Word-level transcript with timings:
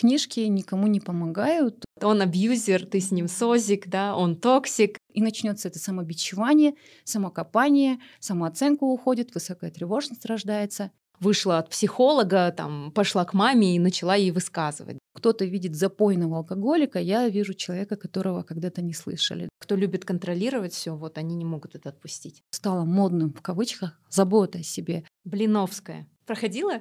книжки 0.00 0.40
никому 0.40 0.86
не 0.86 1.00
помогают. 1.00 1.84
Он 2.00 2.22
абьюзер, 2.22 2.86
ты 2.86 3.00
с 3.00 3.10
ним 3.10 3.28
созик, 3.28 3.88
да, 3.88 4.16
он 4.16 4.36
токсик. 4.36 4.98
И 5.12 5.20
начнется 5.20 5.68
это 5.68 5.78
самобичевание, 5.78 6.74
самокопание, 7.04 7.98
самооценка 8.18 8.84
уходит, 8.84 9.34
высокая 9.34 9.70
тревожность 9.70 10.24
рождается. 10.24 10.90
Вышла 11.18 11.58
от 11.58 11.68
психолога, 11.68 12.50
там, 12.56 12.92
пошла 12.92 13.26
к 13.26 13.34
маме 13.34 13.76
и 13.76 13.78
начала 13.78 14.14
ей 14.14 14.30
высказывать. 14.30 14.98
Кто-то 15.14 15.44
видит 15.44 15.76
запойного 15.76 16.38
алкоголика, 16.38 16.98
я 16.98 17.28
вижу 17.28 17.52
человека, 17.52 17.96
которого 17.96 18.42
когда-то 18.42 18.80
не 18.80 18.94
слышали. 18.94 19.50
Кто 19.58 19.76
любит 19.76 20.06
контролировать 20.06 20.72
все, 20.72 20.96
вот 20.96 21.18
они 21.18 21.34
не 21.34 21.44
могут 21.44 21.74
это 21.74 21.90
отпустить. 21.90 22.40
Стало 22.52 22.86
модным, 22.86 23.34
в 23.34 23.42
кавычках, 23.42 24.00
забота 24.08 24.60
о 24.60 24.62
себе. 24.62 25.04
Блиновская. 25.24 26.08
Проходила? 26.24 26.80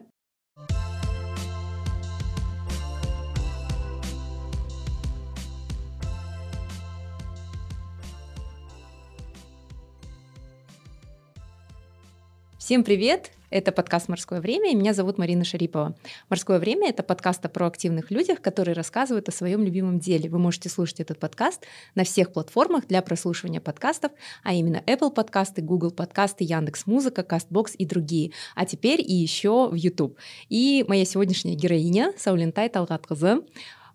Всем 12.70 12.84
привет! 12.84 13.32
Это 13.50 13.72
подкаст 13.72 14.10
«Морское 14.10 14.42
время», 14.42 14.72
и 14.72 14.76
меня 14.76 14.94
зовут 14.94 15.18
Марина 15.18 15.44
Шарипова. 15.44 15.96
«Морское 16.30 16.60
время»— 16.60 16.90
это 16.92 17.02
подкаст 17.02 17.44
о 17.44 17.50
проактивных 17.50 18.12
людях, 18.12 18.44
которые 18.44 18.76
рассказывают 18.76 19.28
о 19.28 19.32
своем 19.32 19.64
любимом 19.64 19.98
деле. 19.98 20.30
Вы 20.30 20.38
можете 20.38 20.70
слушать 20.70 21.00
этот 21.00 21.18
подкаст 21.18 21.66
на 21.96 22.04
всех 22.04 22.32
платформах 22.32 22.86
для 22.86 23.02
прослушивания 23.02 23.60
подкастов, 23.60 24.12
а 24.44 24.54
именно 24.54 24.84
Apple 24.86 25.10
подкасты, 25.10 25.64
Google 25.64 25.90
подкасты, 25.90 26.44
Яндекс 26.44 26.86
Музыка, 26.86 27.26
Castbox 27.28 27.72
и 27.76 27.86
другие. 27.86 28.34
А 28.54 28.68
теперь 28.68 29.02
и 29.02 29.16
еще 29.16 29.68
в 29.70 29.74
YouTube. 29.74 30.16
И 30.50 30.86
моя 30.88 31.06
сегодняшняя 31.06 31.56
героиня 31.56 32.14
Саулинтай 32.18 32.70
Талгатқызы, 32.70 33.48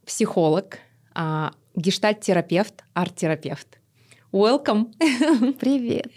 психолог, 0.05 0.79
а, 1.15 1.53
гештальт-терапевт, 1.77 2.83
арт-терапевт. 2.93 3.79
Welcome. 4.35 4.93
Привет. 5.61 6.11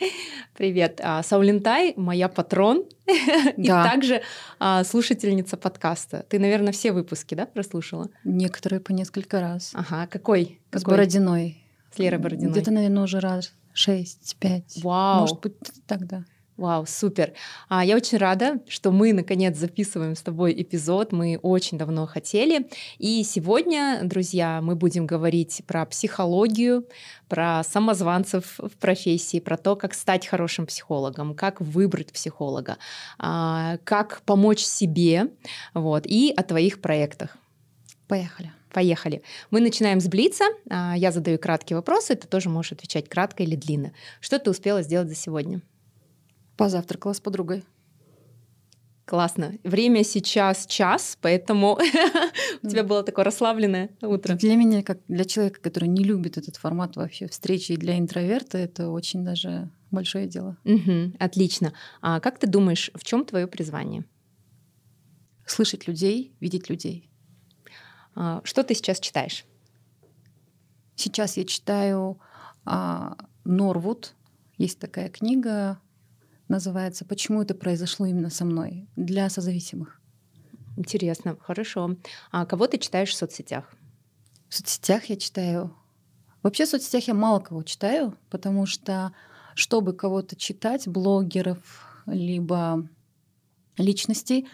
Привет. 0.56 1.00
А, 1.04 1.22
Саулинтай, 1.22 1.94
моя 1.98 2.28
патрон, 2.28 2.86
да. 3.06 3.54
и 3.56 3.68
также 3.68 4.23
а, 4.58 4.84
слушательница 4.84 5.56
подкаста. 5.56 6.26
Ты, 6.28 6.40
наверное, 6.40 6.73
все 6.73 6.94
выпуски, 6.94 7.36
да, 7.36 7.45
прослушала? 7.45 8.10
Некоторые 8.23 8.80
по 8.80 8.92
несколько 8.92 9.40
раз. 9.40 9.70
Ага, 9.76 10.08
какой? 10.08 10.60
С 10.72 10.80
какой? 10.80 10.94
Бородиной. 10.95 11.64
С 11.94 12.00
Лерой 12.00 12.18
Бородиной. 12.18 12.54
Где-то, 12.54 12.72
наверное, 12.72 13.04
уже 13.04 13.20
раз 13.20 13.54
шесть, 13.73 14.36
пять. 14.40 14.82
Вау. 14.82 15.20
Может 15.20 15.40
быть, 15.40 15.54
тогда. 15.86 16.26
Вау, 16.58 16.88
супер. 16.88 17.33
А, 17.69 17.86
я 17.86 17.95
очень 17.95 18.17
рада, 18.17 18.59
что 18.67 18.91
мы 18.91 19.13
наконец 19.13 19.55
записываем 19.55 20.16
с 20.16 20.23
тобой 20.23 20.59
эпизод. 20.59 21.11
Мы 21.11 21.38
очень 21.44 21.77
давно 21.77 22.08
хотели. 22.08 22.67
И 22.97 23.23
сегодня, 23.23 23.99
друзья, 24.02 24.59
мы 24.64 24.75
будем 24.75 25.05
говорить 25.05 25.61
про 25.67 25.86
психологию, 25.86 26.88
про 27.30 27.64
самозванцев 27.64 28.58
в 28.58 28.75
профессии, 28.80 29.39
про 29.39 29.55
то, 29.55 29.75
как 29.75 29.94
стать 29.94 30.25
хорошим 30.25 30.66
психологом, 30.66 31.36
как 31.36 31.61
выбрать 31.61 32.11
психолога, 32.11 32.77
а, 33.19 33.77
как 33.83 34.23
помочь 34.25 34.61
себе, 34.61 35.27
вот, 35.75 36.08
и 36.08 36.33
о 36.36 36.42
твоих 36.42 36.81
проектах. 36.81 37.38
Поехали. 38.08 38.52
Поехали. 38.73 39.21
Мы 39.52 39.61
начинаем 39.61 39.99
с 39.99 40.08
Блица. 40.08 40.45
А, 40.71 40.95
я 40.97 41.11
задаю 41.11 41.38
краткие 41.38 41.77
вопросы, 41.77 42.16
ты 42.16 42.27
тоже 42.27 42.49
можешь 42.49 42.71
отвечать 42.71 43.08
кратко 43.08 43.44
или 43.44 43.55
длинно. 43.55 43.92
Что 44.21 44.39
ты 44.39 44.49
успела 44.49 44.81
сделать 44.81 45.09
за 45.09 45.16
сегодня? 45.16 45.61
Позавтракала 46.58 47.13
с 47.13 47.19
подругой. 47.19 47.63
Классно. 49.08 49.53
Время 49.63 50.03
сейчас 50.03 50.66
час, 50.66 51.17
поэтому 51.22 51.80
у 52.64 52.67
тебя 52.67 52.83
было 52.83 53.03
такое 53.03 53.23
расслабленное 53.23 53.91
утро. 54.02 54.36
Для 54.36 54.58
меня, 54.58 54.83
как 54.83 54.99
для 55.08 55.23
человека, 55.23 55.61
который 55.61 55.88
не 55.88 56.03
любит 56.03 56.38
этот 56.38 56.58
формат 56.58 56.97
вообще 56.97 57.30
встречи, 57.30 57.72
и 57.72 57.77
для 57.77 57.97
интроверта 57.97 58.58
это 58.58 58.89
очень 58.89 59.23
даже 59.23 59.69
большое 59.91 60.27
дело. 60.27 60.58
Угу, 60.66 61.14
отлично. 61.20 61.71
А 62.02 62.20
как 62.20 62.37
ты 62.37 62.48
думаешь, 62.48 62.92
в 62.95 63.05
чем 63.05 63.23
твое 63.23 63.48
призвание? 63.48 64.03
Слышать 65.45 65.87
людей, 65.87 66.36
видеть 66.42 66.70
людей. 66.70 67.09
А, 68.14 68.42
что 68.43 68.64
ты 68.64 68.73
сейчас 68.73 68.99
читаешь? 68.99 69.45
Сейчас 70.95 71.37
я 71.37 71.45
читаю 71.45 72.20
а, 72.65 73.15
Норвуд. 73.45 74.15
Есть 74.58 74.80
такая 74.80 75.08
книга 75.08 75.80
называется 76.47 77.05
«Почему 77.05 77.41
это 77.41 77.53
произошло 77.55 78.05
именно 78.05 78.30
со 78.30 78.45
мной?» 78.45 78.87
для 78.95 79.30
созависимых. 79.30 79.99
Интересно, 80.77 81.37
хорошо. 81.41 81.97
А 82.31 82.45
кого 82.45 82.67
ты 82.67 82.77
читаешь 82.77 83.09
в 83.09 83.15
соцсетях? 83.15 83.73
В 84.47 84.55
соцсетях 84.55 85.05
я 85.05 85.15
читаю... 85.17 85.75
Вообще 86.43 86.65
в 86.65 86.69
соцсетях 86.69 87.08
я 87.08 87.13
мало 87.13 87.39
кого 87.39 87.63
читаю, 87.63 88.17
потому 88.30 88.65
что 88.65 89.11
чтобы 89.55 89.93
кого-то 89.93 90.35
читать, 90.35 90.87
блогеров, 90.87 92.03
либо 92.05 92.87
личностей, 93.77 94.48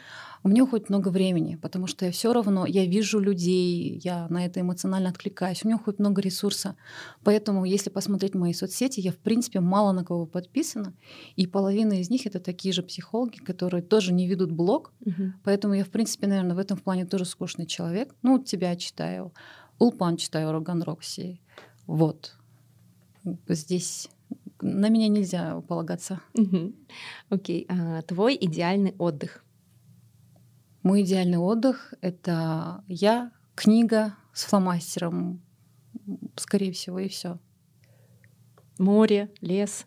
у 0.44 0.50
меня 0.50 0.66
уходит 0.66 0.90
много 0.90 1.08
времени, 1.08 1.56
потому 1.56 1.88
что 1.88 2.06
я 2.06 2.12
все 2.12 2.34
равно, 2.34 2.66
я 2.66 2.86
вижу 2.86 3.20
людей, 3.20 4.00
я 4.04 4.28
на 4.28 4.46
это 4.46 4.60
эмоционально 4.60 5.10
откликаюсь, 5.10 5.64
у 5.64 5.68
меня 5.68 5.78
уходит 5.78 6.00
много 6.00 6.22
ресурса. 6.22 6.76
Поэтому, 7.24 7.64
если 7.64 7.90
посмотреть 7.90 8.36
мои 8.36 8.52
соцсети, 8.52 9.00
я, 9.00 9.14
в 9.14 9.18
принципе, 9.18 9.62
мало 9.62 9.94
на 9.94 10.04
кого 10.04 10.26
подписана, 10.26 10.94
и 11.38 11.48
половина 11.48 11.94
из 11.94 12.10
них— 12.10 12.26
это 12.26 12.42
такие 12.42 12.74
же 12.74 12.84
психологи, 12.84 13.38
которые 13.38 13.82
тоже 13.82 14.12
не 14.12 14.28
ведут 14.28 14.52
блог, 14.52 14.92
угу. 15.00 15.32
поэтому 15.44 15.76
я, 15.76 15.86
в 15.86 15.90
принципе, 15.90 16.28
наверное, 16.28 16.56
в 16.56 16.60
этом 16.60 16.78
плане 16.78 17.06
тоже 17.06 17.24
скучный 17.24 17.66
человек. 17.66 18.14
Ну, 18.22 18.38
тебя 18.38 18.76
читаю, 18.76 19.34
Улпан 19.80 20.18
читаю, 20.18 20.52
Роган 20.52 20.84
Рокси, 20.84 21.40
вот. 21.88 22.36
Здесь 23.48 24.10
на 24.64 24.90
меня 24.90 25.08
нельзя 25.10 25.62
полагаться. 25.62 26.22
Окей. 26.34 26.74
Okay. 27.30 27.66
А, 27.70 28.02
твой 28.04 28.38
идеальный 28.40 28.96
отдых? 28.98 29.44
Мой 30.82 31.04
идеальный 31.04 31.38
отдых— 31.38 31.94
это 32.02 32.84
я, 32.88 33.32
книга 33.56 34.16
с 34.34 34.46
фломастером, 34.46 35.42
скорее 36.36 36.72
всего, 36.72 37.00
и 37.00 37.08
все. 37.08 37.40
Море, 38.80 39.32
лес, 39.42 39.86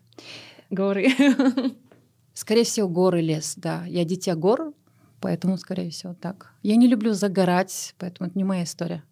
горы. 0.69 1.09
Скорее 2.33 2.63
всего, 2.63 2.87
горы, 2.87 3.21
лес, 3.21 3.55
да. 3.57 3.83
Я 3.85 4.05
дитя 4.05 4.35
гор, 4.35 4.73
поэтому, 5.21 5.57
скорее 5.57 5.89
всего, 5.89 6.13
так. 6.13 6.53
Я 6.61 6.75
не 6.75 6.87
люблю 6.87 7.13
загорать, 7.13 7.95
поэтому 7.97 8.29
это 8.29 8.37
не 8.37 8.43
моя 8.43 8.63
история. 8.63 9.03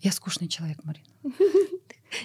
Я 0.00 0.12
скучный 0.12 0.48
человек, 0.48 0.84
Марина. 0.84 1.08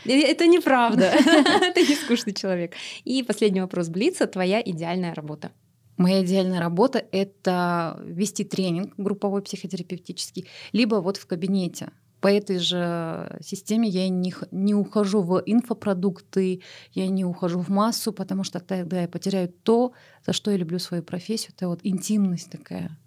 Это 0.06 0.48
неправда. 0.48 1.04
Это 1.62 1.82
не 1.82 1.96
скучный 1.96 2.34
человек. 2.34 2.74
И 3.04 3.24
последний 3.24 3.62
вопрос 3.62 3.90
Блица. 3.90 4.28
Твоя 4.28 4.62
идеальная 4.62 5.14
работа? 5.14 5.52
Моя 5.98 6.24
идеальная 6.24 6.60
работа— 6.60 7.06
это 7.12 8.02
вести 8.04 8.44
тренинг 8.44 8.94
групповой 8.98 9.44
психотерапевтический, 9.44 10.48
либо 10.72 10.96
вот 10.96 11.18
в 11.18 11.28
кабинете. 11.28 11.90
По 12.20 12.30
этой 12.30 12.58
же 12.58 13.38
системе 13.42 13.90
я 13.90 14.10
не, 14.10 14.34
не 14.52 14.74
ухожу 14.74 15.22
в 15.22 15.44
инфопродукты, 15.46 16.62
я 16.94 17.08
не 17.08 17.26
ухожу 17.26 17.60
в 17.60 17.70
массу, 17.70 18.12
потому 18.12 18.44
что 18.44 18.60
тогда 18.60 19.02
я 19.02 19.08
потеряю 19.08 19.50
то, 19.50 19.94
за 20.26 20.34
что 20.34 20.50
я 20.50 20.58
люблю 20.58 20.80
свою 20.80 21.04
профессию. 21.04 21.52
Это 21.56 21.68
вот 21.68 21.82
интимность 21.84 22.50
такая. 22.50 22.98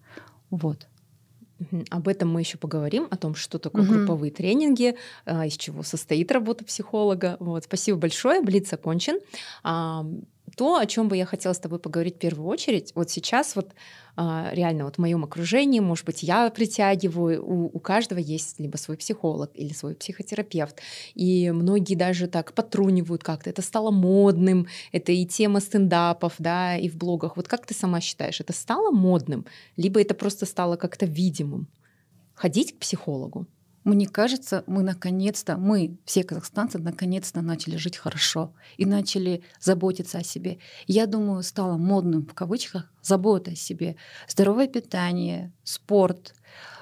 Вот. 0.50 0.86
Об 1.90 2.08
этом 2.08 2.30
мы 2.30 2.40
еще 2.40 2.58
поговорим, 2.58 3.08
о 3.10 3.16
том, 3.16 3.34
что 3.34 3.58
такое 3.58 3.82
угу. 3.82 3.94
групповые 3.94 4.30
тренинги, 4.30 4.96
а, 5.24 5.46
из 5.46 5.56
чего 5.56 5.82
состоит 5.82 6.30
работа 6.32 6.64
психолога. 6.64 7.36
Вот, 7.40 7.64
спасибо 7.64 7.98
большое, 7.98 8.42
Блиц 8.42 8.72
окончен 8.72 9.18
то, 10.54 10.76
о 10.76 10.86
чем 10.86 11.08
бы 11.08 11.16
я 11.16 11.26
хотела 11.26 11.52
с 11.52 11.58
тобой 11.58 11.78
поговорить 11.78 12.16
в 12.16 12.18
первую 12.18 12.48
очередь, 12.48 12.92
вот 12.94 13.10
сейчас 13.10 13.56
вот 13.56 13.72
а, 14.16 14.50
реально 14.52 14.84
вот 14.84 14.96
в 14.96 14.98
моем 14.98 15.24
окружении, 15.24 15.80
может 15.80 16.06
быть, 16.06 16.22
я 16.22 16.48
притягиваю, 16.50 17.44
у, 17.44 17.66
у 17.66 17.78
каждого 17.78 18.18
есть 18.18 18.60
либо 18.60 18.76
свой 18.76 18.96
психолог 18.96 19.50
или 19.54 19.72
свой 19.72 19.94
психотерапевт, 19.94 20.80
и 21.14 21.50
многие 21.50 21.94
даже 21.94 22.28
так 22.28 22.52
потрунивают 22.52 23.22
как-то, 23.24 23.50
это 23.50 23.62
стало 23.62 23.90
модным, 23.90 24.68
это 24.92 25.12
и 25.12 25.26
тема 25.26 25.60
стендапов, 25.60 26.34
да, 26.38 26.76
и 26.76 26.88
в 26.88 26.96
блогах. 26.96 27.36
Вот 27.36 27.48
как 27.48 27.66
ты 27.66 27.74
сама 27.74 28.00
считаешь, 28.00 28.40
это 28.40 28.52
стало 28.52 28.90
модным, 28.90 29.46
либо 29.76 30.00
это 30.00 30.14
просто 30.14 30.46
стало 30.46 30.76
как-то 30.76 31.06
видимым? 31.06 31.68
Ходить 32.34 32.74
к 32.74 32.78
психологу? 32.78 33.46
Мне 33.86 34.08
кажется, 34.08 34.64
мы 34.66 34.82
наконец-то, 34.82 35.56
мы, 35.56 35.96
все 36.04 36.24
казахстанцы, 36.24 36.76
наконец-то 36.76 37.40
начали 37.40 37.76
жить 37.76 37.96
хорошо 37.96 38.52
и 38.76 38.84
начали 38.84 39.44
заботиться 39.60 40.18
о 40.18 40.24
себе. 40.24 40.58
Я 40.88 41.06
думаю, 41.06 41.44
стало 41.44 41.76
модным, 41.76 42.26
в 42.26 42.34
кавычках, 42.34 42.90
забота 43.00 43.52
о 43.52 43.54
себе. 43.54 43.94
Здоровое 44.26 44.66
питание, 44.66 45.52
спорт, 45.62 46.34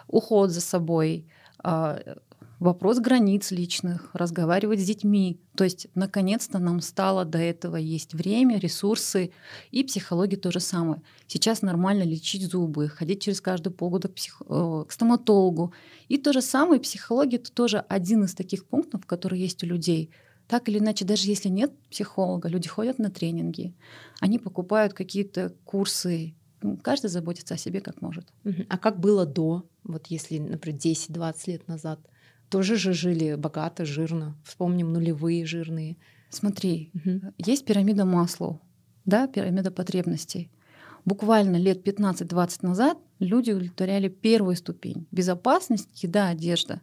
уход 0.06 0.50
за 0.50 0.62
собой, 0.62 1.26
а, 1.58 2.00
вопрос 2.64 2.98
границ 2.98 3.50
личных, 3.50 4.08
разговаривать 4.14 4.80
с 4.80 4.84
детьми. 4.84 5.38
То 5.54 5.64
есть, 5.64 5.86
наконец-то 5.94 6.58
нам 6.58 6.80
стало 6.80 7.26
до 7.26 7.38
этого 7.38 7.76
есть 7.76 8.14
время, 8.14 8.58
ресурсы, 8.58 9.32
и 9.70 9.84
психология 9.84 10.38
то 10.38 10.50
же 10.50 10.60
самое. 10.60 11.02
Сейчас 11.26 11.60
нормально 11.60 12.04
лечить 12.04 12.50
зубы, 12.50 12.88
ходить 12.88 13.22
через 13.22 13.42
каждые 13.42 13.72
полгода 13.72 14.08
к, 14.08 14.14
псих... 14.14 14.40
Э, 14.48 14.84
к 14.88 14.92
стоматологу. 14.92 15.74
И 16.08 16.16
то 16.16 16.32
же 16.32 16.40
самое, 16.40 16.80
психология— 16.80 17.36
это 17.42 17.52
тоже 17.52 17.80
один 17.80 18.24
из 18.24 18.34
таких 18.34 18.64
пунктов, 18.64 19.04
которые 19.04 19.42
есть 19.42 19.62
у 19.62 19.66
людей. 19.66 20.10
Так 20.48 20.70
или 20.70 20.78
иначе, 20.78 21.04
даже 21.04 21.28
если 21.28 21.50
нет 21.50 21.70
психолога, 21.90 22.48
люди 22.48 22.68
ходят 22.68 22.98
на 22.98 23.10
тренинги, 23.10 23.74
они 24.20 24.38
покупают 24.38 24.94
какие-то 24.94 25.54
курсы, 25.64 26.34
ну, 26.62 26.78
каждый 26.78 27.10
заботится 27.10 27.54
о 27.54 27.58
себе 27.58 27.82
как 27.82 28.00
может. 28.00 28.32
А 28.70 28.78
как 28.78 28.98
было 28.98 29.26
до, 29.26 29.64
вот 29.82 30.06
если, 30.06 30.38
например, 30.38 30.80
10-20 30.80 31.34
лет 31.46 31.68
назад? 31.68 32.00
Тоже 32.54 32.76
же 32.76 32.92
жили 32.92 33.34
богато, 33.34 33.84
жирно. 33.84 34.36
Вспомним 34.44 34.92
нулевые 34.92 35.44
жирные. 35.44 35.96
Смотри, 36.30 36.92
угу. 36.94 37.32
есть 37.36 37.64
пирамида 37.64 38.04
Маслоу, 38.04 38.60
да, 39.04 39.26
пирамида 39.26 39.72
потребностей. 39.72 40.52
Буквально 41.04 41.56
лет 41.56 41.84
15-20 41.84 42.58
назад 42.62 42.96
люди 43.18 43.50
удовлетворяли 43.50 44.08
первую 44.08 44.54
ступень. 44.54 45.08
Безопасность, 45.10 45.88
еда, 46.00 46.28
одежда. 46.28 46.80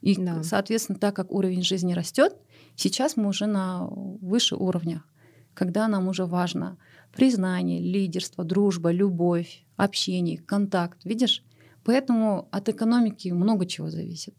И, 0.00 0.14
да. 0.14 0.44
соответственно, 0.44 1.00
так 1.00 1.16
как 1.16 1.32
уровень 1.32 1.64
жизни 1.64 1.92
растет, 1.92 2.32
сейчас 2.76 3.16
мы 3.16 3.26
уже 3.26 3.46
на 3.46 3.88
выше 3.88 4.54
уровнях, 4.54 5.02
когда 5.54 5.88
нам 5.88 6.06
уже 6.06 6.24
важно 6.24 6.78
признание, 7.12 7.80
лидерство, 7.80 8.44
дружба, 8.44 8.92
любовь, 8.92 9.64
общение, 9.76 10.38
контакт. 10.38 11.04
Видишь? 11.04 11.42
Поэтому 11.82 12.46
от 12.52 12.68
экономики 12.68 13.30
много 13.30 13.66
чего 13.66 13.90
зависит. 13.90 14.34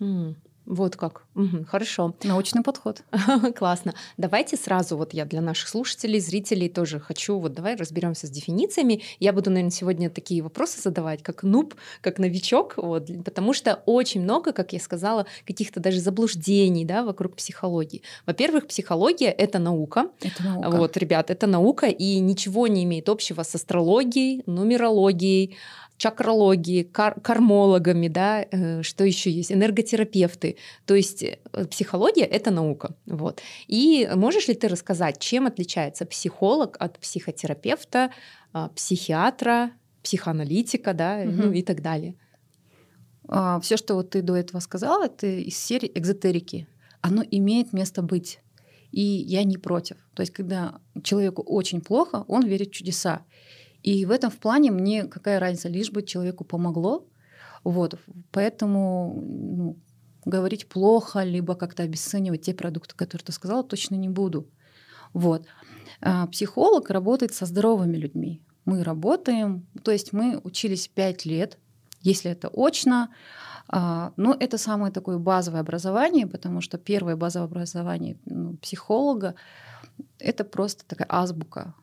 Mm. 0.00 0.34
Вот 0.66 0.96
как. 0.96 1.22
Угу, 1.36 1.66
хорошо. 1.68 2.14
Научный 2.24 2.62
подход. 2.62 3.04
Классно. 3.56 3.94
Давайте 4.16 4.56
сразу, 4.56 4.96
вот 4.96 5.14
я 5.14 5.24
для 5.24 5.40
наших 5.40 5.68
слушателей, 5.68 6.18
зрителей 6.18 6.68
тоже 6.68 6.98
хочу, 6.98 7.38
вот 7.38 7.54
давай 7.54 7.76
разберемся 7.76 8.26
с 8.26 8.30
дефинициями. 8.30 9.02
Я 9.20 9.32
буду, 9.32 9.50
наверное, 9.50 9.70
сегодня 9.70 10.10
такие 10.10 10.42
вопросы 10.42 10.80
задавать, 10.80 11.22
как 11.22 11.44
нуб, 11.44 11.76
как 12.00 12.18
новичок, 12.18 12.74
вот, 12.78 13.08
потому 13.24 13.52
что 13.52 13.80
очень 13.86 14.22
много, 14.22 14.52
как 14.52 14.72
я 14.72 14.80
сказала, 14.80 15.26
каких-то 15.46 15.78
даже 15.78 16.00
заблуждений 16.00 16.84
да, 16.84 17.04
вокруг 17.04 17.36
психологии. 17.36 18.02
Во-первых, 18.26 18.66
психология— 18.66 19.30
это 19.38 19.60
наука. 19.60 20.08
Это 20.20 20.42
наука. 20.42 20.76
Вот, 20.76 20.96
ребят, 20.96 21.30
это 21.30 21.46
наука, 21.46 21.86
и 21.86 22.18
ничего 22.18 22.66
не 22.66 22.82
имеет 22.82 23.08
общего 23.08 23.44
с 23.44 23.54
астрологией, 23.54 24.42
нумерологией, 24.46 25.56
чакрологией, 25.96 26.84
кар 26.84 27.20
кармологами, 27.20 28.08
да, 28.08 28.44
э, 28.50 28.82
что 28.82 29.04
еще 29.04 29.30
есть, 29.30 29.50
энерготерапевты. 29.50 30.56
То 30.84 30.94
есть 30.94 31.22
э, 31.22 31.38
психология— 31.70 32.24
это 32.24 32.50
наука. 32.50 32.94
Вот. 33.06 33.40
И 33.66 34.08
можешь 34.14 34.48
ли 34.48 34.54
ты 34.54 34.68
рассказать, 34.68 35.18
чем 35.18 35.46
отличается 35.46 36.04
психолог 36.04 36.76
от 36.78 36.98
психотерапевта, 36.98 38.10
а, 38.52 38.68
психиатра, 38.68 39.72
психоаналитика, 40.02 40.94
да, 40.94 41.22
угу. 41.22 41.30
ну 41.30 41.52
и 41.52 41.62
так 41.62 41.82
далее? 41.82 42.14
А, 43.28 43.60
Все, 43.60 43.76
что 43.76 43.94
вот 43.94 44.10
ты 44.10 44.22
до 44.22 44.34
этого 44.34 44.60
сказала, 44.60 45.06
это 45.06 45.26
из 45.26 45.58
серии 45.58 45.90
экзотерики. 45.94 46.68
Оно 47.00 47.22
имеет 47.30 47.72
место 47.72 48.02
быть. 48.02 48.40
И 48.92 49.00
я 49.02 49.44
не 49.44 49.58
против. 49.58 49.96
То 50.14 50.22
есть, 50.22 50.32
когда 50.32 50.80
человеку 51.02 51.42
очень 51.42 51.80
плохо, 51.80 52.24
он 52.28 52.46
верит 52.46 52.68
в 52.68 52.72
чудеса. 52.72 53.24
И 53.86 54.04
в 54.04 54.10
этом 54.10 54.30
в 54.30 54.38
плане 54.38 54.72
мне 54.72 55.04
какая 55.04 55.38
разница, 55.38 55.68
лишь 55.68 55.92
бы 55.92 56.02
человеку 56.02 56.44
помогло. 56.44 57.06
Вот. 57.62 57.94
Поэтому 58.32 59.22
ну, 59.22 59.76
говорить 60.24 60.68
плохо, 60.68 61.22
либо 61.22 61.54
как-то 61.54 61.84
обесценивать 61.84 62.42
те 62.42 62.52
продукты, 62.52 62.96
которые 62.96 63.24
ты 63.24 63.32
сказала, 63.32 63.62
точно 63.62 63.94
не 63.94 64.08
буду. 64.08 64.50
Вот. 65.12 65.46
А 66.00 66.26
психолог 66.26 66.90
работает 66.90 67.32
со 67.32 67.46
здоровыми 67.46 67.96
людьми. 67.96 68.42
Мы 68.64 68.82
работаем, 68.82 69.68
то 69.84 69.92
есть 69.92 70.12
мы 70.12 70.40
учились 70.42 70.88
5 70.88 71.24
лет, 71.24 71.58
если 72.02 72.32
это 72.32 72.48
очно, 72.48 73.10
а, 73.68 74.12
но 74.16 74.36
это 74.38 74.58
самое 74.58 74.92
такое 74.92 75.18
базовое 75.18 75.60
образование, 75.60 76.26
потому 76.26 76.60
что 76.60 76.76
первое 76.76 77.14
базовое 77.14 77.46
образование 77.46 78.16
ну, 78.24 78.56
психолога— 78.56 79.36
это 80.18 80.42
просто 80.42 80.84
такая 80.86 81.06
азбука 81.08 81.74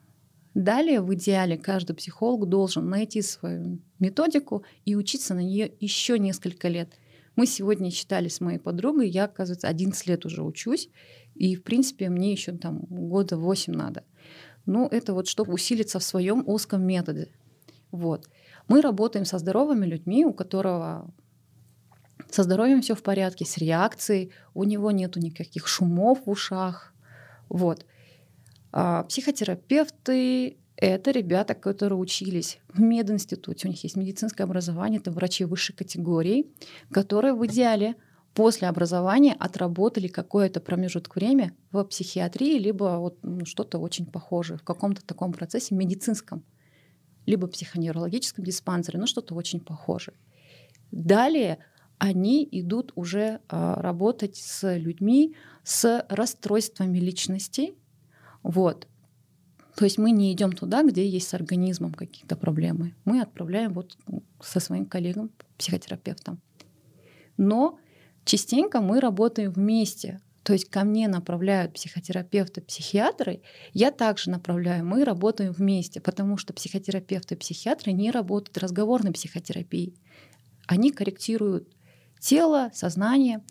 Далее, 0.54 1.02
в 1.02 1.14
идеале, 1.16 1.58
каждый 1.58 1.96
психолог 1.96 2.48
должен 2.48 2.88
найти 2.88 3.22
свою 3.22 3.80
методику 4.00 4.64
и 4.86 4.96
учиться 4.96 5.34
на 5.34 5.40
нее 5.40 5.72
еще 5.80 6.20
несколько 6.20 6.68
лет. 6.68 7.00
Мы 7.36 7.48
сегодня 7.48 7.90
читали 7.90 8.28
с 8.28 8.40
моей 8.40 8.60
подругой, 8.60 9.10
я, 9.10 9.26
оказывается, 9.26 9.68
11 9.68 10.06
лет 10.08 10.26
уже 10.26 10.44
учусь, 10.44 10.90
и, 11.34 11.56
в 11.56 11.64
принципе, 11.64 12.10
мне 12.10 12.32
еще 12.32 12.52
там 12.52 12.82
года 12.82 13.38
8 13.38 13.74
надо. 13.74 14.04
Но 14.68 14.88
это 14.90 15.14
вот 15.14 15.28
чтобы 15.28 15.54
усилиться 15.54 15.98
в 15.98 16.04
своем 16.04 16.44
узком 16.46 16.86
методе. 16.86 17.30
Вот. 17.92 18.30
Мы 18.68 18.82
работаем 18.82 19.26
со 19.26 19.40
здоровыми 19.40 19.86
людьми, 19.86 20.26
у 20.26 20.34
которого 20.34 21.12
со 22.30 22.44
здоровьем 22.44 22.82
все 22.82 22.96
в 22.96 23.04
порядке, 23.04 23.46
с 23.46 23.58
реакцией, 23.58 24.32
у 24.54 24.64
него 24.64 24.92
нету 24.92 25.20
никаких 25.20 25.68
шумов 25.68 26.26
в 26.26 26.30
ушах. 26.30 26.94
Вот. 27.50 27.86
А, 28.74 29.04
психотерапевты— 29.04 30.58
это 30.78 31.12
ребята, 31.12 31.54
которые 31.54 32.00
учились 32.00 32.58
в 32.70 32.82
мединституте, 32.82 33.68
у 33.68 33.72
них 33.72 33.84
есть 33.84 33.96
медицинское 33.96 34.44
образование, 34.44 35.00
это 35.00 35.12
врачи 35.12 35.46
высшей 35.46 35.76
категории, 35.76 36.48
которые 36.92 37.36
в 37.36 37.46
идеале 37.46 37.96
после 38.34 38.68
образования 38.68 39.36
отработали 39.40 40.08
какой-то 40.08 40.60
промежуток 40.60 41.16
времени 41.16 41.54
в 41.72 41.84
психиатрии, 41.84 42.58
либо 42.58 42.98
вот, 42.98 43.20
ну, 43.22 43.46
что-то 43.46 43.78
очень 43.78 44.08
похожее 44.08 44.58
в 44.58 44.64
каком-то 44.64 45.06
таком 45.06 45.34
процессе 45.34 45.76
медицинском, 45.76 46.44
либо 47.28 47.46
психоневрологическом 47.46 48.44
диспансере, 48.44 48.98
ну 48.98 49.06
что-то 49.06 49.36
очень 49.36 49.60
похожее. 49.60 50.18
Далее 50.92 51.60
они 52.00 52.48
идут 52.52 52.92
уже 52.96 53.40
а, 53.50 53.80
работать 53.80 54.36
с 54.36 54.76
людьми 54.78 55.36
с 55.64 56.06
расстройствами 56.10 56.98
личности, 56.98 57.76
вот. 58.44 58.88
То 59.76 59.86
есть 59.86 59.98
мы 59.98 60.12
не 60.12 60.32
идем 60.32 60.52
туда, 60.52 60.84
где 60.84 61.08
есть 61.08 61.28
с 61.28 61.34
организмом 61.34 61.94
какие-то 61.94 62.36
проблемы. 62.36 62.94
Мы 63.06 63.22
отправляем 63.22 63.74
вот 63.74 63.98
со 64.40 64.60
своим 64.60 64.86
коллегам, 64.86 65.32
психотерапевтом. 65.58 66.42
Но 67.38 67.80
частенько 68.24 68.82
мы 68.82 69.00
работаем 69.00 69.52
вместе. 69.52 70.22
То 70.44 70.54
есть 70.54 70.70
ко 70.70 70.84
мне 70.84 71.08
направляют 71.08 71.74
психотерапевты, 71.74 72.62
психиатры, 72.62 73.42
я 73.72 73.92
также 73.92 74.30
направляю, 74.30 74.86
мы 74.86 75.06
работаем 75.06 75.54
вместе, 75.54 76.02
потому 76.02 76.38
что 76.38 76.54
психотерапевты 76.54 77.38
психиатры 77.38 77.94
не 77.94 78.12
работают 78.12 78.58
разговорной 78.58 79.14
психотерапией. 79.14 79.96
Они 80.68 80.92
корректируют 80.92 81.70
тело, 82.20 82.72
сознание. 82.74 83.42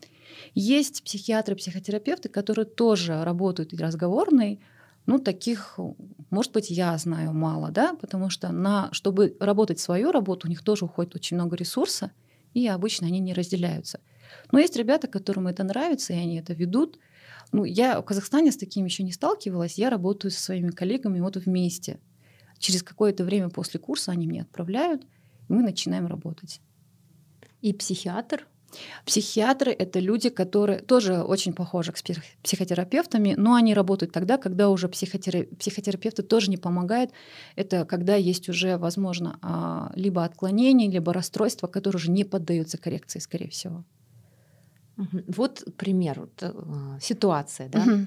Есть 0.55 1.03
психиатры, 1.03 1.57
психотерапевты, 1.57 2.29
которые 2.29 2.67
тоже 2.67 3.25
работают 3.25 3.73
разговорной, 3.73 4.61
ну, 5.07 5.19
таких, 5.19 5.79
может 6.31 6.53
быть, 6.53 6.71
я 6.71 6.97
знаю 6.97 7.33
мало, 7.33 7.71
да, 7.71 7.95
потому 7.95 8.31
что 8.31 8.53
на, 8.53 8.89
чтобы 8.93 9.37
работать 9.41 9.81
свою 9.81 10.13
работу, 10.13 10.47
у 10.47 10.51
них 10.51 10.63
тоже 10.63 10.85
уходит 10.85 11.17
очень 11.17 11.37
много 11.37 11.57
ресурса, 11.57 12.13
и 12.55 12.69
обычно 12.69 13.09
они 13.09 13.19
не 13.19 13.35
разделяются. 13.35 14.01
Но 14.53 14.59
есть 14.59 14.77
ребята, 14.77 15.09
которым 15.09 15.49
это 15.49 15.65
нравится, 15.65 16.13
и 16.13 16.17
они 16.17 16.39
это 16.39 16.53
ведут. 16.53 16.99
Ну, 17.51 17.65
я 17.65 18.01
в 18.01 18.05
Казахстане 18.05 18.53
с 18.53 18.57
таким 18.57 18.85
еще 18.85 19.03
не 19.03 19.13
сталкивалась. 19.13 19.77
Я 19.77 19.91
работаю 19.91 20.31
со 20.31 20.41
своими 20.41 20.71
коллегами 20.71 21.21
вот 21.21 21.37
вместе. 21.37 21.99
Через 22.59 22.83
какое-то 22.83 23.25
время 23.25 23.49
после 23.49 23.81
курса 23.81 24.13
они 24.13 24.27
меня 24.27 24.43
отправляют, 24.43 25.03
и 25.49 25.53
мы 25.53 25.63
начинаем 25.63 26.07
работать. 26.07 26.61
И 27.61 27.73
психиатр 27.73 28.47
Психиатры— 29.05 29.73
это 29.79 30.01
люди, 30.01 30.29
которые 30.29 30.81
тоже 30.81 31.23
очень 31.23 31.53
похожи 31.53 31.93
с 31.95 32.03
психотерапевтами, 32.43 33.35
но 33.37 33.55
они 33.55 33.75
работают 33.75 34.13
тогда, 34.13 34.39
когда 34.39 34.69
уже 34.69 34.89
психотерапевты 34.89 36.23
тоже 36.23 36.51
не 36.51 36.57
помогают. 36.57 37.11
Это 37.57 37.85
когда 37.85 38.15
есть 38.15 38.49
уже, 38.49 38.79
возможно, 38.79 39.39
а, 39.43 39.93
либо 39.95 40.25
отклонение, 40.25 40.91
либо 40.91 41.13
расстройство, 41.13 41.67
которые 41.67 41.99
уже 41.99 42.11
не 42.11 42.25
поддаются 42.25 42.79
коррекции, 42.79 43.19
скорее 43.19 43.49
всего. 43.49 43.85
Вот 44.97 45.65
пример, 45.77 46.21
вот, 46.21 46.43
э, 46.43 46.99
ситуация, 47.01 47.69
да. 47.69 47.81
Угу. 47.81 48.07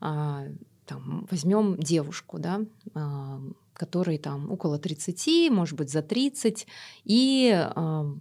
А, 0.00 0.44
там, 0.84 1.26
возьмем 1.30 1.76
девушку, 1.78 2.38
да, 2.38 2.60
а, 3.74 3.78
которой 3.78 4.18
там 4.18 4.50
около 4.50 4.78
30, 4.78 5.50
может 5.50 5.76
быть, 5.76 5.90
за 5.90 6.02
30, 6.02 6.66
и, 7.04 7.68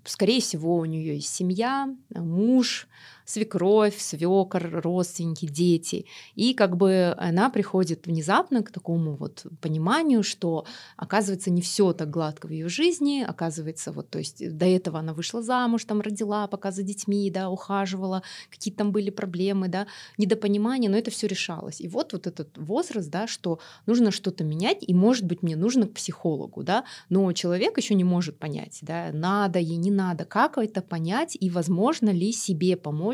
скорее 0.06 0.42
всего, 0.42 0.78
у 0.78 0.86
нее 0.86 1.16
есть 1.16 1.34
семья, 1.34 1.96
муж, 2.10 2.88
свекровь, 3.26 3.98
свекор, 4.00 4.82
родственники, 4.84 5.46
дети. 5.46 6.06
И 6.36 6.54
как 6.54 6.78
бы 6.78 7.16
она 7.18 7.50
приходит 7.50 8.08
внезапно 8.08 8.64
к 8.64 8.72
такому 8.72 9.16
вот 9.16 9.46
пониманию, 9.62 10.24
что 10.24 10.66
оказывается 10.98 11.52
не 11.52 11.62
все 11.62 11.94
так 11.94 12.10
гладко 12.10 12.48
в 12.48 12.52
ее 12.52 12.70
жизни, 12.70 13.26
оказывается 13.28 13.92
вот, 13.92 14.10
то 14.10 14.20
есть 14.20 14.58
до 14.58 14.66
этого 14.66 15.00
она 15.00 15.14
вышла 15.14 15.42
замуж, 15.42 15.86
там 15.86 16.02
родила, 16.02 16.48
пока 16.48 16.72
за 16.72 16.84
детьми, 16.84 17.30
да, 17.32 17.50
ухаживала, 17.50 18.24
какие 18.50 18.74
там 18.74 18.92
были 18.92 19.10
проблемы, 19.10 19.68
да, 19.68 19.88
недопонимание, 20.18 20.90
но 20.90 20.98
это 20.98 21.12
все 21.12 21.28
решалось. 21.28 21.82
И 21.82 21.88
вот 21.88 22.14
вот 22.14 22.28
этот 22.28 22.58
возраст, 22.58 23.10
да, 23.10 23.28
что 23.28 23.60
нужно 23.86 24.12
что-то 24.12 24.44
менять, 24.44 24.80
и 24.82 24.94
может 24.94 25.26
быть 25.26 25.44
мне 25.44 25.56
нужно 25.56 25.88
к 25.88 25.94
психологу, 25.94 26.64
да, 26.64 26.84
но 27.10 27.32
человек 27.34 27.78
еще 27.78 27.96
не 27.96 28.04
может 28.04 28.38
понять, 28.38 28.80
да, 28.82 29.12
надо 29.14 29.60
ей, 29.60 29.78
не 29.78 29.92
надо, 29.92 30.26
как 30.26 30.58
это 30.58 30.82
понять 30.82 31.38
и 31.40 31.50
возможно 31.50 32.10
ли 32.10 32.32
себе 32.32 32.76
помочь 32.78 33.13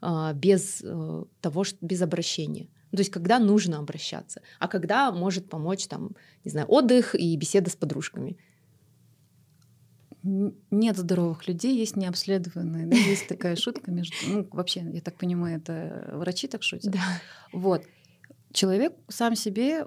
а, 0.00 0.32
без 0.32 0.82
э, 0.84 1.24
того, 1.40 1.64
что 1.64 1.78
без 1.80 2.02
обращения. 2.02 2.68
То 2.90 2.98
есть 2.98 3.10
когда 3.10 3.38
нужно 3.38 3.78
обращаться, 3.78 4.42
а 4.58 4.68
когда 4.68 5.10
может 5.10 5.48
помочь 5.48 5.86
там, 5.86 6.10
не 6.44 6.50
знаю, 6.50 6.66
отдых 6.68 7.14
и 7.14 7.36
беседа 7.36 7.70
с 7.70 7.76
подружками. 7.76 8.36
Нет 10.22 10.96
здоровых 10.96 11.48
людей, 11.48 11.76
есть 11.76 11.96
необследованные. 11.96 12.86
Да? 12.86 12.96
Есть 12.96 13.28
такая 13.28 13.56
шутка 13.56 13.90
между... 13.90 14.14
Ну, 14.26 14.48
вообще, 14.52 14.80
я 14.80 15.00
так 15.00 15.16
понимаю, 15.16 15.58
это 15.58 16.10
врачи 16.12 16.48
так 16.48 16.62
шутят. 16.62 16.92
Да. 16.92 17.00
Вот. 17.52 17.82
Человек 18.52 18.94
сам 19.08 19.36
себе 19.36 19.86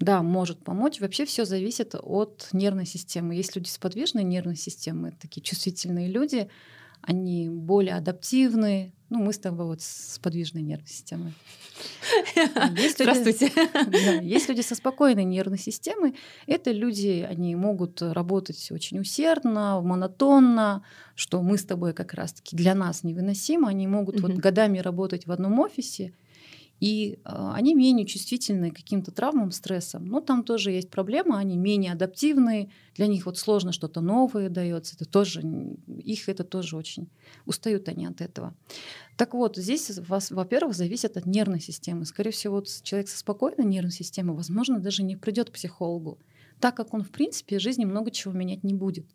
да, 0.00 0.22
может 0.22 0.64
помочь. 0.64 1.00
Вообще 1.00 1.24
все 1.24 1.44
зависит 1.44 1.94
от 1.94 2.48
нервной 2.52 2.86
системы. 2.86 3.34
Есть 3.34 3.54
люди 3.54 3.68
с 3.68 3.78
подвижной 3.78 4.24
нервной 4.24 4.56
системой, 4.56 5.12
такие 5.12 5.42
чувствительные 5.42 6.08
люди, 6.08 6.48
они 7.02 7.48
более 7.48 7.94
адаптивны. 7.94 8.92
Ну, 9.08 9.20
мы 9.20 9.32
с 9.32 9.38
тобой 9.38 9.66
вот 9.66 9.82
с 9.82 10.18
подвижной 10.20 10.62
нервной 10.62 10.88
системой. 10.88 11.32
Есть 12.76 12.96
Здравствуйте. 12.96 13.46
Люди, 13.46 14.04
да, 14.04 14.12
есть 14.20 14.48
люди 14.48 14.60
со 14.60 14.74
спокойной 14.74 15.24
нервной 15.24 15.58
системой. 15.58 16.14
Это 16.46 16.72
люди, 16.72 17.26
они 17.28 17.56
могут 17.56 18.02
работать 18.02 18.70
очень 18.70 19.00
усердно, 19.00 19.80
монотонно, 19.80 20.84
что 21.14 21.42
мы 21.42 21.56
с 21.56 21.64
тобой 21.64 21.92
как 21.92 22.14
раз-таки 22.14 22.56
для 22.56 22.74
нас 22.74 23.02
невыносимо. 23.02 23.68
Они 23.68 23.86
могут 23.86 24.16
угу. 24.16 24.28
вот 24.28 24.36
годами 24.36 24.78
работать 24.78 25.26
в 25.26 25.32
одном 25.32 25.58
офисе, 25.58 26.12
и 26.80 27.18
э, 27.24 27.50
они 27.52 27.74
менее 27.74 28.06
чувствительны 28.06 28.70
к 28.70 28.76
каким-то 28.76 29.12
травмам, 29.12 29.50
стрессам. 29.50 30.06
Но 30.06 30.20
там 30.20 30.42
тоже 30.42 30.72
есть 30.72 30.90
проблема, 30.90 31.38
они 31.38 31.58
менее 31.58 31.92
адаптивные, 31.92 32.70
для 32.94 33.06
них 33.06 33.26
вот 33.26 33.36
сложно 33.38 33.72
что-то 33.72 34.00
новое 34.00 34.48
дается. 34.48 34.96
Это 34.96 35.04
тоже, 35.04 35.42
их 35.86 36.28
это 36.28 36.42
тоже 36.42 36.76
очень 36.76 37.10
устают 37.44 37.88
они 37.88 38.06
от 38.06 38.22
этого. 38.22 38.54
Так 39.16 39.34
вот, 39.34 39.58
здесь, 39.58 39.98
вас, 39.98 40.30
во-первых, 40.30 40.74
зависит 40.74 41.18
от 41.18 41.26
нервной 41.26 41.60
системы. 41.60 42.06
Скорее 42.06 42.30
всего, 42.30 42.64
человек 42.82 43.08
со 43.08 43.18
спокойной 43.18 43.66
нервной 43.66 43.92
системой, 43.92 44.34
возможно, 44.34 44.80
даже 44.80 45.02
не 45.02 45.16
придет 45.16 45.50
к 45.50 45.54
психологу, 45.54 46.18
так 46.60 46.74
как 46.76 46.94
он, 46.94 47.02
в 47.02 47.10
принципе, 47.10 47.58
в 47.58 47.62
жизни 47.62 47.84
много 47.84 48.10
чего 48.10 48.32
менять 48.32 48.64
не 48.64 48.72
будет. 48.72 49.06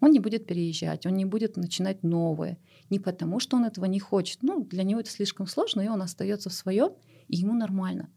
Он 0.00 0.10
не 0.10 0.18
будет 0.18 0.46
переезжать, 0.46 1.04
он 1.04 1.12
не 1.12 1.26
будет 1.26 1.58
начинать 1.58 2.02
новое. 2.02 2.58
Не 2.88 2.98
потому, 2.98 3.38
что 3.38 3.58
он 3.58 3.66
этого 3.66 3.84
не 3.84 4.00
хочет. 4.00 4.38
Ну, 4.42 4.64
для 4.64 4.82
него 4.82 5.00
это 5.00 5.10
слишком 5.10 5.46
сложно, 5.46 5.82
и 5.82 5.88
он 5.88 6.00
остается 6.00 6.48
в 6.48 6.54
своем, 6.54 6.92
и 7.30 7.36
ему 7.36 7.54
нормально. 7.54 8.10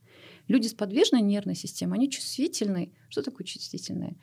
Люди 0.48 0.68
с 0.68 0.74
подвижной 0.74 1.22
нервной 1.22 1.56
системой, 1.56 1.98
они 1.98 2.10
чувствительные. 2.10 2.92
Что 3.10 3.22
такое 3.22 3.46
чувствительные? 3.46 4.18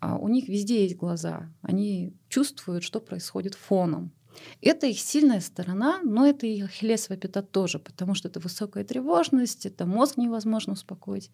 А 0.00 0.16
у 0.16 0.28
них 0.28 0.48
везде 0.48 0.82
есть 0.82 0.96
глаза. 0.96 1.52
Они 1.60 2.12
чувствуют, 2.28 2.82
что 2.82 3.00
происходит 3.00 3.54
фоном. 3.54 4.12
Это 4.60 4.86
их 4.86 4.98
сильная 4.98 5.40
сторона, 5.40 6.00
но 6.02 6.26
это 6.26 6.46
и 6.46 6.62
ахиллесова 6.62 7.16
пята 7.18 7.42
тоже, 7.42 7.78
потому 7.78 8.14
что 8.14 8.28
это 8.28 8.40
высокая 8.40 8.82
тревожность, 8.82 9.66
это 9.66 9.86
мозг 9.86 10.16
невозможно 10.16 10.72
успокоить. 10.72 11.30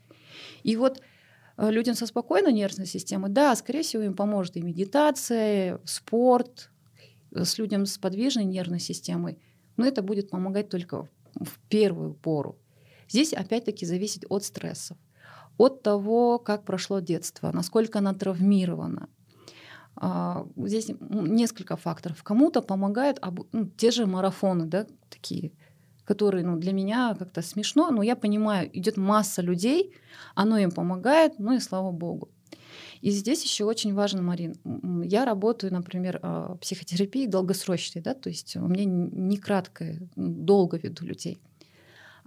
И 0.65 0.77
вот 0.77 1.01
э, 1.57 1.71
людям 1.71 1.95
со 1.95 2.07
спокойной 2.07 2.53
нервной 2.53 2.87
системой, 2.87 3.31
да, 3.31 3.55
скорее 3.55 3.83
всего, 3.83 4.03
им 4.03 4.15
поможет 4.15 4.57
и 4.57 4.63
медитация, 4.63 5.81
спорт, 5.85 6.71
э, 7.31 7.45
с 7.45 7.57
людям 7.57 7.87
с 7.87 7.99
подвижной 7.99 8.45
нервной 8.45 8.81
системой, 8.81 9.39
но 9.77 9.87
это 9.87 10.03
будет 10.03 10.29
помогать 10.29 10.69
только 10.69 11.09
в 11.39 11.59
первую 11.69 12.15
пору. 12.15 12.59
Здесь 13.09 13.33
опять-таки 13.33 13.87
зависит 13.87 14.25
от 14.29 14.45
стрессов, 14.45 14.99
от 15.57 15.83
того, 15.83 16.39
как 16.39 16.65
прошло 16.65 17.01
детство, 17.01 17.51
насколько 17.53 17.99
она 17.99 18.15
травмирована. 18.15 19.09
А, 19.97 20.47
здесь 20.57 20.91
несколько 21.01 21.77
факторов. 21.77 22.23
Кому-то 22.23 22.63
помогают 22.63 23.21
ну, 23.53 23.67
те 23.77 23.91
же 23.91 24.07
марафоны, 24.07 24.67
да, 24.67 24.87
такие, 25.11 25.53
которые 26.05 26.45
ну, 26.45 26.57
для 26.57 26.73
меня 26.73 27.17
как-то 27.19 27.43
смешно, 27.43 27.91
но 27.91 28.03
я 28.03 28.15
понимаю, 28.15 28.71
идет 28.79 28.97
масса 28.97 29.43
людей, 29.43 29.95
оно 30.35 30.59
им 30.59 30.71
помогает, 30.71 31.39
ну 31.39 31.55
и 31.55 31.59
слава 31.59 31.91
богу. 31.91 32.31
И 33.01 33.11
здесь 33.11 33.43
еще 33.45 33.65
очень 33.65 33.95
важно, 33.95 34.23
Марин, 34.23 34.55
я 35.05 35.25
работаю, 35.25 35.73
например, 35.73 36.21
а, 36.23 36.57
психотерапией 36.57 37.27
долгосрочной, 37.27 38.03
да, 38.03 38.15
то 38.15 38.29
есть 38.29 38.57
у 38.57 38.67
меня 38.67 38.85
не 38.85 39.37
краткое, 39.37 40.09
долго 40.15 40.79
веду 40.79 41.05
людей. 41.07 41.39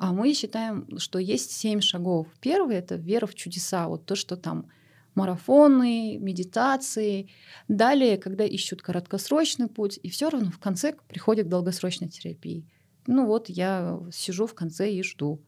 А 0.02 0.14
мы 0.14 0.34
считаем, 0.34 0.88
что 0.98 1.20
есть 1.20 1.52
семь 1.52 1.80
шагов. 1.80 2.26
Первый— 2.40 2.76
это 2.78 2.96
вера 2.96 3.28
в 3.28 3.36
чудеса, 3.36 3.88
вот 3.88 4.04
то, 4.08 4.16
что 4.16 4.36
там 4.36 4.66
марафоны, 5.14 6.18
медитации. 6.18 7.30
Далее, 7.68 8.18
когда 8.18 8.44
ищут 8.44 8.82
краткосрочный 8.82 9.68
путь, 9.68 10.00
и 10.02 10.10
все 10.10 10.32
равно 10.32 10.50
в 10.50 10.58
конце 10.58 10.96
приходят 11.08 11.46
к 11.46 11.50
долгосрочной 11.52 12.10
терапии. 12.10 12.66
Ну 13.06 13.28
вот 13.28 13.48
я 13.50 14.00
сижу 14.12 14.48
в 14.48 14.56
конце 14.56 14.92
и 14.92 15.04
жду. 15.04 15.40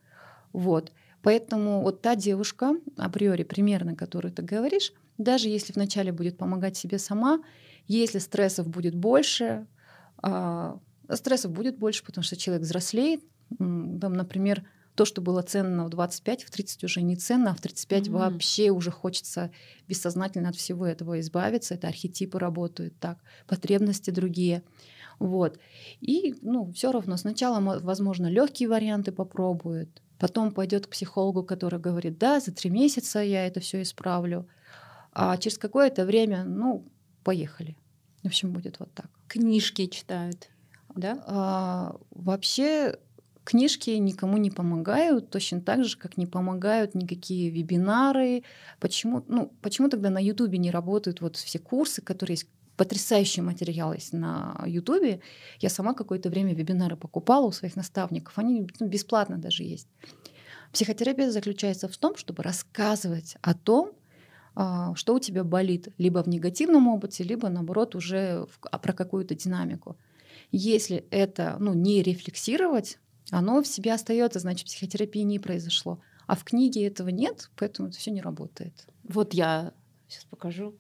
Вот. 0.52 0.92
Поэтому 1.24 1.82
вот 1.82 2.04
та 2.04 2.16
девушка, 2.16 2.76
априори 2.96 3.42
примерно, 3.42 3.96
которую 3.96 4.32
ты 4.32 4.44
говоришь, 4.44 4.94
даже 5.18 5.50
если 5.50 5.74
вначале 5.74 6.12
будет 6.12 6.38
помогать 6.38 6.78
себе 6.78 7.00
сама, 7.00 7.42
если 7.88 8.20
стрессов 8.20 8.68
будет 8.68 8.94
больше, 8.94 9.66
а, 10.22 10.80
стрессов 11.12 11.52
будет 11.54 11.80
больше, 11.80 12.04
потому 12.06 12.24
что 12.24 12.36
человек 12.36 12.62
взрослеет, 12.62 13.24
там, 13.58 14.14
например, 14.14 14.64
то, 14.96 15.06
что 15.06 15.22
было 15.22 15.42
ценно 15.42 15.86
в 15.86 15.90
25, 15.90 16.44
в 16.44 16.52
30 16.52 16.84
уже 16.84 17.02
не 17.02 17.16
ценно, 17.16 17.52
а 17.52 17.56
в 17.56 17.62
35 17.62 18.08
mm-hmm. 18.08 18.12
вообще 18.12 18.70
уже 18.70 18.92
хочется 18.92 19.52
бессознательно 19.88 20.50
от 20.50 20.56
всего 20.56 20.86
этого 20.86 21.20
избавиться. 21.20 21.74
Это 21.74 21.88
архетипы 21.88 22.38
работают 22.38 22.94
так, 23.00 23.18
потребности 23.48 24.12
другие. 24.12 24.64
Вот. 25.20 25.60
И 26.00 26.36
ну, 26.42 26.72
все 26.74 26.92
равно 26.92 27.18
сначала, 27.18 27.60
возможно, 27.80 28.28
легкие 28.28 28.70
варианты 28.70 29.12
попробует, 29.12 30.02
потом 30.20 30.52
пойдет 30.52 30.88
к 30.88 30.90
психологу, 30.90 31.44
который 31.44 31.80
говорит, 31.80 32.18
да, 32.18 32.40
за 32.40 32.52
три 32.52 32.70
месяца 32.70 33.20
я 33.20 33.48
это 33.48 33.60
все 33.60 33.82
исправлю. 33.82 34.48
А 35.12 35.38
через 35.38 35.58
какое-то 35.58 36.06
время, 36.06 36.44
ну, 36.44 36.86
поехали. 37.24 37.78
В 38.24 38.28
общем, 38.28 38.54
будет 38.54 38.80
вот 38.80 38.94
так. 38.94 39.08
Книжки 39.28 39.88
читают, 39.88 40.50
да? 40.96 41.24
А, 41.28 41.96
вообще 42.12 42.98
Книжки 43.44 43.90
никому 43.92 44.38
не 44.38 44.52
помогают, 44.52 45.30
точно 45.30 45.62
так 45.62 45.84
же, 45.84 45.98
как 45.98 46.18
не 46.18 46.26
помогают 46.26 46.96
никакие 46.96 47.50
вебинары. 47.50 48.44
Почему, 48.80 49.24
ну, 49.28 49.52
почему 49.62 49.90
тогда 49.90 50.10
на 50.10 50.20
Ютубе 50.20 50.58
не 50.58 50.72
работают 50.72 51.22
вот 51.22 51.36
все 51.36 51.60
курсы, 51.60 52.02
которые 52.02 52.36
есть 52.36 52.48
потрясающий 52.78 53.42
материал 53.42 53.94
есть 53.94 54.14
на 54.14 54.64
Ютубе. 54.66 55.22
Я 55.60 55.70
сама 55.70 55.94
какое-то 55.94 56.30
время 56.30 56.54
вебинары 56.54 56.96
покупала 56.96 57.46
у 57.46 57.52
своих 57.52 57.76
наставников. 57.76 58.38
Они 58.40 58.68
ну, 58.80 58.88
бесплатно 58.88 59.38
даже 59.38 59.64
есть. 59.64 59.88
Психотерапия 60.72 61.30
заключается 61.30 61.88
в 61.88 61.96
том, 61.98 62.16
чтобы 62.16 62.42
рассказывать 62.42 63.38
о 63.42 63.54
том, 63.54 63.92
а, 64.56 64.96
что 64.96 65.14
у 65.16 65.20
тебя 65.20 65.44
болит, 65.44 65.90
либо 65.98 66.24
в 66.24 66.28
негативном 66.28 66.88
опыте, 66.88 67.24
либо 67.24 67.50
наоборот 67.50 67.96
уже 67.96 68.48
в, 68.50 68.60
а, 68.72 68.80
про 68.80 68.94
какую-то 68.94 69.36
динамику. 69.36 69.98
Если 70.52 71.06
это 71.12 71.58
ну, 71.60 71.74
не 71.74 72.02
рефлексировать, 72.02 72.98
оно 73.32 73.62
в 73.62 73.68
себе 73.68 73.94
остается, 73.94 74.40
значит, 74.40 74.68
психотерапии 74.68 75.22
не 75.22 75.40
произошло. 75.40 76.00
А 76.28 76.36
в 76.36 76.44
книге 76.44 76.88
этого 76.88 77.10
нет, 77.10 77.50
поэтому 77.56 77.90
это 77.90 77.98
все 77.98 78.12
не 78.12 78.22
работает. 78.22 78.88
Вот 79.04 79.34
я 79.34 79.74
сейчас 80.08 80.26
покажу 80.26 80.76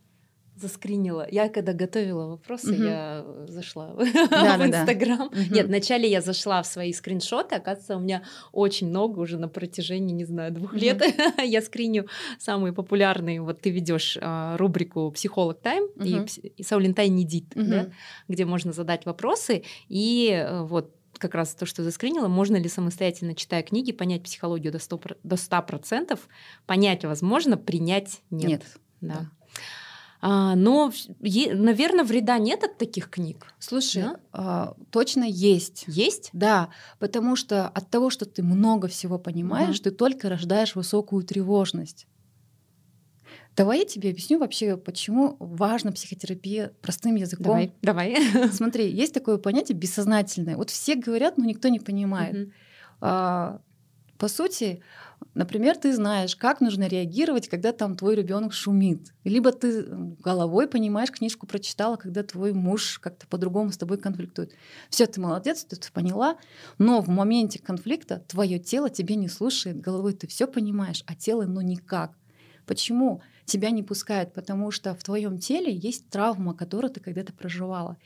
заскринила. 0.55 1.27
Я 1.29 1.49
когда 1.49 1.73
готовила 1.73 2.27
вопросы, 2.27 2.73
угу. 2.73 2.83
я 2.83 3.25
зашла 3.47 3.95
да, 4.29 4.57
в 4.57 4.65
Инстаграм. 4.65 5.29
Да, 5.31 5.55
Нет, 5.55 5.67
вначале 5.67 6.09
я 6.09 6.21
зашла 6.21 6.61
в 6.61 6.67
свои 6.67 6.93
скриншоты. 6.93 7.55
Оказывается, 7.55 7.97
у 7.97 7.99
меня 7.99 8.23
очень 8.51 8.87
много 8.87 9.19
уже 9.19 9.37
на 9.37 9.47
протяжении, 9.47 10.13
не 10.13 10.25
знаю, 10.25 10.51
двух 10.51 10.71
угу. 10.71 10.79
лет. 10.79 11.01
я 11.43 11.61
скриню 11.61 12.07
самые 12.39 12.73
популярные. 12.73 13.41
Вот 13.41 13.61
ты 13.61 13.71
ведешь 13.71 14.17
а, 14.21 14.57
рубрику 14.57 15.11
«Психолог 15.11 15.59
Тайм» 15.59 15.85
угу. 15.95 16.05
и, 16.05 16.25
и 16.57 16.63
«Саулинтай 16.63 17.09
Недит», 17.09 17.55
угу. 17.55 17.65
да, 17.65 17.89
где 18.27 18.45
можно 18.45 18.71
задать 18.73 19.05
вопросы. 19.05 19.63
И 19.89 20.29
э, 20.31 20.61
вот 20.63 20.93
как 21.17 21.35
раз 21.35 21.53
то, 21.55 21.65
что 21.65 21.83
заскринила, 21.83 22.27
можно 22.27 22.55
ли 22.55 22.69
самостоятельно, 22.69 23.35
читая 23.35 23.63
книги, 23.63 23.91
понять 23.91 24.23
психологию 24.23 24.71
до 24.71 24.79
100%, 24.79 25.17
до 25.23 25.35
100% 25.35 26.19
понять 26.65 27.05
возможно, 27.05 27.57
принять 27.57 28.21
нет. 28.29 28.49
Нет. 28.49 28.63
Да. 29.01 29.29
А, 30.25 30.55
но, 30.55 30.93
наверное, 31.19 32.05
вреда 32.05 32.37
нет 32.37 32.63
от 32.63 32.77
таких 32.77 33.09
книг. 33.09 33.53
Слушай, 33.59 34.03
да? 34.03 34.19
а, 34.31 34.75
точно 34.89 35.25
есть. 35.25 35.83
Есть? 35.87 36.29
Да, 36.31 36.69
потому 36.97 37.35
что 37.35 37.67
от 37.67 37.89
того, 37.89 38.09
что 38.09 38.25
ты 38.25 38.41
много 38.41 38.87
всего 38.87 39.19
понимаешь, 39.19 39.75
угу. 39.75 39.83
ты 39.83 39.91
только 39.91 40.29
рождаешь 40.29 40.75
высокую 40.75 41.23
тревожность. 41.23 42.07
Давай 43.55 43.79
я 43.79 43.85
тебе 43.85 44.09
объясню 44.09 44.39
вообще, 44.39 44.77
почему 44.77 45.37
важна 45.39 45.91
психотерапия 45.91 46.73
простым 46.81 47.15
языком. 47.15 47.45
Давай, 47.45 47.73
давай. 47.81 48.17
Смотри, 48.51 48.89
есть 48.89 49.13
такое 49.13 49.37
понятие 49.37 49.77
бессознательное. 49.77 50.57
Вот 50.57 50.69
все 50.69 50.95
говорят, 50.95 51.37
но 51.37 51.45
никто 51.45 51.67
не 51.69 51.79
понимает. 51.79 52.35
Угу. 52.35 52.51
А, 53.01 53.61
по 54.17 54.27
сути, 54.27 54.81
например, 55.35 55.77
ты 55.77 55.93
знаешь, 55.93 56.35
как 56.35 56.61
нужно 56.61 56.87
реагировать, 56.87 57.47
когда 57.47 57.73
там 57.73 57.95
твой 57.95 58.15
ребенок 58.15 58.53
шумит. 58.53 59.13
Либо 59.23 59.51
ты 59.51 59.85
головой 60.19 60.67
понимаешь, 60.67 61.11
книжку 61.11 61.45
прочитала, 61.45 61.95
когда 61.95 62.23
твой 62.23 62.53
муж 62.53 62.99
как-то 62.99 63.27
по-другому 63.27 63.71
с 63.71 63.77
тобой 63.77 63.97
конфликтует. 63.97 64.53
Все, 64.89 65.05
ты 65.05 65.19
молодец, 65.19 65.65
ты 65.65 65.75
это 65.75 65.91
поняла, 65.91 66.37
но 66.77 67.01
в 67.01 67.09
моменте 67.09 67.59
конфликта 67.59 68.23
твое 68.27 68.57
тело 68.59 68.89
тебе 68.89 69.15
не 69.15 69.27
слушает, 69.27 69.79
головой 69.79 70.13
ты 70.13 70.25
все 70.27 70.47
понимаешь, 70.47 71.03
а 71.05 71.15
тело 71.15 71.43
ну 71.43 71.61
никак. 71.61 72.13
Почему? 72.65 73.21
Тебя 73.45 73.69
не 73.71 73.83
пускают, 73.83 74.33
потому 74.33 74.71
что 74.71 74.95
в 74.95 75.03
твоем 75.03 75.37
теле 75.37 75.73
есть 75.73 76.09
травма, 76.09 76.53
которую 76.53 76.91
ты 76.91 76.99
когда-то 76.99 77.33
проживала. 77.33 77.97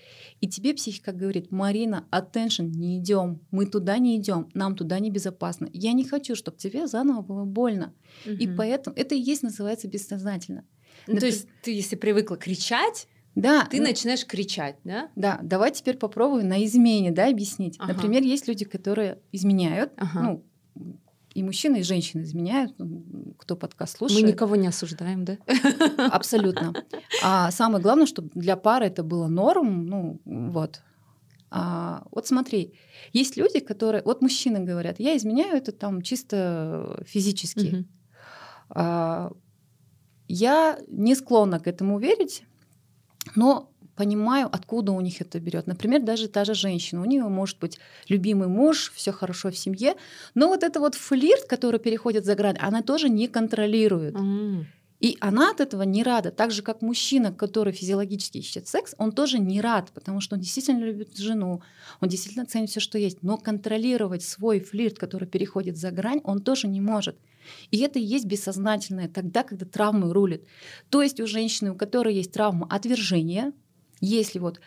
И 0.41 0.47
тебе 0.47 0.73
психика 0.73 1.11
говорит, 1.11 1.51
Марина, 1.51 2.07
attention, 2.11 2.67
не 2.69 2.97
идем, 2.99 3.41
мы 3.51 3.65
туда 3.65 3.97
не 3.97 4.17
идем, 4.17 4.49
нам 4.53 4.75
туда 4.75 4.99
небезопасно. 4.99 5.69
Я 5.73 5.93
не 5.93 6.05
хочу, 6.05 6.35
чтобы 6.35 6.57
тебе 6.57 6.87
заново 6.87 7.21
было 7.21 7.45
больно. 7.45 7.93
Угу. 8.25 8.35
И 8.35 8.47
поэтому 8.47 8.95
это 8.95 9.15
и 9.15 9.19
есть 9.19 9.43
называется 9.43 9.87
бессознательно. 9.87 10.65
Ну, 11.05 11.13
Но 11.13 11.19
то 11.19 11.25
есть 11.27 11.47
ты, 11.61 11.71
если 11.71 11.95
привыкла 11.95 12.37
кричать, 12.37 13.07
да, 13.35 13.67
ты 13.69 13.77
ну, 13.77 13.83
начинаешь 13.83 14.25
кричать, 14.25 14.77
да? 14.83 15.11
Да, 15.15 15.39
давай 15.43 15.71
теперь 15.71 15.95
попробуем 15.95 16.47
на 16.47 16.65
измене, 16.65 17.11
да, 17.11 17.27
объяснить. 17.29 17.75
Ага. 17.77 17.93
Например, 17.93 18.23
есть 18.23 18.47
люди, 18.47 18.65
которые 18.65 19.19
изменяют, 19.31 19.93
ага. 19.95 20.21
ну, 20.21 20.43
и 21.37 21.43
мужчины, 21.43 21.81
и 21.81 21.83
женщины 21.83 22.23
изменяют, 22.23 22.73
ну, 22.79 23.35
кто 23.37 23.55
подкаст 23.55 23.97
слушает. 23.97 24.23
Мы 24.23 24.31
никого 24.31 24.55
не 24.55 24.65
осуждаем, 24.65 25.23
да? 25.23 25.37
Абсолютно. 26.11 26.73
А 27.23 27.51
самое 27.51 27.79
главное, 27.79 28.07
чтобы 28.07 28.31
для 28.33 28.57
пары 28.57 28.87
это 28.87 29.03
было 29.03 29.27
норм, 29.27 29.85
ну 29.85 30.19
вот. 30.25 30.81
А, 31.51 32.07
вот 32.09 32.25
смотри, 32.25 32.73
есть 33.13 33.37
люди, 33.37 33.59
которые, 33.59 34.01
вот 34.03 34.23
мужчины 34.23 34.61
говорят, 34.61 34.99
я 34.99 35.15
изменяю 35.15 35.55
это 35.57 35.71
там 35.71 36.01
чисто 36.01 37.03
физически. 37.05 37.67
Угу. 37.67 37.85
А, 38.71 39.31
я 40.27 40.79
не 40.87 41.13
склонна 41.13 41.59
к 41.59 41.67
этому 41.67 41.99
верить, 41.99 42.45
но 43.35 43.71
понимаю, 43.97 44.47
откуда 44.51 44.91
у 44.91 45.01
них 45.01 45.21
это 45.21 45.39
берет. 45.39 45.67
Например, 45.67 46.01
даже 46.01 46.27
та 46.27 46.45
же 46.45 46.53
женщина, 46.53 47.01
у 47.01 47.05
нее 47.05 47.23
может 47.23 47.59
быть 47.59 47.79
любимый 48.07 48.47
муж, 48.47 48.93
все 48.95 49.11
хорошо 49.11 49.49
в 49.49 49.57
семье, 49.57 49.95
но 50.35 50.47
вот 50.47 50.63
это 50.63 50.79
вот 50.79 50.95
флирт, 50.95 51.45
который 51.45 51.79
переходит 51.79 52.23
за 52.23 52.35
грань, 52.35 52.57
она 52.59 52.81
тоже 52.81 53.09
не 53.09 53.27
контролирует. 53.27 54.13
Mm. 54.13 54.65
И 54.99 55.17
она 55.19 55.51
от 55.51 55.61
этого 55.61 55.83
не 55.83 56.03
рада. 56.03 56.31
Так 56.31 56.51
же, 56.51 56.63
как 56.63 56.81
мужчина, 56.81 57.31
который 57.31 57.71
физиологически 57.71 58.39
ищет 58.39 58.67
секс, 58.67 58.95
он 58.97 59.11
тоже 59.11 59.37
не 59.39 59.61
рад, 59.61 59.91
потому 59.93 60.21
что 60.21 60.35
он 60.35 60.41
действительно 60.41 60.83
любит 60.83 61.17
жену, 61.17 61.61
он 62.01 62.09
действительно 62.09 62.45
ценит 62.45 62.69
все, 62.69 62.79
что 62.79 62.97
есть. 62.97 63.21
Но 63.21 63.37
контролировать 63.37 64.23
свой 64.23 64.59
флирт, 64.59 64.97
который 64.97 65.27
переходит 65.27 65.77
за 65.77 65.91
грань, 65.91 66.21
он 66.23 66.41
тоже 66.41 66.67
не 66.67 66.81
может. 66.81 67.15
И 67.71 67.77
это 67.79 67.99
и 67.99 68.03
есть 68.03 68.25
бессознательное 68.25 69.07
тогда, 69.07 69.43
когда 69.43 69.65
травмы 69.65 70.11
рулит. 70.11 70.43
То 70.89 71.01
есть 71.01 71.19
у 71.19 71.27
женщины, 71.27 71.71
у 71.71 71.75
которой 71.75 72.15
есть 72.15 72.31
травма 72.31 72.67
отвержения, 72.69 73.53
если 73.99 74.39
вот 74.39 74.59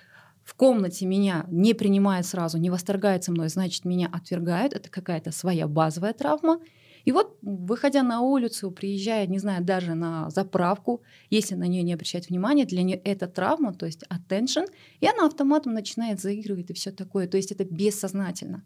в 0.45 0.55
комнате 0.55 1.07
меня 1.07 1.47
не 1.49 1.75
принимает 1.75 2.27
сразу, 2.27 2.59
не 2.59 2.71
восторгается 2.71 3.31
мной, 3.31 3.49
значит, 3.49 3.85
меня 3.85 4.09
отвергают, 4.13 4.73
это 4.73 4.91
какая-то 4.91 5.33
своя 5.33 5.69
базовая 5.69 6.13
травма. 6.13 6.61
И 7.05 7.13
вот, 7.13 7.39
выходя 7.41 8.03
на 8.03 8.21
улицу, 8.21 8.71
приезжая, 8.71 9.27
не 9.27 9.39
знаю, 9.39 9.65
даже 9.65 9.95
на 9.95 10.29
заправку, 10.31 11.03
если 11.31 11.55
на 11.55 11.65
нее 11.65 11.83
не 11.83 11.95
обращать 11.95 12.29
внимания, 12.29 12.67
для 12.67 12.83
нее 12.83 12.97
это 12.97 13.27
травма, 13.27 13.73
то 13.73 13.87
есть 13.87 14.05
attention, 14.11 14.67
и 15.01 15.07
она 15.07 15.27
автоматом 15.27 15.73
начинает 15.73 16.21
заигрывать 16.21 16.71
и 16.71 16.75
все 16.75 16.91
такое. 16.91 17.27
То 17.27 17.37
есть 17.37 17.53
это 17.53 17.65
бессознательно. 17.65 18.65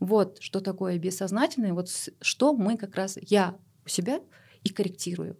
Вот 0.00 0.38
что 0.40 0.60
такое 0.60 0.98
бессознательное, 0.98 1.72
вот 1.72 1.88
что 2.20 2.52
мы 2.52 2.76
как 2.76 2.94
раз, 2.96 3.16
я 3.22 3.56
у 3.84 3.88
себя 3.88 4.20
и 4.62 4.68
корректирую. 4.68 5.38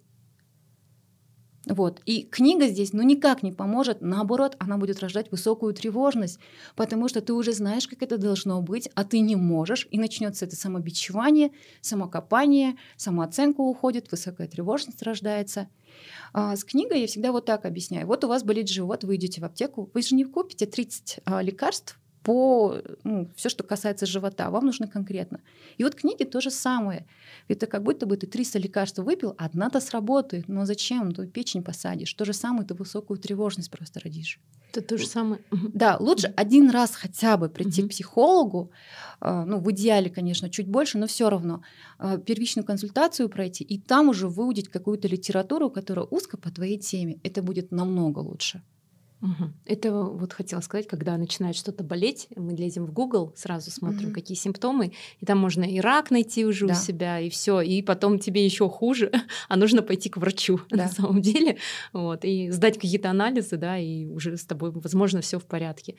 Вот. 1.67 2.01
И 2.07 2.23
книга 2.23 2.69
здесь 2.69 2.93
ну, 2.93 3.03
никак 3.03 3.43
не 3.43 3.53
поможет, 3.53 4.01
наоборот, 4.01 4.55
она 4.61 4.79
будет 4.79 5.01
рождать 5.01 5.33
высокую 5.33 5.75
тревожность, 5.75 6.39
потому 6.77 7.09
что 7.09 7.21
ты 7.21 7.33
уже 7.33 7.53
знаешь, 7.53 7.89
как 7.89 8.03
это 8.03 8.19
должно 8.19 8.63
быть, 8.63 8.89
а 8.95 9.03
ты 9.03 9.19
не 9.19 9.35
можешь, 9.35 9.89
и 9.91 9.99
начнется 9.99 10.45
это 10.45 10.55
самобичевание, 10.55 11.51
самокопание, 11.81 12.77
самооценка 12.97 13.61
уходит, 13.61 14.13
высокая 14.13 14.47
тревожность 14.47 15.03
рождается. 15.03 15.69
А 16.33 16.55
с 16.55 16.65
книгой 16.65 17.01
я 17.01 17.07
всегда 17.09 17.33
вот 17.33 17.47
так 17.47 17.65
объясняю. 17.65 18.07
Вот 18.07 18.23
у 18.23 18.29
вас 18.29 18.45
болит 18.45 18.69
живот, 18.69 19.03
вы 19.03 19.17
идете 19.17 19.41
в 19.41 19.45
аптеку, 19.45 19.91
вы 19.93 20.03
же 20.03 20.15
не 20.15 20.25
купите 20.25 20.67
30 20.67 21.21
а, 21.25 21.43
лекарств, 21.43 21.99
по 22.27 22.75
ну, 23.05 23.31
все, 23.37 23.49
что 23.49 23.63
касается 23.63 24.05
живота. 24.05 24.51
Вам 24.51 24.67
нужно 24.67 24.89
конкретно. 24.89 25.39
И 25.79 25.85
вот 25.85 25.95
книги 25.95 26.25
то 26.25 26.41
же 26.41 26.51
самое. 26.51 27.07
Это 27.47 27.69
как 27.69 27.85
будто 27.85 28.05
бы 28.05 28.17
ты 28.17 28.27
300 28.27 28.59
лекарств 28.59 28.99
выпил, 28.99 29.37
одна-то 29.39 29.81
сработает. 29.81 30.49
Но 30.49 30.67
зачем? 30.67 31.13
Ты 31.13 31.29
печень 31.29 31.63
посадишь. 31.63 32.13
То 32.15 32.25
же 32.25 32.33
самое, 32.33 32.67
ты 32.67 32.75
высокую 32.75 33.21
тревожность 33.21 33.71
просто 33.71 34.01
родишь. 34.01 34.41
Это 34.73 34.83
то 34.83 34.99
же 34.99 35.07
самое. 35.07 35.41
Да, 35.73 35.99
лучше 36.01 36.35
один 36.37 36.71
раз 36.71 36.97
хотя 36.97 37.37
бы 37.37 37.49
прийти 37.49 37.83
к 37.83 37.91
психологу, 37.91 38.73
а, 39.21 39.45
ну, 39.45 39.61
в 39.61 39.71
идеале, 39.71 40.11
конечно, 40.11 40.51
чуть 40.51 40.67
больше, 40.67 40.99
но 40.99 41.07
все 41.07 41.31
равно 41.31 41.63
а, 41.99 42.19
первичную 42.19 42.67
консультацию 42.67 43.29
пройти 43.29 43.63
и 43.63 43.79
там 43.79 44.09
уже 44.09 44.27
выудить 44.29 44.69
какую-то 44.69 45.07
литературу, 45.07 45.71
которая 45.71 46.07
узко 46.07 46.37
по 46.37 46.51
твоей 46.51 46.79
теме. 46.79 47.21
Это 47.23 47.41
будет 47.41 47.71
намного 47.71 48.19
лучше. 48.19 48.63
Угу. 49.23 49.53
Это 49.65 49.93
вот 49.93 50.33
хотела 50.33 50.61
сказать, 50.61 50.87
когда 50.87 51.17
начинает 51.17 51.57
что-то 51.57 51.83
болеть, 51.83 52.29
мы 52.37 52.53
лезем 52.53 52.85
в 52.85 52.93
Google, 52.93 53.33
сразу 53.35 53.71
смотрим, 53.71 54.09
угу. 54.09 54.15
какие 54.15 54.37
симптомы, 54.37 54.93
и 55.21 55.27
там 55.27 55.39
можно 55.39 55.65
и 55.65 55.81
рак 55.81 56.11
найти 56.11 56.45
уже 56.45 56.67
да. 56.67 56.75
у 56.75 56.77
себя, 56.77 57.21
и 57.21 57.31
все, 57.31 57.61
и 57.61 57.83
потом 57.83 58.19
тебе 58.19 58.45
еще 58.45 58.69
хуже, 58.69 59.11
а 59.49 59.57
нужно 59.57 59.83
пойти 59.83 60.11
к 60.11 60.19
врачу 60.19 60.61
да. 60.71 60.77
на 60.77 60.89
самом 60.89 61.23
деле, 61.23 61.57
вот, 61.93 62.25
и 62.25 62.51
сдать 62.51 62.75
какие-то 62.75 63.11
анализы, 63.11 63.57
да, 63.57 63.79
и 63.79 64.07
уже 64.07 64.37
с 64.37 64.45
тобой, 64.45 64.71
возможно, 64.71 65.21
все 65.23 65.39
в 65.39 65.45
порядке. 65.45 65.97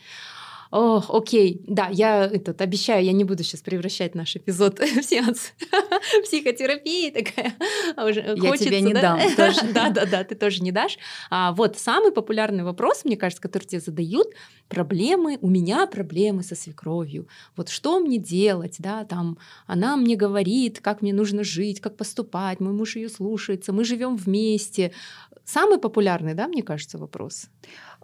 О, 0.72 1.02
окей, 1.10 1.62
да, 1.68 1.88
я 1.90 2.26
этот, 2.26 2.62
обещаю, 2.62 3.04
я 3.06 3.12
не 3.12 3.24
буду 3.24 3.44
сейчас 3.44 3.62
превращать 3.62 4.16
наш 4.16 4.36
эпизод 4.36 4.80
в 4.80 5.04
сеанс 5.04 5.54
психотерапии 6.24 7.12
такая. 7.12 7.54
А 7.96 8.06
уже 8.06 8.22
я 8.22 8.36
хочется, 8.36 8.66
тебе 8.66 8.82
не 8.82 8.94
да? 8.94 9.02
дам 9.02 9.20
тоже. 9.36 9.62
Да, 9.74 9.90
да, 9.90 10.06
да, 10.06 10.24
ты 10.24 10.36
тоже 10.36 10.62
не 10.62 10.72
дашь. 10.72 10.98
А, 11.30 11.54
вот 11.54 11.78
самый 11.78 12.12
популярный 12.12 12.64
вопрос, 12.64 13.06
мне 13.06 13.18
кажется, 13.18 13.42
который 13.42 13.64
тебе 13.64 13.82
задают, 13.82 14.28
проблемы, 14.68 15.38
у 15.42 15.50
меня 15.50 15.88
проблемы 15.88 16.44
со 16.44 16.56
свекровью. 16.56 17.28
Вот 17.56 17.70
что 17.70 18.00
мне 18.00 18.18
делать, 18.18 18.76
да, 18.80 19.06
там 19.06 19.38
она 19.66 19.96
мне 19.96 20.16
говорит, 20.16 20.80
как 20.82 21.02
мне 21.02 21.14
нужно 21.14 21.44
жить, 21.44 21.80
как 21.80 21.96
поступать, 21.98 22.60
мой 22.60 22.74
муж 22.74 22.96
ее 22.96 23.10
слушается, 23.10 23.74
мы 23.74 23.84
живем 23.86 24.18
вместе. 24.18 24.92
Самый 25.46 25.80
популярный, 25.80 26.34
да, 26.34 26.48
мне 26.48 26.62
кажется, 26.62 26.98
вопрос. 26.98 27.50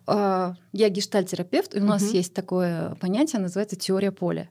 А, 0.06 0.56
я 0.72 0.89
гештальтерапевт, 0.89 1.76
и 1.76 1.80
у 1.80 1.86
нас 1.86 2.04
угу. 2.04 2.13
есть 2.13 2.34
такое 2.34 2.96
понятие, 2.96 3.42
называется 3.42 3.76
теория 3.76 4.12
поля. 4.12 4.50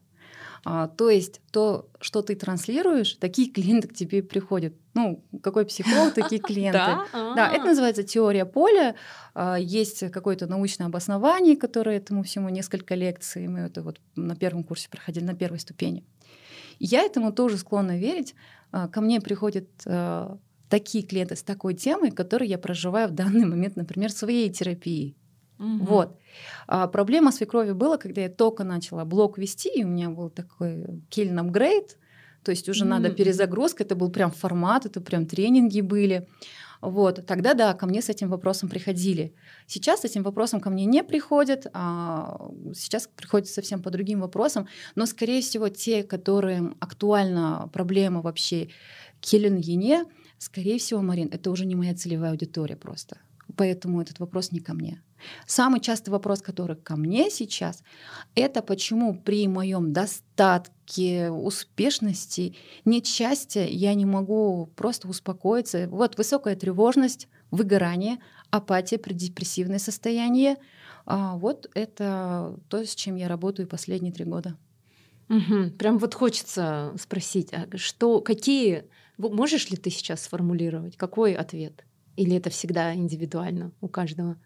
А, 0.64 0.86
то 0.86 1.10
есть 1.10 1.40
то, 1.50 1.88
что 2.00 2.22
ты 2.22 2.36
транслируешь, 2.36 3.14
такие 3.14 3.50
клиенты 3.50 3.88
к 3.88 3.94
тебе 3.94 4.22
приходят. 4.22 4.74
Ну, 4.94 5.24
какой 5.42 5.66
психолог, 5.66 6.14
такие 6.14 6.40
клиенты. 6.42 6.78
Да, 7.12 7.50
это 7.52 7.64
называется 7.64 8.02
теория 8.04 8.44
поля. 8.44 8.94
А, 9.34 9.56
есть 9.56 10.10
какое-то 10.10 10.46
научное 10.46 10.86
обоснование, 10.86 11.56
которое 11.56 11.96
этому 11.96 12.22
всему 12.22 12.48
несколько 12.48 12.94
лекций. 12.94 13.48
Мы 13.48 13.60
это 13.60 13.82
вот 13.82 14.00
на 14.14 14.36
первом 14.36 14.62
курсе 14.64 14.88
проходили, 14.88 15.24
на 15.24 15.34
первой 15.34 15.58
ступени. 15.58 16.04
Я 16.78 17.02
этому 17.02 17.32
тоже 17.32 17.58
склонна 17.58 17.98
верить. 17.98 18.34
Ко 18.70 19.00
мне 19.02 19.20
приходят 19.20 19.68
такие 20.68 21.04
клиенты 21.04 21.36
с 21.36 21.42
такой 21.42 21.74
темой, 21.74 22.10
которые 22.10 22.48
я 22.48 22.56
проживаю 22.56 23.08
в 23.08 23.12
данный 23.12 23.44
момент, 23.44 23.76
например, 23.76 24.10
своей 24.10 24.48
терапии. 24.48 25.14
Угу. 25.62 25.84
Вот. 25.84 26.18
А 26.66 26.88
проблема 26.88 27.30
свекрови 27.32 27.72
была, 27.72 27.96
когда 27.96 28.22
я 28.22 28.28
только 28.28 28.64
начала 28.64 29.04
блог 29.04 29.38
вести, 29.38 29.68
и 29.68 29.84
у 29.84 29.88
меня 29.88 30.10
был 30.10 30.28
такой 30.28 30.84
кильн 31.08 31.38
апгрейд, 31.38 31.98
то 32.42 32.50
есть 32.50 32.68
уже 32.68 32.84
mm-hmm. 32.84 32.88
надо 32.88 33.10
перезагрузка, 33.10 33.84
это 33.84 33.94
был 33.94 34.10
прям 34.10 34.32
формат, 34.32 34.86
это 34.86 35.00
прям 35.00 35.26
тренинги 35.26 35.80
были. 35.80 36.26
Вот, 36.80 37.24
тогда 37.26 37.54
да, 37.54 37.74
ко 37.74 37.86
мне 37.86 38.02
с 38.02 38.08
этим 38.08 38.28
вопросом 38.28 38.68
приходили. 38.68 39.36
Сейчас 39.68 40.00
с 40.00 40.04
этим 40.04 40.24
вопросом 40.24 40.60
ко 40.60 40.68
мне 40.68 40.84
не 40.84 41.04
приходят, 41.04 41.68
а 41.72 42.50
сейчас 42.74 43.08
приходят 43.14 43.48
совсем 43.48 43.80
по 43.80 43.90
другим 43.90 44.20
вопросам, 44.20 44.66
но, 44.96 45.06
скорее 45.06 45.42
всего, 45.42 45.68
те, 45.68 46.02
которым 46.02 46.76
актуальна 46.80 47.70
проблема 47.72 48.20
вообще 48.20 48.70
килин-ене, 49.20 50.06
скорее 50.38 50.78
всего, 50.78 51.02
Марин, 51.02 51.28
это 51.32 51.52
уже 51.52 51.66
не 51.66 51.76
моя 51.76 51.94
целевая 51.94 52.32
аудитория 52.32 52.74
просто. 52.76 53.18
поэтому 53.56 54.00
этот 54.00 54.18
вопрос 54.18 54.50
не 54.52 54.60
ко 54.60 54.74
мне. 54.74 55.00
Самый 55.46 55.80
частый 55.80 56.10
вопрос, 56.10 56.42
который 56.42 56.76
ко 56.76 56.96
мне 56.96 57.30
сейчас, 57.30 57.82
это 58.34 58.62
почему 58.62 59.14
при 59.14 59.48
моем 59.48 59.92
достатке, 59.92 61.30
успешности, 61.30 62.56
нет 62.84 63.06
счастья, 63.06 63.64
я 63.66 63.94
не 63.94 64.06
могу 64.06 64.70
просто 64.76 65.08
успокоиться. 65.08 65.88
Вот 65.88 66.18
высокая 66.18 66.56
тревожность, 66.56 67.28
выгорание, 67.50 68.18
апатия, 68.50 68.98
преддепрессивное 68.98 69.78
состояние. 69.78 70.56
А 71.04 71.36
вот 71.36 71.68
это 71.74 72.58
то, 72.68 72.84
с 72.84 72.94
чем 72.94 73.16
я 73.16 73.28
работаю 73.28 73.68
последние 73.68 74.12
три 74.12 74.24
года. 74.24 74.56
Угу. 75.28 75.70
Прям 75.78 75.98
вот 75.98 76.14
хочется 76.14 76.92
спросить, 76.98 77.52
а 77.52 77.66
что, 77.76 78.20
какие, 78.20 78.84
можешь 79.16 79.70
ли 79.70 79.76
ты 79.76 79.90
сейчас 79.90 80.24
сформулировать, 80.24 80.96
какой 80.96 81.34
ответ? 81.34 81.84
Или 82.16 82.36
это 82.36 82.50
всегда 82.50 82.94
индивидуально 82.94 83.72
у 83.80 83.88
каждого? 83.88 84.36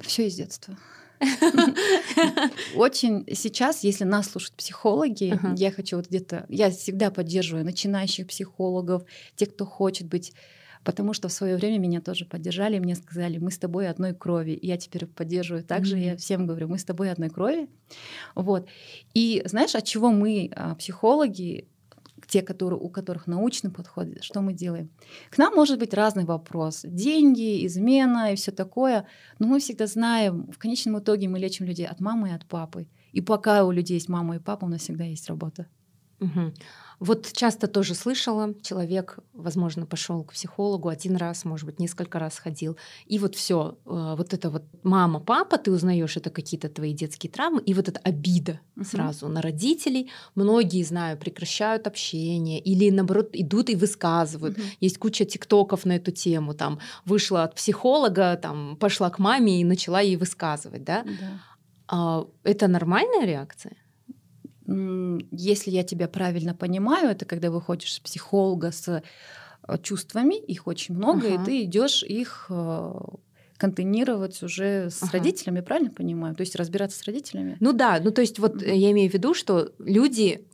Все 0.00 0.26
из 0.26 0.34
детства. 0.34 0.76
Очень 2.74 3.24
сейчас, 3.34 3.82
если 3.84 4.04
нас 4.04 4.30
слушают 4.30 4.54
психологи, 4.56 5.32
uh-huh. 5.32 5.54
я 5.56 5.72
хочу 5.72 5.96
вот 5.96 6.08
где-то, 6.08 6.44
я 6.48 6.70
всегда 6.70 7.10
поддерживаю 7.10 7.64
начинающих 7.64 8.26
психологов, 8.26 9.04
тех, 9.34 9.54
кто 9.54 9.64
хочет 9.64 10.08
быть 10.08 10.34
потому 10.86 11.14
что 11.14 11.26
в 11.26 11.32
свое 11.32 11.56
время 11.56 11.78
меня 11.78 12.00
тоже 12.00 12.24
поддержали, 12.24 12.78
мне 12.78 12.94
сказали, 12.94 13.38
мы 13.38 13.50
с 13.50 13.58
тобой 13.58 13.88
одной 13.88 14.14
крови. 14.14 14.52
И 14.52 14.68
я 14.68 14.76
теперь 14.76 15.06
поддерживаю 15.06 15.64
также, 15.64 15.96
mm-hmm. 15.96 16.04
я 16.04 16.16
всем 16.16 16.46
говорю, 16.46 16.68
мы 16.68 16.78
с 16.78 16.84
тобой 16.84 17.10
одной 17.10 17.28
крови. 17.28 17.68
Вот. 18.36 18.68
И 19.12 19.42
знаешь, 19.46 19.74
от 19.74 19.82
чего 19.84 20.12
мы, 20.12 20.48
а, 20.54 20.76
психологи, 20.76 21.66
те, 22.26 22.42
которые, 22.42 22.80
у 22.80 22.88
которых 22.88 23.26
научный 23.26 23.70
подход, 23.70 24.08
что 24.22 24.40
мы 24.40 24.52
делаем? 24.52 24.90
К 25.30 25.38
нам 25.38 25.54
может 25.54 25.78
быть 25.78 25.94
разный 25.94 26.24
вопрос. 26.24 26.82
Деньги, 26.84 27.66
измена 27.66 28.32
и 28.32 28.36
все 28.36 28.52
такое. 28.52 29.06
Но 29.38 29.46
мы 29.46 29.60
всегда 29.60 29.86
знаем, 29.86 30.50
в 30.50 30.58
конечном 30.58 30.98
итоге 30.98 31.28
мы 31.28 31.38
лечим 31.38 31.66
людей 31.66 31.86
от 31.86 32.00
мамы 32.00 32.30
и 32.30 32.32
от 32.32 32.46
папы. 32.46 32.88
И 33.12 33.20
пока 33.20 33.64
у 33.64 33.70
людей 33.70 33.94
есть 33.94 34.08
мама 34.08 34.36
и 34.36 34.38
папа, 34.38 34.64
у 34.64 34.68
нас 34.68 34.82
всегда 34.82 35.04
есть 35.04 35.28
работа. 35.28 35.66
Угу. 36.20 36.54
Вот 36.98 37.30
часто 37.32 37.66
тоже 37.66 37.94
слышала, 37.94 38.54
человек, 38.62 39.18
возможно, 39.34 39.84
пошел 39.84 40.24
к 40.24 40.32
психологу 40.32 40.88
один 40.88 41.16
раз, 41.16 41.44
может 41.44 41.66
быть, 41.66 41.78
несколько 41.78 42.18
раз 42.18 42.38
ходил, 42.38 42.76
и 43.04 43.18
вот 43.18 43.34
все, 43.34 43.76
э, 43.84 44.14
вот 44.16 44.32
это 44.32 44.48
вот 44.48 44.62
мама, 44.82 45.20
папа, 45.20 45.58
ты 45.58 45.70
узнаешь, 45.70 46.16
это 46.16 46.30
какие-то 46.30 46.70
твои 46.70 46.94
детские 46.94 47.30
травмы, 47.30 47.60
и 47.60 47.74
вот 47.74 47.88
эта 47.88 48.00
обида 48.00 48.60
угу. 48.76 48.84
сразу 48.84 49.28
на 49.28 49.42
родителей. 49.42 50.10
Многие, 50.34 50.82
знаю, 50.84 51.18
прекращают 51.18 51.86
общение 51.86 52.60
или 52.60 52.88
наоборот 52.90 53.30
идут 53.34 53.68
и 53.68 53.76
высказывают. 53.76 54.56
Угу. 54.56 54.66
Есть 54.80 54.98
куча 54.98 55.26
тиктоков 55.26 55.84
на 55.84 55.96
эту 55.96 56.12
тему, 56.12 56.54
там 56.54 56.78
вышла 57.04 57.44
от 57.44 57.54
психолога, 57.54 58.38
там 58.40 58.76
пошла 58.76 59.10
к 59.10 59.18
маме 59.18 59.60
и 59.60 59.64
начала 59.64 60.00
ей 60.00 60.16
высказывать, 60.16 60.84
да? 60.84 61.02
да. 61.02 61.40
А, 61.88 62.26
это 62.42 62.68
нормальная 62.68 63.26
реакция? 63.26 63.76
Если 64.66 65.70
я 65.70 65.82
тебя 65.82 66.08
правильно 66.08 66.54
понимаю, 66.54 67.10
это 67.10 67.24
когда 67.24 67.50
выходишь 67.50 67.94
с 67.94 68.00
психолога 68.00 68.72
с 68.72 69.02
э, 69.68 69.78
чувствами, 69.82 70.34
их 70.34 70.66
очень 70.66 70.94
много, 70.94 71.28
ага. 71.28 71.42
и 71.42 71.44
ты 71.44 71.64
идешь 71.64 72.02
их 72.02 72.46
э, 72.50 72.94
контейнировать 73.56 74.42
уже 74.42 74.90
с 74.90 75.02
ага. 75.02 75.12
родителями, 75.12 75.60
правильно 75.60 75.90
понимаю? 75.90 76.34
То 76.34 76.42
есть 76.42 76.56
разбираться 76.56 76.98
с 76.98 77.04
родителями? 77.04 77.56
Ну 77.60 77.72
да, 77.72 78.00
ну 78.02 78.10
то 78.10 78.20
есть 78.20 78.38
вот 78.38 78.62
mm 78.62 78.74
я 78.76 78.90
имею 78.90 79.10
в 79.10 79.14
виду, 79.14 79.34
что 79.34 79.72
люди 79.78 80.44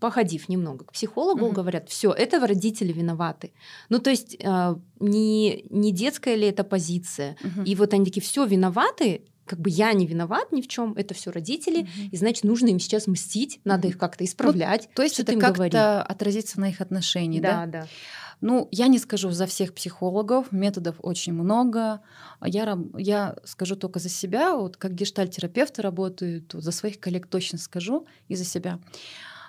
походив 0.00 0.48
немного 0.48 0.84
к 0.84 0.92
психологу, 0.92 1.46
угу. 1.46 1.54
говорят, 1.54 1.88
все, 1.88 2.10
это 2.12 2.44
родители 2.44 2.92
виноваты. 2.92 3.52
Ну, 3.90 3.98
то 3.98 4.10
есть 4.10 4.36
э, 4.40 4.74
не, 4.98 5.64
не 5.68 5.92
детская 5.92 6.36
ли 6.36 6.46
это 6.46 6.64
позиция? 6.64 7.36
Угу. 7.44 7.64
И 7.64 7.74
вот 7.74 7.92
они 7.92 8.04
такие, 8.06 8.22
все 8.22 8.46
виноваты, 8.46 9.22
как 9.50 9.58
бы 9.58 9.68
я 9.68 9.92
не 9.94 10.06
виноват 10.06 10.52
ни 10.52 10.62
в 10.62 10.68
чем, 10.68 10.92
это 10.92 11.12
все 11.12 11.32
родители, 11.32 11.80
угу. 11.80 11.90
и 12.12 12.16
значит 12.16 12.44
нужно 12.44 12.68
им 12.68 12.78
сейчас 12.78 13.08
мстить, 13.08 13.60
надо 13.64 13.88
их 13.88 13.98
как-то 13.98 14.24
исправлять. 14.24 14.86
Ну, 14.90 14.94
то 14.94 15.02
есть 15.02 15.18
это 15.18 15.36
как-то 15.36 16.04
отразится 16.04 16.60
на 16.60 16.68
их 16.68 16.80
отношении, 16.80 17.40
да? 17.40 17.66
Да, 17.66 17.80
да. 17.80 17.86
Ну, 18.40 18.68
я 18.70 18.86
не 18.86 19.00
скажу 19.00 19.30
за 19.32 19.46
всех 19.46 19.74
психологов, 19.74 20.52
методов 20.52 20.94
очень 21.00 21.32
много. 21.32 22.00
Я, 22.44 22.78
я 22.96 23.36
скажу 23.44 23.74
только 23.74 23.98
за 23.98 24.08
себя, 24.08 24.54
вот 24.54 24.76
как 24.76 24.94
гештальтерапевты 24.94 25.82
работают, 25.82 26.52
за 26.52 26.70
своих 26.70 27.00
коллег 27.00 27.26
точно 27.26 27.58
скажу 27.58 28.06
и 28.28 28.36
за 28.36 28.44
себя. 28.44 28.78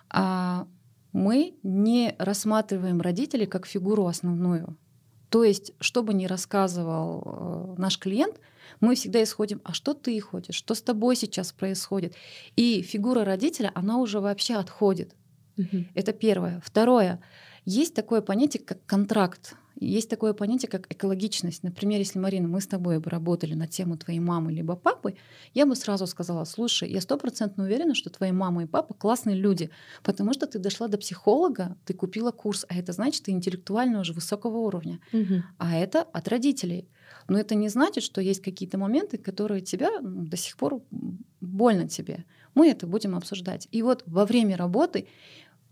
А 0.10 0.66
мы 1.14 1.54
не 1.62 2.16
рассматриваем 2.18 3.02
родителей 3.02 3.46
как 3.46 3.68
фигуру 3.68 4.08
основную. 4.08 4.76
То 5.30 5.44
есть, 5.44 5.74
что 5.80 6.02
бы 6.02 6.16
ни 6.16 6.26
рассказывал 6.26 7.76
э, 7.78 7.82
наш 7.82 8.00
клиент, 8.00 8.38
мы 8.82 8.96
всегда 8.96 9.24
исходим, 9.24 9.62
а 9.64 9.74
что 9.74 9.94
ты 9.94 10.20
хочешь, 10.20 10.56
что 10.56 10.74
с 10.74 10.82
тобой 10.82 11.16
сейчас 11.16 11.52
происходит. 11.54 12.16
И 12.56 12.82
фигура 12.82 13.24
родителя, 13.24 13.72
она 13.76 13.98
уже 14.00 14.20
вообще 14.20 14.56
отходит. 14.56 15.16
Угу. 15.58 15.86
Это 15.94 16.14
первое. 16.14 16.62
Второе. 16.66 17.22
Есть 17.66 17.94
такое 17.94 18.22
понятие, 18.22 18.64
как 18.64 18.84
контракт. 18.86 19.56
Есть 19.80 20.10
такое 20.10 20.34
понятие, 20.34 20.70
как 20.70 20.92
экологичность. 20.92 21.64
Например, 21.64 21.98
если, 21.98 22.20
Марина, 22.20 22.48
мы 22.48 22.62
с 22.62 22.68
тобой 22.68 23.00
бы 23.00 23.10
работали 23.10 23.54
на 23.54 23.68
тему 23.68 23.98
твоей 23.98 24.20
мамы 24.20 24.52
либо 24.52 24.76
папы, 24.76 25.16
я 25.54 25.66
бы 25.66 25.76
сразу 25.76 26.06
сказала, 26.06 26.44
слушай, 26.44 26.90
я 26.92 27.02
стопроцентно 27.02 27.64
уверена, 27.64 27.96
что 27.96 28.10
твои 28.10 28.32
мама 28.32 28.64
и 28.64 28.68
папа 28.68 28.94
классные 28.94 29.36
люди, 29.36 29.72
потому 30.04 30.34
что 30.34 30.46
ты 30.46 30.60
дошла 30.60 30.88
до 30.88 30.98
психолога, 30.98 31.78
ты 31.86 31.94
купила 31.94 32.32
курс, 32.32 32.66
а 32.70 32.76
это 32.76 32.92
значит, 32.94 33.24
ты 33.24 33.32
интеллектуально 33.32 34.02
уже 34.02 34.14
высокого 34.14 34.58
уровня. 34.58 35.00
Угу. 35.14 35.44
А 35.58 35.76
это 35.76 36.02
от 36.02 36.28
родителей. 36.28 36.88
Но 37.28 37.40
это 37.40 37.56
не 37.56 37.70
значит, 37.70 38.04
что 38.04 38.22
есть 38.22 38.42
какие-то 38.42 38.78
моменты, 38.78 39.18
которые 39.18 39.62
тебя 39.62 39.90
ну, 40.02 40.26
до 40.26 40.38
сих 40.38 40.58
пор 40.58 40.82
больно 41.40 41.88
тебе. 41.88 42.26
Мы 42.54 42.70
это 42.70 42.88
будем 42.88 43.16
обсуждать. 43.16 43.68
И 43.72 43.82
вот 43.82 44.04
во 44.06 44.26
время 44.26 44.58
работы 44.58 45.08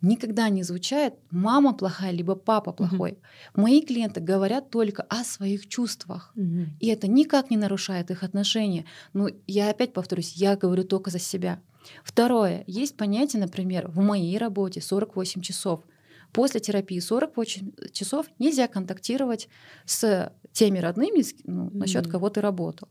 никогда 0.02 0.50
не 0.50 0.64
звучит 0.64 1.14
мама 1.30 1.74
плохая, 1.74 2.12
либо 2.12 2.36
папа 2.36 2.72
плохой. 2.72 3.12
Угу. 3.12 3.62
Мои 3.62 3.82
клиенты 3.82 4.22
говорят 4.22 4.70
только 4.70 5.04
о 5.04 5.24
своих 5.24 5.68
чувствах. 5.68 6.32
Угу. 6.36 6.68
И 6.80 6.88
это 6.88 7.08
никак 7.08 7.50
не 7.50 7.58
нарушает 7.58 8.12
их 8.12 8.24
отношения. 8.24 8.86
Но 9.14 9.30
я 9.48 9.70
опять 9.70 9.94
повторюсь, 9.94 10.34
я 10.34 10.56
говорю 10.56 10.84
только 10.84 11.12
за 11.12 11.20
себя. 11.20 11.60
Второе. 12.04 12.64
Есть 12.68 12.98
понятие, 12.98 13.42
например, 13.42 13.88
в 13.88 14.00
моей 14.00 14.38
работе 14.38 14.82
48 14.82 15.42
часов. 15.42 15.82
После 16.32 16.60
терапии 16.60 17.00
48 17.00 17.72
часов 17.92 18.28
нельзя 18.38 18.68
контактировать 18.68 19.50
с 19.86 20.32
теми 20.52 20.80
родными, 20.80 21.24
ну, 21.44 21.68
mm-hmm. 21.68 21.78
насчет 21.78 22.08
кого 22.08 22.30
ты 22.30 22.42
работал. 22.42 22.88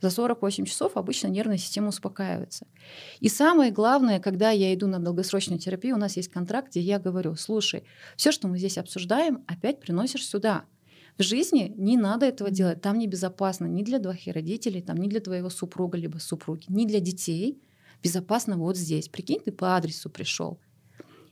За 0.00 0.08
48 0.08 0.64
часов 0.64 0.96
обычно 0.96 1.28
нервная 1.28 1.58
система 1.58 1.88
успокаивается. 1.88 2.66
И 3.20 3.28
самое 3.28 3.70
главное, 3.70 4.18
когда 4.18 4.50
я 4.50 4.72
иду 4.74 4.86
на 4.86 4.98
долгосрочную 4.98 5.58
терапию, 5.58 5.96
у 5.96 5.98
нас 5.98 6.16
есть 6.16 6.30
контракт, 6.30 6.70
где 6.70 6.80
я 6.80 6.98
говорю, 6.98 7.36
слушай, 7.36 7.84
все, 8.16 8.32
что 8.32 8.48
мы 8.48 8.58
здесь 8.58 8.78
обсуждаем, 8.78 9.44
опять 9.46 9.78
приносишь 9.78 10.26
сюда. 10.26 10.64
В 11.18 11.22
жизни 11.22 11.74
не 11.76 11.98
надо 11.98 12.24
этого 12.24 12.50
делать. 12.50 12.80
Там 12.80 12.98
небезопасно 12.98 13.66
ни 13.66 13.82
для 13.82 13.98
двоих 13.98 14.26
родителей, 14.34 14.80
там, 14.80 14.96
ни 14.96 15.06
для 15.06 15.20
твоего 15.20 15.50
супруга 15.50 15.98
либо 15.98 16.16
супруги, 16.16 16.64
ни 16.68 16.86
для 16.86 17.00
детей. 17.00 17.60
Безопасно 18.02 18.56
вот 18.56 18.78
здесь. 18.78 19.10
Прикинь, 19.10 19.40
ты 19.40 19.52
по 19.52 19.76
адресу 19.76 20.08
пришел. 20.08 20.58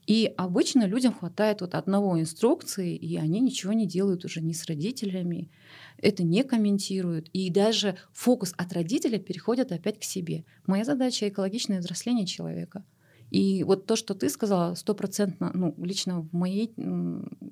И 0.09 0.33
обычно 0.38 0.87
людям 0.87 1.12
хватает 1.12 1.61
вот 1.61 1.75
одного 1.75 2.18
инструкции, 2.18 2.97
и 2.97 3.18
они 3.18 3.40
ничего 3.40 3.75
не 3.75 3.87
делают 3.87 4.25
уже 4.25 4.40
ни 4.40 4.55
с 4.55 4.64
родителями, 4.64 5.51
это 5.99 6.23
не 6.23 6.44
комментируют. 6.44 7.29
И 7.35 7.51
даже 7.51 7.99
фокус 8.14 8.55
от 8.57 8.73
родителя 8.73 9.18
переходит 9.18 9.71
опять 9.71 10.01
к 10.01 10.05
себе. 10.05 10.47
Моя 10.66 10.85
задача— 10.85 11.29
экологичное 11.29 11.81
взросление 11.81 12.25
человека. 12.25 12.87
И 13.31 13.62
вот 13.64 13.85
то, 13.85 13.97
что 13.97 14.14
ты 14.14 14.31
сказала, 14.31 14.75
стопроцентно, 14.77 15.51
ну, 15.53 15.75
лично 15.77 16.23
в 16.23 16.33
моей 16.33 16.73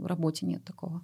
работе 0.03 0.47
нет 0.47 0.65
такого. 0.65 1.03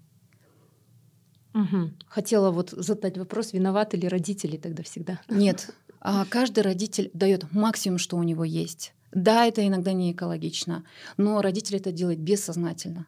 Угу. 1.52 1.90
Хотела 2.06 2.50
вот 2.50 2.70
задать 2.70 3.18
вопрос, 3.18 3.52
виноваты 3.52 3.98
ли 3.98 4.08
родители 4.08 4.56
тогда 4.56 4.82
всегда? 4.84 5.20
Нет. 5.28 5.74
А 6.00 6.24
каждый 6.24 6.60
родитель 6.60 7.10
дает 7.12 7.52
максимум, 7.52 7.98
что 7.98 8.16
у 8.16 8.22
него 8.22 8.42
есть. 8.42 8.94
Да, 9.12 9.46
это 9.46 9.66
иногда 9.66 9.92
не 9.92 10.12
экологично, 10.12 10.84
но 11.16 11.42
родитель 11.42 11.76
это 11.76 11.92
делает 11.92 12.18
бессознательно. 12.18 13.06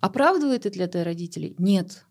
Оправдывает 0.00 0.66
это 0.66 0.88
для 0.88 1.04
родителей? 1.04 1.54
Нет. 1.58 2.04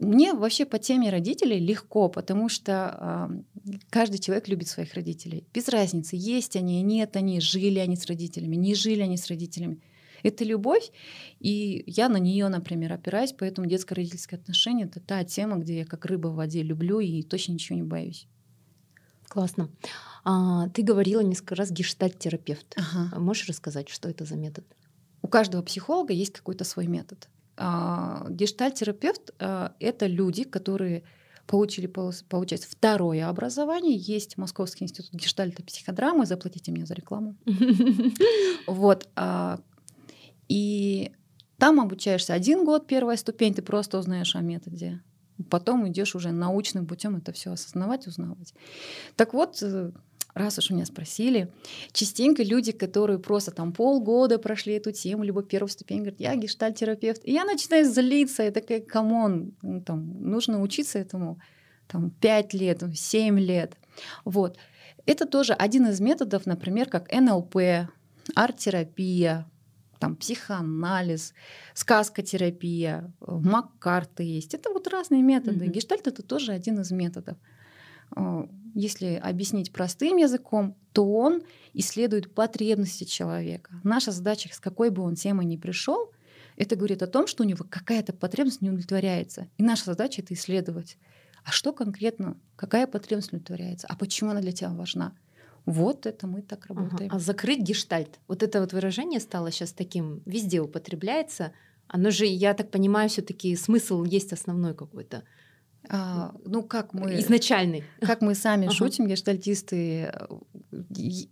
Мне 0.00 0.32
вообще 0.32 0.64
по 0.64 0.78
теме 0.78 1.10
родителей 1.10 1.58
легко, 1.58 2.08
потому 2.08 2.48
что 2.48 3.28
э, 3.66 3.72
каждый 3.90 4.18
человек 4.18 4.48
любит 4.48 4.66
своих 4.66 4.94
родителей. 4.94 5.44
Без 5.52 5.68
разницы, 5.68 6.16
есть 6.16 6.56
они, 6.56 6.80
нет 6.80 7.16
они, 7.16 7.38
жили 7.38 7.78
они 7.78 7.96
с 7.96 8.06
родителями, 8.06 8.56
не 8.56 8.74
жили 8.74 9.02
они 9.02 9.18
с 9.18 9.26
родителями. 9.28 9.82
Это 10.22 10.42
любовь, 10.44 10.90
и 11.38 11.84
я 11.86 12.08
на 12.08 12.16
нее, 12.16 12.48
например, 12.48 12.94
опираюсь, 12.94 13.34
поэтому 13.38 13.66
детско-родительское 13.66 14.38
отношение— 14.40 14.86
это 14.90 15.00
та 15.00 15.22
тема, 15.24 15.58
где 15.58 15.80
я 15.80 15.84
как 15.84 16.06
рыба 16.06 16.28
в 16.28 16.34
воде 16.34 16.62
люблю 16.62 17.00
и 17.00 17.22
точно 17.22 17.52
ничего 17.52 17.76
не 17.76 17.82
боюсь. 17.82 18.26
Классно. 19.30 19.70
А, 20.24 20.68
ты 20.70 20.82
говорила 20.82 21.20
несколько 21.20 21.54
раз 21.54 21.70
гештальт-терапевт. 21.70 22.74
Ага. 22.76 23.16
Можешь 23.20 23.48
рассказать, 23.48 23.88
что 23.88 24.08
это 24.08 24.24
за 24.24 24.34
метод? 24.34 24.64
У 25.22 25.28
каждого 25.28 25.62
психолога 25.62 26.12
есть 26.12 26.32
какой-то 26.32 26.64
свой 26.64 26.88
метод. 26.88 27.28
А, 27.56 28.26
гештальтерапевт 28.28 29.30
а,— 29.38 29.72
это 29.78 30.06
люди, 30.06 30.42
которые 30.42 31.04
получили, 31.46 31.86
получается, 31.86 32.68
второе 32.68 33.28
образование. 33.28 33.96
Есть 33.96 34.36
Московский 34.36 34.82
институт 34.84 35.12
гештальта 35.12 35.62
психодрамы. 35.62 36.26
Заплатите 36.26 36.72
мне 36.72 36.84
за 36.84 36.94
рекламу. 36.94 37.36
Вот. 38.66 39.08
А, 39.14 39.60
и 40.48 41.12
там 41.56 41.78
обучаешься 41.78 42.34
один 42.34 42.64
год, 42.64 42.88
первая 42.88 43.16
ступень, 43.16 43.54
ты 43.54 43.62
просто 43.62 43.98
узнаешь 43.98 44.34
о 44.34 44.40
методе. 44.40 45.00
Потом 45.48 45.88
идешь 45.88 46.14
уже 46.14 46.32
научным 46.32 46.86
путем 46.86 47.16
это 47.16 47.32
все 47.32 47.52
осознавать, 47.52 48.06
узнавать. 48.06 48.54
Так 49.16 49.32
вот, 49.32 49.62
э, 49.62 49.92
раз 50.34 50.58
уж 50.58 50.70
меня 50.70 50.86
спросили, 50.86 51.52
частенько 51.92 52.42
люди, 52.42 52.72
которые 52.72 53.18
просто 53.18 53.50
там 53.50 53.72
полгода 53.72 54.38
прошли 54.38 54.74
эту 54.74 54.92
тему, 54.92 55.24
либо 55.24 55.42
первую 55.42 55.70
ступень, 55.70 55.98
говорят, 55.98 56.20
я 56.20 56.36
гештальтерапевт, 56.36 57.22
и 57.24 57.32
я 57.32 57.44
начинаю 57.44 57.84
злиться, 57.84 58.42
я 58.42 58.50
такая, 58.50 58.80
come 58.80 59.21
on, 59.21 59.52
ну, 59.62 59.80
там, 59.80 60.22
нужно 60.22 60.60
учиться 60.62 60.98
этому 60.98 61.40
там, 61.86 62.10
5 62.10 62.54
лет, 62.54 62.82
7 62.94 63.38
лет. 63.38 63.76
Вот. 64.24 64.56
Это 65.06 65.26
тоже 65.26 65.54
один 65.54 65.86
из 65.88 66.00
методов, 66.00 66.46
например, 66.46 66.88
как 66.88 67.10
НЛП, 67.12 67.88
арт-терапия, 68.34 69.46
там 70.00 70.16
психоанализ, 70.16 71.34
сказкотерапия, 71.74 73.12
Маккарты 73.20 74.24
есть. 74.24 74.54
Это 74.54 74.70
вот 74.70 74.88
разные 74.88 75.22
методы. 75.22 75.66
Mm-hmm. 75.66 75.72
Гештальт 75.72 76.06
это 76.08 76.22
тоже 76.22 76.52
один 76.52 76.80
из 76.80 76.90
методов. 76.90 77.36
Э, 78.16 78.46
если 78.74 79.20
объяснить 79.22 79.72
простым 79.72 80.16
языком, 80.16 80.76
то 80.92 81.08
он 81.08 81.42
исследует 81.74 82.34
потребности 82.34 83.04
человека. 83.04 83.72
Наша 83.84 84.10
задача, 84.10 84.48
с 84.52 84.58
какой 84.58 84.90
бы 84.90 85.02
он 85.02 85.14
темой 85.14 85.44
ни 85.44 85.56
пришел, 85.56 86.10
это 86.56 86.76
говорит 86.76 87.02
о 87.02 87.06
том, 87.06 87.26
что 87.26 87.44
у 87.44 87.46
него 87.46 87.64
какая-то 87.68 88.12
потребность 88.12 88.62
не 88.62 88.70
удовлетворяется. 88.70 89.48
И 89.58 89.62
наша 89.62 89.84
задача 89.84 90.22
это 90.22 90.34
исследовать. 90.34 90.96
А 91.44 91.50
что 91.50 91.72
конкретно, 91.72 92.36
какая 92.56 92.86
потребность 92.86 93.28
удовлетворяется, 93.28 93.86
а 93.88 93.96
почему 93.96 94.30
она 94.30 94.40
для 94.40 94.52
тебя 94.52 94.70
важна? 94.70 95.12
Вот 95.66 96.06
это 96.06 96.26
мы 96.26 96.42
так 96.42 96.66
работаем. 96.66 97.10
Ага. 97.10 97.16
А 97.16 97.18
закрыть 97.18 97.60
гештальт, 97.60 98.18
вот 98.28 98.42
это 98.42 98.60
вот 98.60 98.72
выражение 98.72 99.20
стало 99.20 99.50
сейчас 99.50 99.72
таким, 99.72 100.22
везде 100.26 100.60
употребляется. 100.60 101.52
Оно 101.86 102.10
же, 102.10 102.24
я 102.24 102.54
так 102.54 102.70
понимаю, 102.70 103.08
все-таки 103.08 103.54
смысл 103.56 104.04
есть 104.04 104.32
основной 104.32 104.74
какой-то. 104.74 105.24
А, 105.88 106.32
ну, 106.44 106.62
как 106.62 106.92
мы... 106.92 107.18
Изначальный. 107.18 107.84
Как 108.00 108.20
мы 108.20 108.34
сами 108.34 108.66
ага. 108.66 108.74
шутим, 108.74 109.06
гештальтисты. 109.06 110.12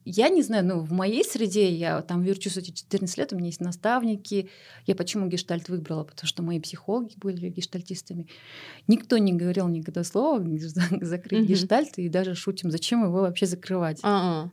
Я 0.05 0.31
не 0.31 0.43
знаю, 0.43 0.65
ну, 0.65 0.81
в 0.81 0.93
моей 0.93 1.25
среде, 1.25 1.71
я 1.71 2.03
там 2.03 2.23
верчусь 2.23 2.57
эти 2.57 2.71
14 2.71 3.19
лет, 3.19 3.33
у 3.33 3.37
меня 3.37 3.47
есть 3.47 3.61
наставники. 3.61 4.49
Я 4.87 4.95
почему 4.95 5.29
гештальт 5.29 5.69
выбрала? 5.69 6.05
Потому 6.05 6.27
что 6.27 6.43
мои 6.43 6.61
психологи 6.61 7.15
были 7.17 7.51
гештальтистами. 7.51 8.27
Никто 8.87 9.19
не 9.19 9.33
говорил 9.33 9.69
никогда 9.69 10.03
слова 10.03 10.43
закрыть 11.01 11.41
угу. 11.41 11.49
гештальт, 11.49 11.99
и 11.99 12.09
даже 12.09 12.35
шутим, 12.35 12.71
зачем 12.71 13.05
его 13.05 13.21
вообще 13.21 13.47
закрывать. 13.47 14.01
А-а. 14.03 14.51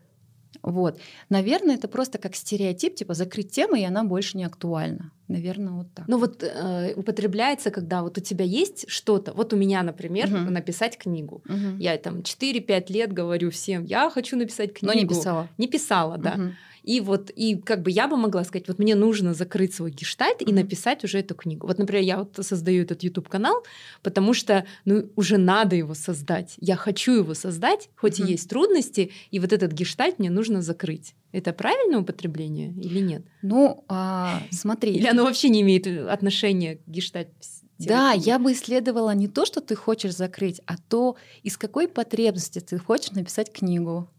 Вот. 0.62 1.00
Наверное, 1.30 1.76
это 1.76 1.88
просто 1.88 2.18
как 2.18 2.36
стереотип, 2.36 2.96
типа 2.96 3.14
закрыть 3.14 3.52
тему, 3.52 3.76
и 3.76 3.84
она 3.84 4.04
больше 4.04 4.38
не 4.38 4.44
актуальна. 4.44 5.12
Наверное, 5.28 5.74
вот 5.74 5.88
так. 5.94 6.08
Ну 6.08 6.18
вот 6.18 6.44
э, 6.44 6.94
употребляется, 6.96 7.72
когда 7.72 8.04
вот 8.04 8.18
у 8.18 8.22
тебя 8.22 8.46
есть 8.46 8.86
что-то. 8.90 9.34
Вот 9.34 9.54
у 9.54 9.56
меня, 9.56 9.82
например, 9.82 10.28
угу. 10.28 10.52
написать 10.52 10.98
книгу. 10.98 11.42
Угу. 11.48 11.78
Я 11.80 11.98
там 11.98 12.20
4-5 12.20 12.92
лет 12.92 13.12
говорю 13.12 13.50
всем, 13.50 13.86
я 13.86 14.10
хочу 14.10 14.38
написать 14.38 14.74
книгу. 14.74 14.94
Но 14.94 15.00
не 15.00 15.08
писала. 15.08 15.50
Не 15.58 15.68
писала, 15.68 16.18
да. 16.18 16.34
Угу. 16.34 16.52
И 16.86 17.02
вот, 17.02 17.32
и 17.32 17.56
как 17.56 17.82
бы 17.82 17.90
я 17.90 18.08
бы 18.08 18.16
могла 18.16 18.44
сказать, 18.44 18.68
вот 18.68 18.78
мне 18.78 18.94
нужно 18.94 19.34
закрыть 19.34 19.74
свой 19.74 19.90
гештальт 19.90 20.42
и 20.42 20.54
написать 20.54 21.04
уже 21.04 21.20
эту 21.20 21.34
книгу. 21.34 21.66
Вот, 21.66 21.80
например, 21.80 22.04
я 22.04 22.20
вот 22.20 22.38
создаю 22.46 22.84
этот 22.84 23.02
YouTube-канал, 23.02 23.64
потому 24.04 24.36
что, 24.36 24.66
ну, 24.86 25.10
уже 25.16 25.38
надо 25.38 25.76
его 25.76 25.96
создать. 25.96 26.54
Я 26.60 26.76
хочу 26.76 27.14
его 27.14 27.34
создать, 27.34 27.90
хоть 27.96 28.20
mm-hmm. 28.20 28.28
и 28.28 28.32
есть 28.32 28.50
трудности, 28.50 29.12
и 29.32 29.40
вот 29.40 29.52
этот 29.52 29.72
гештальт 29.72 30.20
мне 30.20 30.30
нужно 30.30 30.62
закрыть. 30.62 31.16
Это 31.36 31.52
правильное 31.52 32.00
употребление 32.00 32.72
или 32.72 33.00
нет? 33.00 33.26
Ну, 33.42 33.84
а, 33.90 34.42
смотри. 34.52 34.94
Или 34.94 35.08
оно 35.08 35.24
вообще 35.24 35.50
не 35.50 35.62
имеет 35.62 35.86
отношения 35.88 36.78
к 36.78 36.88
гештальт 36.88 37.30
да, 37.78 38.14
я 38.14 38.40
бы 38.40 38.54
исследовала 38.54 39.14
не 39.14 39.28
то, 39.28 39.46
что 39.46 39.60
ты 39.60 39.76
хочешь 39.76 40.16
закрыть, 40.16 40.62
а 40.66 40.78
то, 40.78 41.18
из 41.44 41.58
какой 41.58 41.90
потребности 41.90 42.60
ты 42.60 42.78
хочешь 42.78 43.12
написать 43.12 43.52
книгу. 43.52 44.10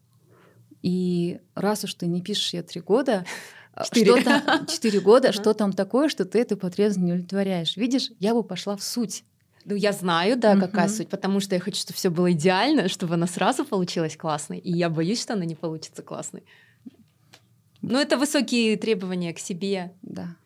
И 0.82 1.40
раз 1.54 1.82
уж 1.84 1.94
ты 1.94 2.06
не 2.06 2.20
пишешь 2.20 2.52
ее 2.52 2.62
три 2.62 2.82
года, 2.82 3.24
а, 3.72 3.84
Четыре. 3.84 4.20
Что 4.20 5.00
года, 5.00 5.32
что 5.32 5.54
там 5.54 5.72
такое, 5.72 6.10
что 6.10 6.26
ты 6.26 6.40
эту 6.40 6.58
потребность 6.58 6.98
не 6.98 7.12
удовлетворяешь? 7.12 7.78
Видишь, 7.78 8.10
я 8.20 8.34
бы 8.34 8.42
пошла 8.42 8.76
в 8.76 8.82
суть. 8.82 9.24
Ну, 9.64 9.74
я 9.74 9.92
знаю, 9.92 10.36
да, 10.38 10.54
какая 10.56 10.88
суть, 10.88 11.08
потому 11.08 11.40
что 11.40 11.56
я 11.56 11.60
хочу, 11.60 11.80
чтобы 11.80 11.96
все 11.96 12.08
было 12.08 12.30
идеально, 12.32 12.88
чтобы 12.88 13.14
она 13.14 13.26
сразу 13.26 13.64
получилась 13.64 14.16
классной, 14.16 14.58
и 14.58 14.70
я 14.70 14.88
боюсь, 14.88 15.20
что 15.22 15.32
она 15.32 15.44
не 15.44 15.56
получится 15.56 16.02
классной. 16.02 16.44
Ну, 17.88 17.98
это 17.98 18.18
высокие 18.18 18.76
требования 18.76 19.32
к 19.32 19.38
себе. 19.38 19.92
Да. 20.02 20.36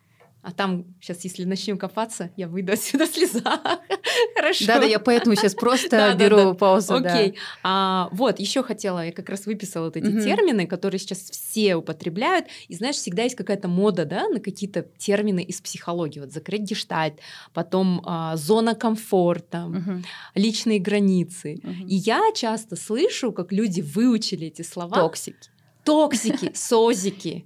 А 0.43 0.53
там 0.53 0.87
сейчас, 1.03 1.23
если 1.25 1.45
начнем 1.45 1.77
копаться, 1.77 2.31
я 2.37 2.49
выйду 2.49 2.73
отсюда 2.73 3.07
в 3.11 3.11
слезах. 3.11 3.61
Хорошо. 4.35 4.67
Да, 4.67 4.81
да, 4.81 4.87
я 4.87 4.99
поэтому 4.99 5.37
сейчас 5.37 5.55
просто 5.55 6.15
беру 6.19 6.55
паузу. 6.55 6.95
Окей. 6.95 7.37
А, 7.63 8.09
вот, 8.13 8.41
еще 8.41 8.63
хотела, 8.63 9.05
я 9.05 9.13
как 9.13 9.29
раз 9.29 9.45
выписала 9.45 9.87
вот 9.87 9.97
эти 9.97 10.11
термины, 10.23 10.67
которые 10.67 10.99
сейчас 10.99 11.19
все 11.19 11.77
употребляют. 11.77 12.47
И 12.69 12.75
знаешь, 12.75 12.97
всегда 12.97 13.25
есть 13.25 13.37
какая-то 13.37 13.69
мода, 13.69 14.07
да, 14.07 14.29
на 14.29 14.41
какие-то 14.41 14.87
термины 14.97 15.43
из 15.43 15.61
психологии. 15.61 16.21
Вот 16.21 16.33
закрыть 16.33 16.63
гештальт, 16.63 17.21
потом 17.53 18.03
а, 18.07 18.37
зона 18.37 18.75
комфорта, 18.75 19.71
личные 20.35 20.79
границы. 20.79 21.55
И 21.87 21.97
я 21.97 22.21
часто 22.35 22.77
слышу, 22.77 23.33
как 23.33 23.53
люди 23.53 23.83
выучили 23.83 24.47
эти 24.47 24.63
слова. 24.63 24.97
Токсики 24.97 25.50
токсики, 25.85 26.53
созики, 26.55 27.45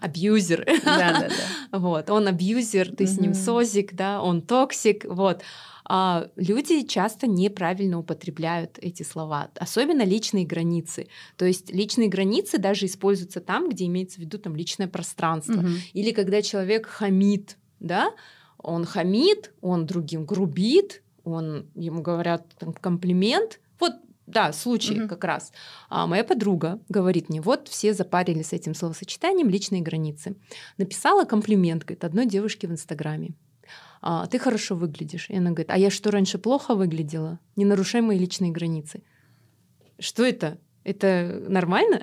абьюзер. 0.00 0.66
Вот, 1.72 2.10
он 2.10 2.28
абьюзер, 2.28 2.94
ты 2.94 3.06
с 3.06 3.18
ним 3.18 3.34
созик, 3.34 3.94
да, 3.94 4.22
он 4.22 4.42
токсик, 4.42 5.04
вот. 5.04 5.42
А 5.92 6.28
люди 6.36 6.82
часто 6.82 7.26
неправильно 7.26 7.98
употребляют 7.98 8.78
эти 8.80 9.02
слова, 9.02 9.50
особенно 9.56 10.02
личные 10.02 10.46
границы. 10.46 11.08
То 11.36 11.46
есть 11.46 11.72
личные 11.72 12.08
границы 12.08 12.58
даже 12.58 12.86
используются 12.86 13.40
там, 13.40 13.68
где 13.68 13.86
имеется 13.86 14.18
в 14.18 14.20
виду 14.20 14.38
там 14.38 14.54
личное 14.54 14.86
пространство, 14.86 15.58
угу. 15.58 15.68
или 15.92 16.12
когда 16.12 16.42
человек 16.42 16.86
хамит, 16.86 17.56
да, 17.80 18.12
он 18.58 18.84
хамит, 18.84 19.52
он 19.60 19.86
другим 19.86 20.26
грубит, 20.26 21.02
он 21.24 21.66
ему 21.74 22.02
говорят 22.02 22.46
там, 22.58 22.72
комплимент, 22.72 23.58
вот 23.78 23.94
да, 24.30 24.52
случай 24.52 25.00
угу. 25.00 25.08
как 25.08 25.24
раз. 25.24 25.52
А 25.88 26.06
моя 26.06 26.24
подруга 26.24 26.78
говорит 26.88 27.28
мне, 27.28 27.40
вот 27.40 27.68
все 27.68 27.92
запарили 27.94 28.42
с 28.42 28.52
этим 28.52 28.74
словосочетанием 28.74 29.48
личные 29.48 29.82
границы. 29.82 30.36
Написала 30.78 31.24
комплимент, 31.24 31.84
говорит, 31.84 32.04
одной 32.04 32.26
девушке 32.26 32.68
в 32.68 32.72
Инстаграме. 32.72 33.30
А, 34.02 34.26
ты 34.26 34.38
хорошо 34.38 34.76
выглядишь. 34.76 35.28
И 35.28 35.36
она 35.36 35.50
говорит, 35.50 35.70
а 35.70 35.76
я 35.76 35.90
что, 35.90 36.10
раньше 36.10 36.38
плохо 36.38 36.74
выглядела? 36.74 37.38
Не 37.56 37.64
нарушай 37.64 38.00
мои 38.00 38.18
личные 38.18 38.50
границы. 38.50 39.02
Что 39.98 40.24
это? 40.24 40.58
Это 40.82 41.42
нормально 41.46 42.00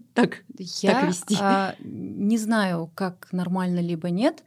так, 0.14 0.44
я, 0.56 0.92
так 0.92 1.08
вести? 1.08 1.36
А, 1.40 1.74
не 1.80 2.38
знаю, 2.38 2.90
как 2.94 3.28
нормально 3.32 3.80
либо 3.80 4.10
нет. 4.10 4.44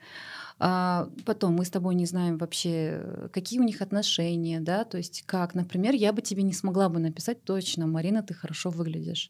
А 0.65 1.09
потом 1.25 1.55
мы 1.55 1.65
с 1.65 1.69
тобой 1.69 1.93
не 1.93 2.05
знаем 2.05 2.37
вообще, 2.37 3.27
какие 3.33 3.59
у 3.59 3.63
них 3.63 3.81
отношения, 3.81 4.61
да, 4.61 4.85
то 4.85 4.97
есть 4.97 5.23
как, 5.25 5.55
например, 5.55 5.93
я 5.93 6.13
бы 6.13 6.21
тебе 6.21 6.41
не 6.41 6.53
смогла 6.53 6.87
бы 6.87 6.99
написать 6.99 7.43
точно, 7.43 7.85
Марина, 7.85 8.23
ты 8.23 8.33
хорошо 8.33 8.69
выглядишь. 8.69 9.29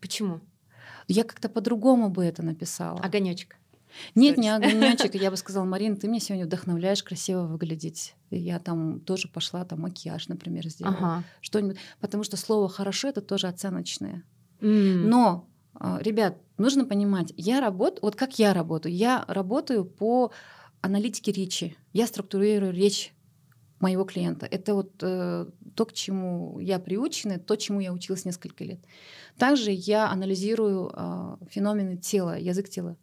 Почему? 0.00 0.40
Я 1.06 1.22
как-то 1.22 1.48
по-другому 1.48 2.10
бы 2.10 2.24
это 2.24 2.42
написала. 2.42 2.98
Огонечек. 2.98 3.58
Нет, 4.16 4.38
не 4.38 4.48
огонечек. 4.48 5.14
Я 5.14 5.30
бы 5.30 5.36
сказала, 5.36 5.64
Марина, 5.64 5.94
ты 5.94 6.08
меня 6.08 6.18
сегодня 6.18 6.46
вдохновляешь 6.46 7.04
красиво 7.04 7.42
выглядеть. 7.42 8.16
Я 8.30 8.58
там 8.58 8.98
тоже 8.98 9.28
пошла, 9.28 9.64
там 9.64 9.82
макияж, 9.82 10.26
например, 10.26 10.66
сделала. 10.68 10.96
Ага. 10.96 11.24
Что-нибудь. 11.42 11.76
Потому 12.00 12.24
что 12.24 12.36
слово 12.36 12.68
хорошо 12.68 13.06
это 13.06 13.20
тоже 13.20 13.46
оценочное. 13.46 14.24
Mm. 14.60 15.04
Но, 15.06 15.48
а, 15.74 16.00
ребят, 16.02 16.38
нужно 16.58 16.84
понимать, 16.84 17.32
я 17.36 17.60
работаю, 17.60 18.00
вот 18.02 18.16
как 18.16 18.40
я 18.40 18.52
работаю, 18.52 18.92
я 18.92 19.24
работаю 19.28 19.84
по 19.84 20.32
аналитики 20.82 21.30
речи. 21.30 21.76
Я 21.92 22.06
структурирую 22.06 22.72
речь 22.72 23.12
моего 23.80 24.04
клиента. 24.04 24.46
Это 24.46 24.74
вот 24.74 24.92
э, 25.02 25.46
то, 25.74 25.86
к 25.86 25.92
чему 25.92 26.58
я 26.60 26.78
приучена, 26.78 27.38
то, 27.38 27.56
чему 27.56 27.80
я 27.80 27.92
училась 27.92 28.24
несколько 28.24 28.64
лет. 28.64 28.80
Также 29.38 29.70
я 29.72 30.10
анализирую 30.10 30.92
э, 30.94 31.36
феномены 31.50 31.96
тела, 31.96 32.38
язык 32.38 32.68
тела. 32.68 32.96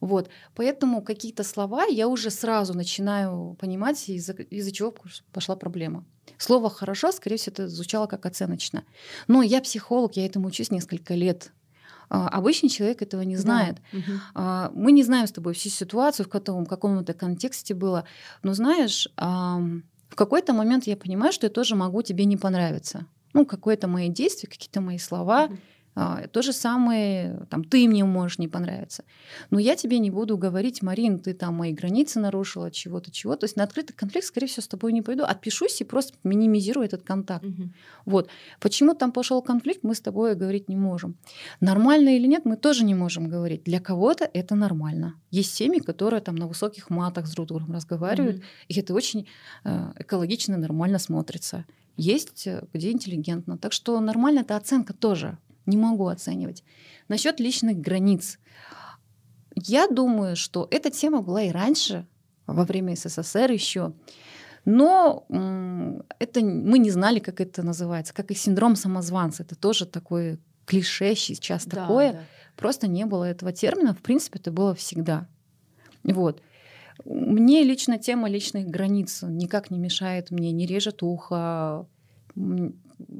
Вот. 0.00 0.30
Поэтому 0.54 1.02
какие-то 1.02 1.42
слова 1.42 1.84
я 1.84 2.08
уже 2.08 2.30
сразу 2.30 2.74
начинаю 2.74 3.56
понимать, 3.58 4.08
из-за, 4.08 4.32
из 4.32 4.70
чего 4.72 4.94
пошла 5.32 5.56
проблема. 5.56 6.04
Слово 6.38 6.70
«хорошо», 6.70 7.12
скорее 7.12 7.36
всего, 7.36 7.52
это 7.52 7.68
звучало 7.68 8.06
как 8.06 8.26
оценочно. 8.26 8.84
Но 9.28 9.42
я 9.42 9.60
психолог, 9.60 10.16
я 10.16 10.26
этому 10.26 10.48
учусь 10.48 10.70
несколько 10.70 11.14
лет. 11.14 11.52
А, 12.08 12.28
обычный 12.28 12.68
человек 12.68 13.02
этого 13.02 13.22
не 13.22 13.36
знает. 13.36 13.78
Да. 14.34 14.70
Угу. 14.72 14.80
Мы 14.80 14.92
не 14.92 15.02
знаем 15.02 15.26
с 15.26 15.32
тобой 15.32 15.54
всю 15.54 15.68
ситуацию, 15.68 16.26
в 16.26 16.28
каком, 16.28 16.66
каком-то 16.66 17.14
контексте 17.14 17.74
было. 17.74 18.04
Но 18.42 18.54
знаешь, 18.54 19.08
в 19.16 20.14
какой-то 20.14 20.52
момент 20.52 20.86
я 20.86 20.96
понимаю, 20.96 21.32
что 21.32 21.46
я 21.46 21.50
тоже 21.50 21.74
могу 21.74 22.02
тебе 22.02 22.24
не 22.24 22.36
понравиться. 22.36 23.06
Ну, 23.32 23.44
какое-то 23.44 23.88
мои 23.88 24.08
действия, 24.08 24.48
какие-то 24.48 24.80
мои 24.80 24.98
слова. 24.98 25.46
Угу 25.46 25.56
то 25.96 26.42
же 26.42 26.52
самое, 26.52 27.46
там, 27.48 27.64
ты 27.64 27.88
мне 27.88 28.04
можешь 28.04 28.38
не 28.38 28.48
понравиться. 28.48 29.02
Но 29.48 29.58
я 29.58 29.76
тебе 29.76 29.98
не 29.98 30.10
буду 30.10 30.36
говорить, 30.36 30.82
Марин, 30.82 31.18
ты 31.18 31.32
там 31.32 31.54
мои 31.54 31.72
границы 31.72 32.20
нарушила, 32.20 32.70
чего-то, 32.70 33.10
чего. 33.10 33.34
То 33.34 33.44
есть 33.44 33.56
на 33.56 33.64
открытый 33.64 33.96
конфликт, 33.96 34.26
скорее 34.26 34.46
всего, 34.46 34.62
с 34.62 34.68
тобой 34.68 34.92
не 34.92 35.00
пойду. 35.00 35.24
Отпишусь 35.24 35.80
и 35.80 35.84
просто 35.84 36.12
минимизирую 36.22 36.84
этот 36.84 37.02
контакт. 37.02 37.46
Угу. 37.46 37.70
Вот. 38.04 38.28
Почему 38.60 38.94
там 38.94 39.10
пошел 39.10 39.40
конфликт, 39.40 39.84
мы 39.84 39.94
с 39.94 40.02
тобой 40.02 40.34
говорить 40.34 40.68
не 40.68 40.76
можем. 40.76 41.16
Нормально 41.60 42.14
или 42.14 42.26
нет, 42.26 42.44
мы 42.44 42.58
тоже 42.58 42.84
не 42.84 42.94
можем 42.94 43.30
говорить. 43.30 43.64
Для 43.64 43.80
кого-то 43.80 44.28
это 44.30 44.54
нормально. 44.54 45.14
Есть 45.30 45.54
семьи, 45.54 45.80
которые 45.80 46.20
там 46.20 46.34
на 46.34 46.46
высоких 46.46 46.90
матах 46.90 47.26
с 47.26 47.32
друг 47.32 47.48
другом 47.48 47.72
разговаривают, 47.72 48.36
угу. 48.36 48.44
и 48.68 48.78
это 48.78 48.92
очень 48.92 49.26
э, 49.64 49.92
экологично, 49.98 50.58
нормально 50.58 50.98
смотрится. 50.98 51.64
Есть 51.96 52.46
э, 52.46 52.64
где 52.74 52.92
интеллигентно. 52.92 53.56
Так 53.56 53.72
что 53.72 53.98
нормально 54.00 54.40
это 54.40 54.56
оценка 54.56 54.92
тоже 54.92 55.38
не 55.66 55.76
могу 55.76 56.06
оценивать. 56.08 56.64
Насчет 57.08 57.40
личных 57.40 57.78
границ. 57.78 58.38
Я 59.54 59.88
думаю, 59.88 60.36
что 60.36 60.68
эта 60.70 60.90
тема 60.90 61.22
была 61.22 61.42
и 61.42 61.50
раньше, 61.50 62.06
во 62.46 62.64
время 62.64 62.94
СССР 62.94 63.50
еще. 63.50 63.92
Но 64.64 65.26
это 66.18 66.40
мы 66.40 66.78
не 66.78 66.90
знали, 66.90 67.20
как 67.20 67.40
это 67.40 67.62
называется, 67.62 68.12
как 68.12 68.30
и 68.30 68.34
синдром 68.34 68.76
самозванца. 68.76 69.44
Это 69.44 69.54
тоже 69.54 69.86
такое 69.86 70.38
клише 70.64 71.14
сейчас 71.14 71.66
да, 71.66 71.82
такое. 71.82 72.12
Да. 72.12 72.20
Просто 72.56 72.88
не 72.88 73.06
было 73.06 73.24
этого 73.24 73.52
термина. 73.52 73.94
В 73.94 74.02
принципе, 74.02 74.38
это 74.38 74.50
было 74.50 74.74
всегда. 74.74 75.28
Вот. 76.02 76.42
Мне 77.04 77.62
лично 77.62 77.98
тема 77.98 78.28
личных 78.28 78.66
границ 78.66 79.22
никак 79.22 79.70
не 79.70 79.78
мешает 79.78 80.30
мне, 80.30 80.50
не 80.50 80.66
режет 80.66 81.02
ухо, 81.02 81.86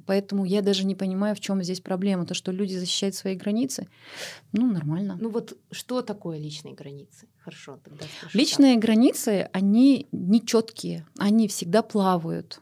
Поэтому 0.07 0.45
я 0.45 0.63
даже 0.63 0.85
не 0.85 0.95
понимаю, 0.95 1.35
в 1.35 1.41
чем 1.41 1.63
здесь 1.63 1.81
проблема. 1.81 2.27
То, 2.27 2.35
что 2.35 2.53
люди 2.53 2.75
защищают 2.75 3.15
свои 3.15 3.35
границы, 3.35 3.89
ну, 4.53 4.71
нормально. 4.71 5.19
Ну 5.21 5.29
вот 5.31 5.57
что 5.71 6.03
такое 6.03 6.39
личные 6.39 6.75
границы? 6.75 7.29
Хорошо, 7.39 7.79
тогда 7.85 8.05
спрошу 8.19 8.39
Личные 8.39 8.75
так. 8.75 8.83
границы, 8.83 9.49
они 9.53 10.07
нечеткие, 10.13 11.07
они 11.19 11.49
всегда 11.49 11.83
плавают. 11.83 12.61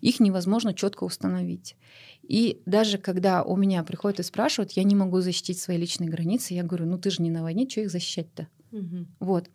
Их 0.00 0.20
невозможно 0.20 0.74
четко 0.74 1.04
установить. 1.04 1.76
И 2.22 2.62
даже 2.66 2.98
когда 2.98 3.42
у 3.42 3.56
меня 3.56 3.82
приходят 3.82 4.20
и 4.20 4.22
спрашивают, 4.22 4.72
я 4.72 4.84
не 4.84 4.94
могу 4.94 5.20
защитить 5.20 5.58
свои 5.58 5.76
личные 5.76 6.08
границы, 6.08 6.54
я 6.54 6.62
говорю, 6.62 6.86
ну 6.86 6.98
ты 6.98 7.10
же 7.10 7.22
не 7.22 7.30
на 7.30 7.42
войне, 7.42 7.68
что 7.68 7.80
их 7.80 7.90
защищать-то? 7.90 8.48
Угу. 8.72 9.06
Вот. 9.20 9.50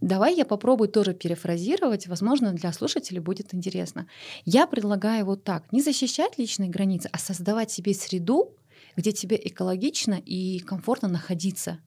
Давай 0.00 0.34
я 0.34 0.44
попробую 0.44 0.88
тоже 0.88 1.12
перефразировать, 1.12 2.06
возможно, 2.06 2.52
для 2.52 2.72
слушателей 2.72 3.20
будет 3.20 3.54
интересно. 3.54 4.08
Я 4.44 4.66
предлагаю 4.66 5.26
вот 5.26 5.44
так, 5.44 5.70
не 5.70 5.82
защищать 5.82 6.38
личные 6.38 6.70
границы, 6.70 7.10
а 7.12 7.18
создавать 7.18 7.70
себе 7.70 7.92
среду, 7.92 8.56
где 8.96 9.12
тебе 9.12 9.38
экологично 9.42 10.14
и 10.14 10.60
комфортно 10.60 11.08
находиться. 11.08 11.78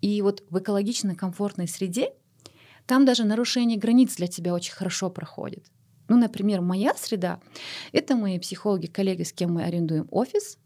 И 0.00 0.20
вот 0.20 0.42
в 0.50 0.58
экологичной, 0.58 1.14
комфортной 1.14 1.68
среде 1.68 2.12
там 2.86 3.06
даже 3.06 3.24
нарушение 3.24 3.78
границ 3.78 4.16
для 4.16 4.26
тебя 4.26 4.52
очень 4.52 4.74
хорошо 4.74 5.10
проходит. 5.10 5.64
Ну, 6.08 6.18
например, 6.18 6.60
моя 6.60 6.94
среда— 6.94 7.40
это 7.92 8.14
мои 8.14 8.38
психологи, 8.38 8.86
коллеги, 8.86 9.22
с 9.22 9.32
кем 9.32 9.54
мы 9.54 9.64
арендуем 9.64 10.06
офис, 10.10 10.58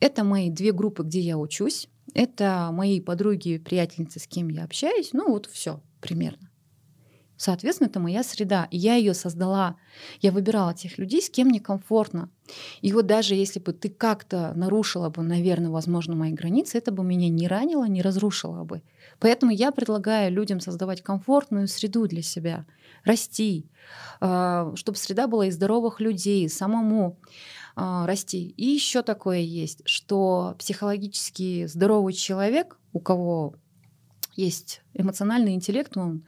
это 0.00 0.24
мои 0.24 0.50
две 0.50 0.72
группы, 0.72 1.04
где 1.04 1.20
я 1.20 1.38
учусь, 1.38 1.88
это 2.14 2.70
мои 2.72 3.00
подруги, 3.00 3.58
приятельницы, 3.58 4.18
с 4.20 4.26
кем 4.26 4.48
я 4.48 4.64
общаюсь. 4.64 5.10
Ну 5.12 5.28
вот 5.28 5.46
все 5.46 5.80
примерно. 6.00 6.50
Соответственно, 7.40 7.88
это 7.88 8.00
моя 8.00 8.22
среда. 8.22 8.68
И 8.70 8.76
я 8.76 8.96
ее 8.96 9.14
создала. 9.14 9.76
Я 10.20 10.30
выбирала 10.30 10.74
тех 10.74 10.98
людей, 10.98 11.22
с 11.22 11.30
кем 11.30 11.48
мне 11.48 11.58
комфортно. 11.58 12.28
И 12.82 12.92
вот 12.92 13.06
даже 13.06 13.34
если 13.34 13.60
бы 13.60 13.72
ты 13.72 13.88
как-то 13.88 14.52
нарушила 14.54 15.08
бы, 15.08 15.22
наверное, 15.22 15.70
возможно, 15.70 16.14
мои 16.14 16.32
границы, 16.32 16.76
это 16.76 16.92
бы 16.92 17.02
меня 17.02 17.30
не 17.30 17.48
ранило, 17.48 17.86
не 17.86 18.02
разрушило 18.02 18.64
бы. 18.64 18.82
Поэтому 19.20 19.52
я 19.52 19.72
предлагаю 19.72 20.30
людям 20.30 20.60
создавать 20.60 21.00
комфортную 21.00 21.66
среду 21.66 22.06
для 22.06 22.20
себя, 22.20 22.66
расти, 23.04 23.70
а, 24.20 24.74
чтобы 24.76 24.98
среда 24.98 25.26
была 25.26 25.46
из 25.46 25.54
здоровых 25.54 25.98
людей, 25.98 26.46
самому 26.50 27.18
а, 27.76 28.06
расти. 28.06 28.54
И 28.56 28.66
еще 28.66 29.02
такое 29.02 29.38
есть, 29.38 29.82
что 29.84 30.54
психологически 30.58 31.66
здоровый 31.66 32.12
человек, 32.12 32.78
у 32.92 33.00
кого 33.00 33.54
есть 34.36 34.82
эмоциональный 34.94 35.54
интеллект, 35.54 35.96
он 35.96 36.24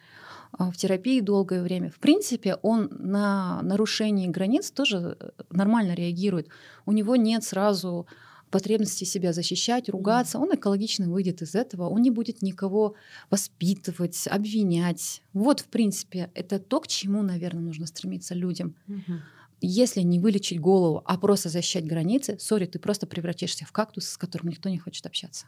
а, 0.52 0.70
в 0.70 0.76
терапии 0.76 1.20
долгое 1.20 1.62
время. 1.62 1.90
В 1.90 1.98
принципе, 1.98 2.56
он 2.62 2.88
на 2.90 3.62
нарушение 3.62 4.28
границ 4.28 4.70
тоже 4.70 5.16
э, 5.18 5.30
нормально 5.50 5.94
реагирует. 5.94 6.48
У 6.84 6.92
него 6.92 7.16
нет 7.16 7.42
сразу 7.42 8.06
потребности 8.50 9.04
себя 9.04 9.32
защищать, 9.32 9.88
ругаться. 9.88 10.38
Он 10.38 10.54
экологично 10.54 11.08
выйдет 11.08 11.40
из 11.40 11.54
этого. 11.54 11.88
Он 11.88 12.02
не 12.02 12.10
будет 12.10 12.42
никого 12.42 12.94
воспитывать, 13.30 14.28
обвинять. 14.30 15.22
Вот, 15.32 15.60
в 15.60 15.68
принципе, 15.68 16.30
это 16.34 16.58
то, 16.58 16.80
к 16.80 16.86
чему, 16.86 17.22
наверное, 17.22 17.62
нужно 17.62 17.86
стремиться 17.86 18.34
людям. 18.34 18.76
Угу 18.86 19.14
если 19.66 20.00
не 20.00 20.20
вылечить 20.20 20.60
голову, 20.60 21.02
а 21.04 21.18
просто 21.18 21.48
защищать 21.48 21.86
границы, 21.86 22.38
сори, 22.38 22.66
ты 22.66 22.78
просто 22.78 23.06
превратишься 23.06 23.64
в 23.64 23.72
кактус, 23.72 24.08
с 24.08 24.18
которым 24.18 24.48
никто 24.48 24.68
не 24.68 24.78
хочет 24.78 25.06
общаться. 25.06 25.46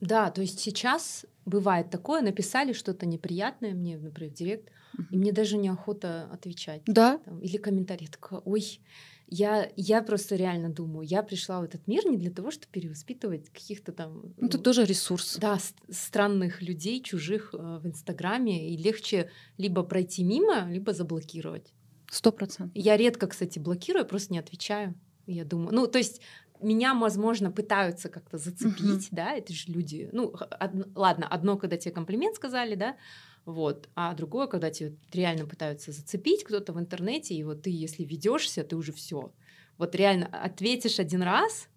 Да, 0.00 0.30
то 0.30 0.42
есть 0.42 0.60
сейчас 0.60 1.24
бывает 1.46 1.90
такое, 1.90 2.20
написали 2.20 2.72
что-то 2.72 3.06
неприятное 3.06 3.72
мне, 3.72 3.96
например, 3.96 4.32
в 4.32 4.34
директ, 4.34 4.68
uh-huh. 4.68 5.04
и 5.10 5.16
мне 5.16 5.32
даже 5.32 5.56
неохота 5.56 6.28
отвечать. 6.32 6.82
Да. 6.86 7.18
Там, 7.18 7.40
или 7.40 7.56
комментарий, 7.56 8.08
такой, 8.08 8.40
ой, 8.44 8.80
я, 9.28 9.70
я 9.76 10.02
просто 10.02 10.36
реально 10.36 10.68
думаю, 10.68 11.06
я 11.06 11.22
пришла 11.22 11.60
в 11.60 11.64
этот 11.64 11.86
мир 11.88 12.06
не 12.06 12.16
для 12.16 12.30
того, 12.30 12.50
чтобы 12.50 12.68
перевоспитывать 12.72 13.48
каких-то 13.48 13.92
там... 13.92 14.34
Ну, 14.36 14.46
это 14.46 14.58
тоже 14.58 14.84
ресурс. 14.84 15.38
Да, 15.40 15.58
странных 15.90 16.62
людей, 16.62 17.02
чужих 17.02 17.50
э, 17.52 17.56
в 17.82 17.86
Инстаграме, 17.86 18.70
и 18.70 18.76
легче 18.76 19.30
либо 19.58 19.82
пройти 19.82 20.22
мимо, 20.22 20.70
либо 20.70 20.92
заблокировать. 20.92 21.72
Сто 22.10 22.32
процентов. 22.32 22.72
Я 22.74 22.96
редко, 22.96 23.26
кстати, 23.26 23.58
блокирую, 23.58 24.06
просто 24.06 24.32
не 24.32 24.38
отвечаю. 24.38 24.94
Я 25.26 25.44
думаю, 25.44 25.74
ну, 25.74 25.86
то 25.86 25.98
есть 25.98 26.20
меня, 26.60 26.94
возможно, 26.94 27.50
пытаются 27.50 28.08
как-то 28.08 28.38
зацепить, 28.38 29.08
uh-huh. 29.08 29.12
да, 29.12 29.32
это 29.32 29.52
же 29.52 29.72
люди. 29.72 30.08
Ну, 30.12 30.28
од- 30.28 30.96
ладно, 30.96 31.26
одно, 31.26 31.56
когда 31.56 31.76
тебе 31.76 31.92
комплимент 31.92 32.36
сказали, 32.36 32.74
да, 32.74 32.96
вот, 33.44 33.88
а 33.94 34.14
другое, 34.14 34.46
когда 34.46 34.70
тебе 34.70 34.96
реально 35.12 35.46
пытаются 35.46 35.92
зацепить 35.92 36.44
кто-то 36.44 36.72
в 36.72 36.80
интернете, 36.80 37.34
и 37.34 37.44
вот 37.44 37.62
ты, 37.62 37.70
если 37.70 38.04
ведешься, 38.04 38.64
ты 38.64 38.76
уже 38.76 38.92
все. 38.92 39.32
Вот 39.78 39.94
реально 39.94 40.26
ответишь 40.26 40.98
один 40.98 41.22
раз, 41.22 41.68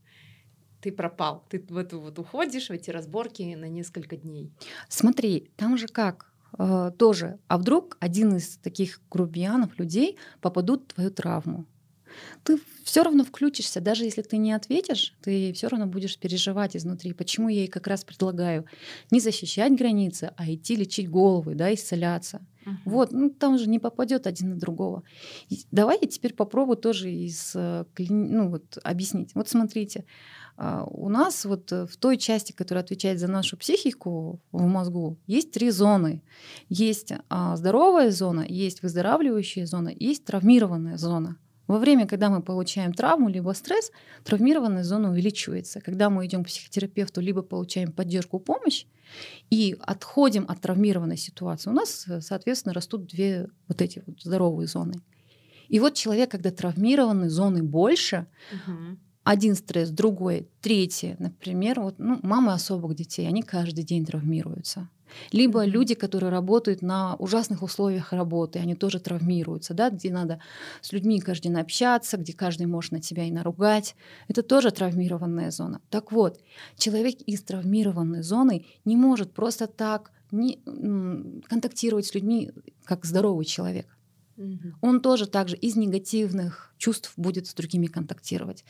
ты 0.81 0.91
пропал, 0.91 1.45
ты 1.49 1.59
в 1.69 1.77
эту 1.77 1.99
вот 1.99 2.17
уходишь 2.17 2.69
в 2.69 2.71
эти 2.71 2.89
разборки 2.89 3.43
на 3.55 3.67
несколько 3.67 4.15
дней. 4.15 4.51
Смотри, 4.87 5.51
там 5.57 5.77
же 5.77 5.87
как 5.87 6.28
Э, 6.57 6.91
тоже, 6.97 7.39
а 7.47 7.57
вдруг 7.57 7.97
один 7.99 8.35
из 8.35 8.57
таких 8.57 9.01
грубиянов, 9.11 9.77
людей 9.77 10.17
попадут 10.41 10.83
в 10.83 10.93
твою 10.95 11.11
травму. 11.11 11.65
Ты 12.43 12.59
все 12.83 13.03
равно 13.03 13.23
включишься, 13.23 13.81
даже 13.81 14.03
если 14.03 14.23
ты 14.23 14.37
не 14.37 14.51
ответишь, 14.51 15.13
ты 15.21 15.53
все 15.53 15.67
равно 15.67 15.85
будешь 15.85 16.17
переживать 16.17 16.75
изнутри. 16.75 17.13
Почему 17.13 17.49
я 17.49 17.59
ей 17.59 17.67
как 17.67 17.87
раз 17.87 18.03
предлагаю 18.03 18.65
не 19.11 19.19
защищать 19.19 19.77
границы, 19.77 20.31
а 20.35 20.51
идти 20.51 20.75
лечить 20.75 21.09
головы, 21.09 21.53
да, 21.53 21.71
исцеляться. 21.73 22.41
Uh-huh. 22.65 22.73
Вот, 22.85 23.11
ну 23.11 23.29
там 23.29 23.57
же 23.57 23.69
не 23.69 23.79
попадет 23.79 24.27
один 24.27 24.49
на 24.49 24.55
другого. 24.55 25.03
И 25.49 25.59
давай 25.71 25.99
я 26.01 26.07
теперь 26.07 26.33
попробую 26.33 26.77
тоже 26.77 27.11
из, 27.11 27.51
э, 27.55 27.85
ну, 27.97 28.49
вот, 28.49 28.77
объяснить. 28.83 29.35
Вот 29.35 29.47
смотрите, 29.49 30.05
у 30.91 31.07
нас 31.07 31.45
вот 31.45 31.71
э, 31.71 31.85
в 31.85 31.95
той 31.95 32.17
части, 32.17 32.51
которая 32.51 32.83
отвечает 32.83 33.17
за 33.17 33.27
нашу 33.27 33.55
психику 33.55 34.41
в 34.51 34.61
мозгу, 34.63 35.17
есть 35.25 35.51
три 35.51 35.69
зоны. 35.69 36.21
Есть 36.67 37.13
а, 37.29 37.55
здоровая 37.55 38.11
зона, 38.11 38.45
есть 38.47 38.83
выздоравливающая 38.83 39.65
зона, 39.65 39.89
есть 39.97 40.25
травмированная 40.25 40.97
зона. 40.97 41.37
Во 41.67 41.77
время, 41.77 42.07
когда 42.07 42.29
мы 42.29 42.41
получаем 42.41 42.93
травму 42.93 43.29
либо 43.29 43.53
стресс, 43.53 43.91
травмированная 44.25 44.83
зона 44.83 45.11
увеличивается. 45.11 45.79
Когда 45.79 46.09
мы 46.09 46.25
идем 46.25 46.43
к 46.43 46.47
психотерапевту, 46.47 47.21
либо 47.21 47.41
получаем 47.41 47.93
поддержку, 47.93 48.37
помощь 48.39 48.85
и 49.49 49.77
отходим 49.79 50.45
от 50.49 50.59
травмированной 50.59 51.17
ситуации, 51.17 51.69
у 51.69 51.73
нас, 51.73 52.05
э, 52.09 52.19
соответственно, 52.19 52.73
растут 52.73 53.07
две 53.07 53.47
вот 53.69 53.81
эти 53.81 54.03
вот 54.05 54.21
здоровые 54.21 54.67
зоны. 54.67 54.95
И 55.69 55.79
вот 55.79 55.93
человек, 55.93 56.31
когда 56.31 56.51
травмированный 56.51 57.29
зоны 57.29 57.63
больше, 57.63 58.27
угу 58.51 58.97
один 59.29 59.55
стресс, 59.55 59.91
другой, 59.91 60.49
третий. 60.59 61.15
Например, 61.19 61.81
вот, 61.81 61.99
ну, 61.99 62.19
мамы 62.23 62.51
особых 62.51 62.95
детей, 62.95 63.27
они 63.27 63.43
каждый 63.43 63.83
день 63.83 64.03
травмируются. 64.03 64.89
Либо 65.31 65.65
люди, 65.65 65.93
которые 65.93 66.31
работают 66.31 66.81
на 66.81 67.15
ужасных 67.15 67.61
условиях 67.61 68.11
работы, 68.11 68.57
они 68.57 68.73
тоже 68.73 68.99
травмируются, 68.99 69.75
да, 69.75 69.91
где 69.91 70.11
надо 70.11 70.41
с 70.81 70.91
людьми 70.93 71.19
каждый 71.19 71.49
день 71.49 71.59
общаться, 71.59 72.17
где 72.17 72.33
каждый 72.33 72.65
может 72.65 72.91
на 72.91 73.01
тебя 73.01 73.23
и 73.23 73.31
наругать. 73.31 73.95
Это 74.27 74.41
тоже 74.41 74.71
травмированная 74.71 75.51
зона. 75.51 75.79
Так 75.91 76.11
вот, 76.11 76.39
человек 76.75 77.21
из 77.21 77.43
травмированной 77.43 78.23
зоны 78.23 78.65
не 78.83 78.95
может 78.95 79.31
просто 79.33 79.67
так 79.67 80.11
не, 80.31 80.59
контактировать 81.47 82.07
с 82.07 82.15
людьми, 82.15 82.51
как 82.83 83.05
здоровый 83.05 83.45
человек. 83.45 83.95
Угу. 84.39 84.73
Он 84.81 85.01
тоже 85.01 85.27
также 85.27 85.57
из 85.57 85.75
негативных 85.75 86.73
чувств 86.77 87.11
будет 87.17 87.45
с 87.47 87.53
другими 87.53 87.87
контактировать. 87.87 88.63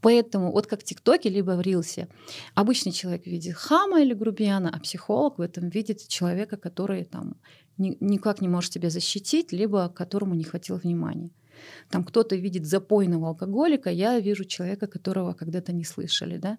Поэтому 0.00 0.50
вот 0.50 0.66
как 0.66 0.80
в 0.80 0.84
ТикТоке 0.84 1.28
либо 1.28 1.52
в 1.52 1.60
Рилсе 1.60 2.08
обычный 2.54 2.90
человек 2.90 3.24
видит 3.26 3.54
хама 3.54 4.02
или 4.02 4.14
грубияна, 4.14 4.68
а 4.74 4.80
психолог 4.80 5.38
в 5.38 5.40
этом 5.40 5.68
видит 5.68 6.08
человека, 6.08 6.56
который 6.56 7.04
там 7.04 7.36
ни, 7.78 7.96
никак 8.00 8.40
не 8.40 8.48
может 8.48 8.72
себя 8.72 8.90
защитить, 8.90 9.52
либо 9.52 9.88
которому 9.88 10.34
не 10.34 10.42
хватило 10.42 10.78
внимания. 10.78 11.30
Там 11.88 12.02
кто-то 12.02 12.34
видит 12.34 12.66
запойного 12.66 13.28
алкоголика, 13.28 13.90
я 13.90 14.18
вижу 14.18 14.44
человека, 14.44 14.88
которого 14.88 15.34
когда-то 15.34 15.72
не 15.72 15.84
слышали, 15.84 16.36
да? 16.36 16.58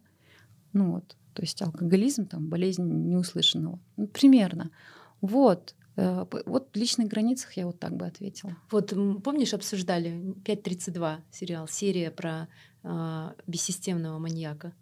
Ну 0.71 0.93
вот, 0.93 1.17
то 1.33 1.41
есть 1.41 1.61
алкоголизм, 1.61 2.27
там, 2.27 2.47
болезнь 2.47 2.83
неуслышанного. 2.83 3.79
Ну, 3.97 4.07
примерно. 4.07 4.71
Вот. 5.19 5.75
Э, 5.95 6.25
вот 6.45 6.69
в 6.73 6.77
личных 6.77 7.07
границах 7.07 7.53
я 7.53 7.65
вот 7.65 7.79
так 7.79 7.95
бы 7.95 8.05
ответила. 8.05 8.55
Вот 8.71 8.93
помнишь, 9.23 9.53
обсуждали 9.53 10.35
5.32 10.43 11.21
сериал, 11.31 11.67
серия 11.67 12.11
про 12.11 12.47
э, 12.83 13.31
бессистемного 13.47 14.17
маньяка, 14.19 14.73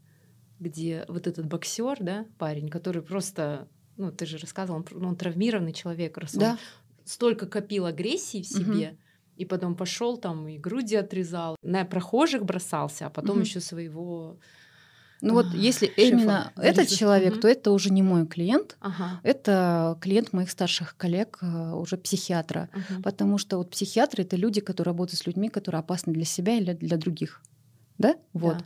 где 0.60 1.06
вот 1.08 1.28
этот 1.28 1.46
боксер, 1.46 1.98
да, 2.00 2.26
парень, 2.38 2.70
который 2.70 3.02
просто, 3.02 3.68
ну 3.98 4.12
ты 4.12 4.26
же 4.26 4.38
рассказывал, 4.38 4.84
он, 4.92 5.06
он 5.06 5.16
травмированный 5.16 5.74
человек, 5.74 6.18
раз 6.18 6.34
да. 6.34 6.52
он 6.52 6.58
столько 7.06 7.48
копил 7.48 7.86
агрессии 7.86 8.42
в 8.42 8.48
себе. 8.48 8.90
Угу. 8.90 8.98
И 9.38 9.46
потом 9.46 9.76
пошел 9.76 10.18
там 10.18 10.48
и 10.48 10.58
груди 10.58 10.96
отрезал, 10.96 11.56
на 11.64 11.84
прохожих 11.84 12.46
бросался, 12.46 13.08
а 13.08 13.10
потом 13.10 13.38
угу. 13.38 13.42
еще 13.42 13.60
своего 13.60 14.38
ну 15.22 15.34
вот 15.34 15.54
если 15.54 15.88
шефа. 15.88 16.02
именно 16.02 16.52
этот 16.56 16.90
человек, 16.90 17.34
угу. 17.34 17.42
то 17.42 17.48
это 17.48 17.72
уже 17.72 17.92
не 17.92 18.02
мой 18.02 18.26
клиент, 18.26 18.78
ага. 18.80 19.20
это 19.24 19.98
клиент 20.02 20.34
моих 20.34 20.50
старших 20.50 20.98
коллег, 20.98 21.38
э, 21.42 21.74
уже 21.74 21.98
психиатра. 21.98 22.70
Угу. 22.74 23.02
Потому 23.04 23.38
что 23.38 23.58
вот 23.58 23.70
психиатры 23.70 24.24
это 24.24 24.36
люди, 24.36 24.62
которые 24.62 24.92
работают 24.92 25.20
с 25.20 25.28
людьми, 25.28 25.50
которые 25.50 25.80
опасны 25.80 26.14
для 26.14 26.26
себя 26.26 26.58
или 26.58 26.74
для 26.74 26.98
других. 26.98 27.42
Да? 27.98 28.16
Вот. 28.34 28.58
Да. 28.58 28.66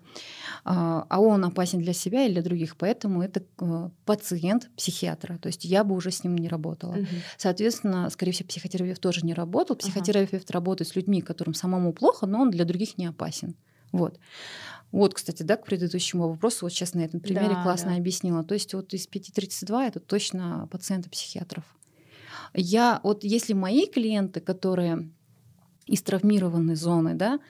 А, 0.64 1.06
а 1.10 1.20
он 1.20 1.44
опасен 1.44 1.80
для 1.80 1.92
себя 1.92 2.26
или 2.26 2.34
для 2.34 2.42
других, 2.42 2.78
поэтому 2.78 3.22
это 3.22 3.44
э, 3.60 3.90
пациент 4.06 4.70
психиатра. 4.78 5.38
То 5.38 5.48
есть 5.48 5.66
я 5.66 5.84
бы 5.84 5.94
уже 5.94 6.12
с 6.12 6.24
ним 6.24 6.38
не 6.38 6.48
работала. 6.48 6.94
Угу. 6.94 7.08
Соответственно, 7.38 8.10
скорее 8.10 8.32
всего, 8.32 8.48
психотерапевт 8.48 9.02
тоже 9.02 9.26
не 9.26 9.34
работал. 9.34 9.76
Психотерапевт 9.76 10.50
ага. 10.50 10.54
работает 10.54 10.88
с 10.88 10.96
людьми, 10.96 11.22
которым 11.22 11.54
самому 11.54 11.92
плохо, 11.92 12.26
но 12.26 12.42
он 12.42 12.50
для 12.50 12.64
других 12.64 12.98
не 12.98 13.08
опасен. 13.08 13.56
Вот. 13.92 14.20
Вот, 14.96 15.14
кстати, 15.14 15.44
да, 15.44 15.58
к 15.58 15.66
предыдущему 15.66 16.30
вопросу, 16.30 16.60
вот 16.66 16.72
сейчас 16.72 16.94
на 16.94 17.02
этом 17.02 17.20
примере 17.20 17.50
да, 17.50 17.64
классно 17.64 17.90
да. 17.90 17.98
объяснила. 17.98 18.46
То 18.46 18.54
есть 18.54 18.74
вот 18.74 18.94
из 18.94 19.10
5.32 19.10 19.90
это 19.90 20.00
точно 20.00 20.70
пациенты 20.72 21.10
психиатров. 21.10 21.66
Я, 22.54 23.02
вот 23.04 23.26
если 23.26 23.52
мои 23.52 23.88
клиенты, 23.88 24.40
которые 24.40 25.10
из 25.86 26.02
травмированной 26.02 26.76
зоны, 26.76 27.14
да, 27.14 27.42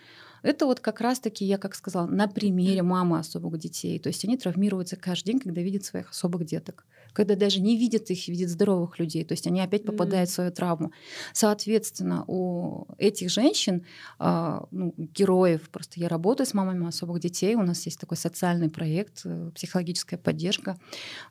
это 0.45 0.67
вот 0.67 0.79
как 0.79 1.01
раз-таки, 1.01 1.43
я 1.43 1.57
как 1.57 1.73
сказала, 1.73 2.05
на 2.05 2.27
примере 2.27 2.83
мамы 2.83 3.17
особых 3.17 3.57
детей. 3.57 3.97
То 3.99 4.09
есть 4.09 4.23
они 4.25 4.37
травмируются 4.37 4.95
каждый 4.95 5.31
день, 5.31 5.39
когда 5.39 5.61
видят 5.61 5.83
своих 5.83 6.11
особых 6.11 6.45
деток. 6.45 6.85
Когда 7.13 7.35
даже 7.35 7.61
не 7.61 7.77
видят 7.77 8.11
их, 8.11 8.27
видят 8.27 8.49
здоровых 8.49 8.99
людей. 8.99 9.23
То 9.23 9.33
есть 9.33 9.47
они 9.47 9.59
опять 9.61 9.85
попадают 9.85 10.29
mm-hmm. 10.29 10.31
в 10.31 10.35
свою 10.35 10.51
травму. 10.51 10.91
Соответственно, 11.33 12.25
у 12.27 12.85
этих 12.97 13.31
женщин, 13.31 13.85
э, 14.19 14.59
ну, 14.69 14.93
героев, 14.97 15.69
просто 15.71 15.99
я 15.99 16.09
работаю 16.09 16.45
с 16.45 16.53
мамами 16.53 16.87
особых 16.87 17.21
детей, 17.21 17.55
у 17.55 17.63
нас 17.63 17.85
есть 17.85 17.99
такой 17.99 18.17
социальный 18.17 18.69
проект, 18.69 19.21
э, 19.25 19.51
психологическая 19.55 20.19
поддержка. 20.19 20.77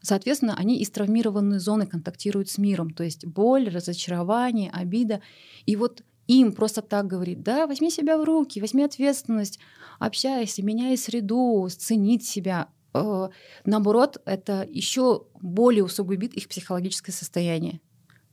Соответственно, 0.03 0.57
они 0.57 0.81
из 0.81 0.91
травмированной 0.91 1.61
зоны 1.61 1.87
контактируют 1.87 2.49
с 2.49 2.59
миром. 2.59 2.91
То 2.91 3.05
есть 3.05 3.27
боль, 3.27 3.69
разочарование, 3.69 4.71
обида. 4.73 5.21
И 5.67 5.77
вот 5.77 6.03
им 6.27 6.53
просто 6.53 6.83
так 6.83 7.07
говорит, 7.07 7.43
да, 7.43 7.67
возьми 7.67 7.91
себя 7.91 8.19
в 8.19 8.25
руки, 8.25 8.61
возьми 8.61 8.83
ответственность, 8.83 9.59
общайся, 9.99 10.63
меняй 10.63 10.97
среду, 10.97 11.69
ценить 11.71 12.27
себя. 12.27 12.69
Э, 12.95 13.29
наоборот, 13.65 14.21
это 14.25 14.67
еще 14.69 15.27
более 15.41 15.85
усугубит 15.85 16.35
их 16.35 16.49
психологическое 16.49 17.13
состояние, 17.13 17.81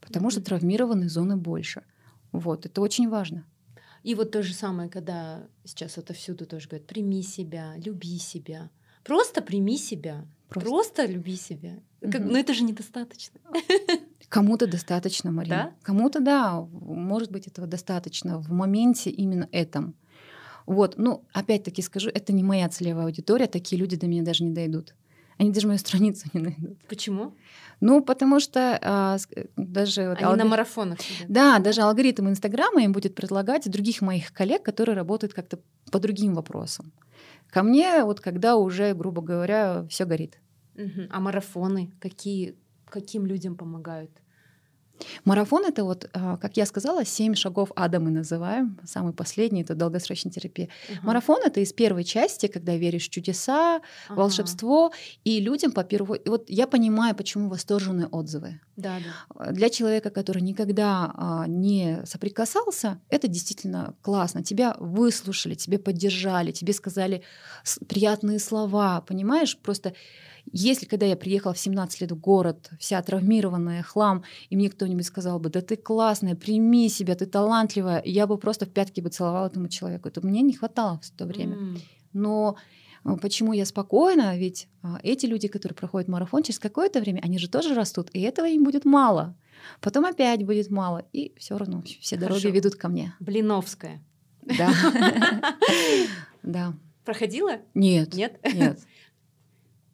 потому 0.00 0.30
что 0.30 0.40
травмированные 0.40 1.08
зоны 1.08 1.36
больше. 1.36 1.82
Вот, 2.32 2.66
это 2.66 2.80
очень 2.80 3.08
важно. 3.08 3.44
И 4.02 4.14
вот 4.14 4.32
то 4.32 4.42
же 4.42 4.52
самое, 4.54 4.88
когда 4.88 5.46
сейчас 5.64 5.98
это 5.98 6.12
всюду 6.12 6.46
тоже 6.46 6.68
говорят, 6.68 6.86
прими 6.86 7.22
себя, 7.22 7.74
люби 7.76 8.18
себя. 8.18 8.70
Просто 9.04 9.42
прими 9.42 9.76
себя. 9.76 10.26
Просто, 10.48 10.70
Просто 10.70 11.06
люби 11.06 11.36
себя. 11.36 11.78
Как, 12.00 12.20
угу. 12.20 12.32
Но 12.32 12.38
это 12.38 12.52
же 12.52 12.64
недостаточно. 12.64 13.40
Кому-то 14.32 14.66
достаточно, 14.66 15.30
Марина. 15.30 15.56
Да? 15.56 15.72
Кому-то, 15.82 16.18
да, 16.20 16.58
может 16.62 17.30
быть, 17.30 17.46
этого 17.46 17.66
достаточно 17.66 18.38
в 18.38 18.50
моменте 18.50 19.10
именно 19.10 19.46
этом. 19.52 19.94
Вот, 20.64 20.94
ну, 20.96 21.26
опять-таки 21.34 21.82
скажу, 21.82 22.08
это 22.08 22.32
не 22.32 22.42
моя 22.42 22.70
целевая 22.70 23.04
аудитория, 23.04 23.46
такие 23.46 23.78
люди 23.78 23.96
до 23.96 24.06
меня 24.06 24.22
даже 24.22 24.44
не 24.44 24.54
дойдут. 24.54 24.94
Они 25.36 25.50
даже 25.50 25.66
мою 25.66 25.78
страницу 25.78 26.28
не 26.32 26.40
найдут. 26.40 26.78
Почему? 26.88 27.34
Ну, 27.80 28.02
потому 28.02 28.40
что 28.40 28.78
а, 28.80 29.18
даже... 29.56 30.08
Вот, 30.08 30.16
Они 30.16 30.24
алгорит... 30.24 30.44
на 30.44 30.50
марафонах 30.50 31.00
сидят. 31.02 31.30
Да, 31.30 31.58
даже 31.58 31.82
алгоритм 31.82 32.30
Инстаграма 32.30 32.82
им 32.84 32.92
будет 32.92 33.14
предлагать 33.14 33.70
других 33.70 34.00
моих 34.00 34.32
коллег, 34.32 34.62
которые 34.62 34.96
работают 34.96 35.34
как-то 35.34 35.58
по 35.90 35.98
другим 35.98 36.32
вопросам. 36.32 36.90
Ко 37.50 37.62
мне, 37.62 38.02
вот 38.02 38.20
когда 38.20 38.56
уже, 38.56 38.94
грубо 38.94 39.20
говоря, 39.20 39.86
все 39.90 40.06
горит. 40.06 40.40
Угу. 40.76 41.08
А 41.10 41.20
марафоны 41.20 41.92
какие, 42.00 42.56
каким 42.86 43.26
людям 43.26 43.56
помогают? 43.56 44.21
Марафон 45.24 45.64
это 45.64 45.84
вот, 45.84 46.08
а, 46.12 46.36
как 46.36 46.56
я 46.56 46.66
сказала, 46.66 47.04
семь 47.04 47.34
шагов 47.34 47.70
ада 47.76 48.00
мы 48.00 48.10
называем. 48.10 48.78
Самый 48.84 49.12
последний 49.12 49.62
это 49.62 49.74
долгосрочная 49.74 50.32
терапия. 50.32 50.68
Ага. 50.88 51.00
Марафон 51.02 51.40
это 51.44 51.60
из 51.60 51.72
первой 51.72 52.04
части, 52.04 52.46
когда 52.46 52.76
веришь 52.76 53.06
в 53.06 53.10
чудеса, 53.10 53.80
ага. 54.08 54.20
волшебство, 54.20 54.92
и 55.24 55.40
людям 55.40 55.72
по 55.72 55.84
первой. 55.84 56.18
И 56.18 56.28
вот 56.28 56.48
я 56.48 56.66
понимаю, 56.66 57.14
почему 57.14 57.48
восторженные 57.48 58.06
отзывы. 58.06 58.60
Да, 58.76 58.98
да. 58.98 59.52
Для 59.52 59.68
человека, 59.68 60.10
который 60.10 60.42
никогда 60.42 61.12
а, 61.14 61.46
не 61.46 62.02
соприкасался, 62.04 63.00
это 63.10 63.28
действительно 63.28 63.94
классно. 64.02 64.42
Тебя 64.42 64.76
выслушали, 64.78 65.54
тебе 65.54 65.78
поддержали, 65.78 66.52
тебе 66.52 66.72
сказали 66.72 67.22
приятные 67.88 68.38
слова, 68.38 69.00
понимаешь? 69.02 69.56
Просто 69.58 69.94
если 70.52 70.86
когда 70.86 71.06
я 71.06 71.16
приехала 71.16 71.54
в 71.54 71.58
17 71.58 72.02
лет 72.02 72.12
в 72.12 72.20
город, 72.20 72.70
вся 72.78 73.00
травмированная, 73.02 73.82
хлам, 73.82 74.22
и 74.50 74.56
мне 74.56 74.68
кто-нибудь 74.68 75.06
сказал 75.06 75.40
бы, 75.40 75.48
да 75.48 75.62
ты 75.62 75.76
классная, 75.76 76.34
прими 76.34 76.88
себя, 76.88 77.14
ты 77.14 77.26
талантливая, 77.26 78.02
я 78.04 78.26
бы 78.26 78.36
просто 78.36 78.66
в 78.66 78.70
пятки 78.70 79.00
бы 79.00 79.08
целовала 79.08 79.46
этому 79.46 79.68
человеку. 79.68 80.08
Это 80.08 80.24
мне 80.24 80.42
не 80.42 80.52
хватало 80.52 81.00
в 81.02 81.10
то 81.10 81.24
время. 81.24 81.56
Mm. 81.56 81.78
Но 82.12 82.56
э, 83.04 83.16
Почему 83.16 83.54
я 83.54 83.64
спокойна? 83.64 84.36
Ведь 84.36 84.68
а, 84.82 85.00
эти 85.02 85.26
люди, 85.26 85.48
которые 85.48 85.74
проходят 85.74 86.08
марафон, 86.08 86.42
через 86.42 86.58
какое-то 86.58 87.00
время, 87.00 87.20
они 87.22 87.38
же 87.38 87.48
тоже 87.48 87.74
растут, 87.74 88.10
и 88.12 88.20
этого 88.20 88.46
им 88.46 88.64
будет 88.64 88.84
мало. 88.84 89.34
Потом 89.80 90.04
опять 90.04 90.44
будет 90.44 90.70
мало, 90.70 91.04
и 91.12 91.32
все 91.38 91.56
равно 91.56 91.82
все 92.00 92.16
Хорошо. 92.16 92.40
дороги 92.40 92.54
ведут 92.54 92.74
ко 92.74 92.88
мне. 92.88 93.14
Блиновская. 93.20 94.02
Да. 94.42 94.70
Да. 96.42 96.74
Проходила? 97.04 97.58
Нет. 97.74 98.14
Нет? 98.14 98.40
Нет. 98.52 98.80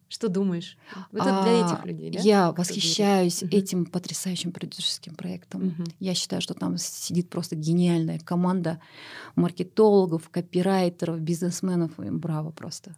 Что 0.09 0.27
думаешь? 0.27 0.75
Это 1.13 1.39
а, 1.39 1.43
для 1.43 1.65
этих 1.65 1.85
людей, 1.85 2.11
да? 2.11 2.19
Я 2.19 2.51
восхищаюсь 2.51 3.43
угу. 3.43 3.55
этим 3.55 3.85
потрясающим 3.85 4.51
продюсерским 4.51 5.13
проектом. 5.13 5.67
Угу. 5.67 5.83
Я 5.99 6.15
считаю, 6.15 6.41
что 6.41 6.55
там 6.55 6.77
сидит 6.79 7.29
просто 7.29 7.55
гениальная 7.55 8.19
команда 8.19 8.81
маркетологов, 9.35 10.29
копирайтеров, 10.29 11.19
бизнесменов. 11.19 11.91
Браво 11.97 12.49
просто 12.49 12.95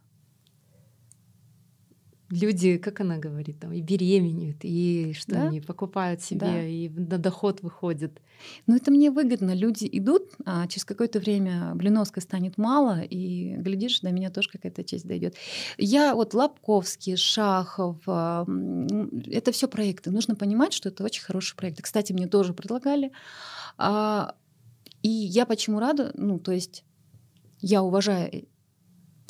люди, 2.32 2.77
как 2.77 3.01
она 3.01 3.17
говорит, 3.17 3.59
там, 3.59 3.73
и 3.73 3.82
беременеют, 3.82 4.57
и 4.63 5.13
что 5.13 5.32
да? 5.32 5.47
они 5.47 5.61
покупают 5.61 6.21
себе, 6.21 6.39
да. 6.39 6.65
и 6.65 6.89
на 6.89 7.17
доход 7.17 7.61
выходят. 7.61 8.21
Ну, 8.67 8.75
это 8.75 8.89
мне 8.91 9.11
выгодно. 9.11 9.53
Люди 9.53 9.88
идут, 9.91 10.32
а 10.45 10.67
через 10.67 10.86
какое-то 10.86 11.19
время 11.19 11.73
Блиновской 11.75 12.21
станет 12.21 12.57
мало, 12.57 13.01
и, 13.01 13.55
глядишь, 13.57 13.99
до 13.99 14.11
меня 14.11 14.29
тоже 14.29 14.49
какая-то 14.49 14.84
честь 14.84 15.05
дойдет. 15.05 15.36
Я 15.77 16.15
вот 16.15 16.34
Лобковский, 16.34 17.17
Шахов, 17.17 17.97
а, 18.07 18.45
это 19.27 19.51
все 19.51 19.67
проекты. 19.67 20.11
Нужно 20.11 20.36
понимать, 20.36 20.73
что 20.73 20.89
это 20.89 21.03
очень 21.03 21.23
хорошие 21.23 21.55
проекты. 21.57 21.84
Кстати, 21.84 22.13
мне 22.13 22.27
тоже 22.27 22.53
предлагали. 22.53 23.11
А, 23.77 24.36
и 25.03 25.09
я 25.09 25.45
почему 25.45 25.79
рада? 25.79 26.11
Ну, 26.15 26.39
то 26.39 26.51
есть 26.51 26.84
я 27.59 27.84
уважаю 27.84 28.45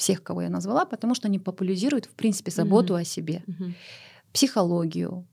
всех, 0.01 0.23
кого 0.23 0.41
я 0.41 0.49
назвала, 0.49 0.85
потому 0.85 1.15
что 1.15 1.27
они 1.27 1.39
популяризируют, 1.39 2.05
в 2.05 2.15
принципе, 2.15 2.51
заботу 2.51 2.95
mm-hmm. 2.95 3.01
о 3.01 3.05
себе, 3.05 3.43
mm-hmm. 3.47 3.73
психологию, 4.33 5.25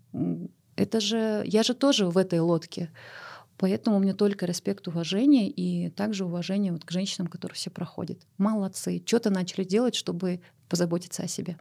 Это 0.76 1.00
же, 1.00 1.42
я 1.46 1.62
же 1.62 1.74
тоже 1.74 2.06
в 2.06 2.18
этой 2.18 2.38
лодке. 2.40 2.90
Поэтому 3.56 3.98
меня 3.98 4.14
только 4.14 4.46
респект, 4.46 4.86
уважение 4.86 5.48
и 5.48 5.90
также 5.90 6.24
уважение 6.24 6.72
вот 6.72 6.84
к 6.84 6.92
женщинам, 6.92 7.26
которые 7.26 7.54
все 7.54 7.70
проходят. 7.70 8.18
Молодцы. 8.38 9.02
Что-то 9.04 9.30
начали 9.30 9.64
делать, 9.64 9.96
чтобы 9.96 10.40
позаботиться 10.68 11.22
о 11.24 11.28
себе. 11.28 11.56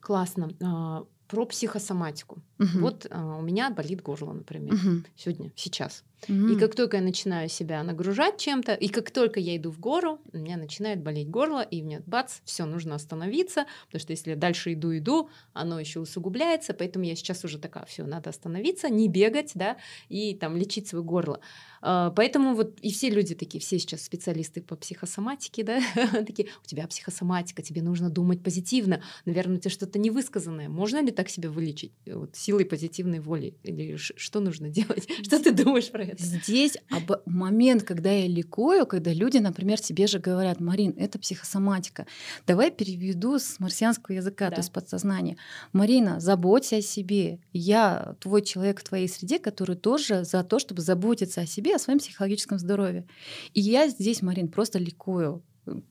Классно. 0.00 0.50
А, 0.62 1.04
про 1.26 1.46
психосоматику. 1.46 2.42
Угу. 2.60 2.78
Вот 2.80 3.06
а, 3.10 3.38
у 3.38 3.42
меня 3.42 3.70
болит 3.70 4.02
горло, 4.02 4.32
например, 4.34 4.74
угу. 4.74 5.02
сегодня, 5.16 5.50
сейчас. 5.56 6.04
Угу. 6.28 6.48
И 6.48 6.58
как 6.58 6.74
только 6.74 6.98
я 6.98 7.02
начинаю 7.02 7.48
себя 7.48 7.82
нагружать 7.82 8.36
чем-то, 8.36 8.74
и 8.74 8.88
как 8.88 9.10
только 9.10 9.40
я 9.40 9.56
иду 9.56 9.70
в 9.70 9.80
гору, 9.80 10.20
у 10.32 10.36
меня 10.36 10.58
начинает 10.58 11.02
болеть 11.02 11.30
горло, 11.30 11.62
и 11.62 11.82
мне 11.82 12.02
бац, 12.06 12.40
все, 12.44 12.66
нужно 12.66 12.94
остановиться, 12.94 13.64
потому 13.86 14.00
что 14.00 14.12
если 14.12 14.30
я 14.30 14.36
дальше 14.36 14.74
иду, 14.74 14.96
иду, 14.96 15.30
оно 15.54 15.80
еще 15.80 16.00
усугубляется, 16.00 16.74
поэтому 16.74 17.06
я 17.06 17.16
сейчас 17.16 17.42
уже 17.44 17.58
такая, 17.58 17.86
все, 17.86 18.04
надо 18.04 18.28
остановиться, 18.28 18.90
не 18.90 19.08
бегать, 19.08 19.52
да, 19.54 19.78
и 20.10 20.34
там 20.34 20.56
лечить 20.56 20.88
свое 20.88 21.02
горло. 21.02 21.40
А, 21.80 22.10
поэтому 22.10 22.54
вот 22.54 22.78
и 22.80 22.92
все 22.92 23.08
люди 23.08 23.34
такие, 23.34 23.60
все 23.60 23.78
сейчас 23.78 24.02
специалисты 24.02 24.60
по 24.60 24.76
психосоматике, 24.76 25.64
да, 25.64 25.80
такие, 26.26 26.48
у 26.62 26.66
тебя 26.66 26.86
психосоматика, 26.86 27.62
тебе 27.62 27.82
нужно 27.82 28.10
думать 28.10 28.42
позитивно, 28.42 29.02
наверное, 29.24 29.56
у 29.56 29.60
тебя 29.60 29.70
что-то 29.70 29.98
невысказанное. 29.98 30.68
Можно 30.68 31.02
ли 31.02 31.10
так 31.10 31.30
себя 31.30 31.50
вылечить 31.50 31.92
вот, 32.06 32.36
силой 32.50 32.64
позитивной 32.64 33.20
воли? 33.20 33.54
Или 33.62 33.96
что 33.96 34.40
нужно 34.40 34.68
делать? 34.68 35.08
Что 35.22 35.38
ты 35.38 35.52
думаешь 35.52 35.88
про 35.90 36.02
это? 36.02 36.20
Здесь 36.20 36.76
об 36.90 37.12
момент, 37.26 37.84
когда 37.84 38.10
я 38.10 38.26
ликую, 38.26 38.86
когда 38.86 39.12
люди, 39.12 39.38
например, 39.38 39.78
тебе 39.78 40.08
же 40.08 40.18
говорят, 40.18 40.60
Марин, 40.60 40.94
это 40.96 41.18
психосоматика. 41.20 42.06
Давай 42.48 42.72
переведу 42.72 43.38
с 43.38 43.60
марсианского 43.60 44.16
языка, 44.16 44.50
да. 44.50 44.56
то 44.56 44.60
есть 44.62 44.72
подсознания. 44.72 45.36
Марина, 45.72 46.18
заботься 46.18 46.76
о 46.76 46.82
себе. 46.82 47.38
Я 47.52 48.16
твой 48.18 48.42
человек 48.42 48.80
в 48.80 48.84
твоей 48.84 49.08
среде, 49.08 49.38
который 49.38 49.76
тоже 49.76 50.24
за 50.24 50.42
то, 50.42 50.58
чтобы 50.58 50.82
заботиться 50.82 51.42
о 51.42 51.46
себе, 51.46 51.76
о 51.76 51.78
своем 51.78 52.00
психологическом 52.00 52.58
здоровье. 52.58 53.06
И 53.54 53.60
я 53.60 53.86
здесь, 53.88 54.22
Марин, 54.22 54.48
просто 54.48 54.80
ликую. 54.80 55.44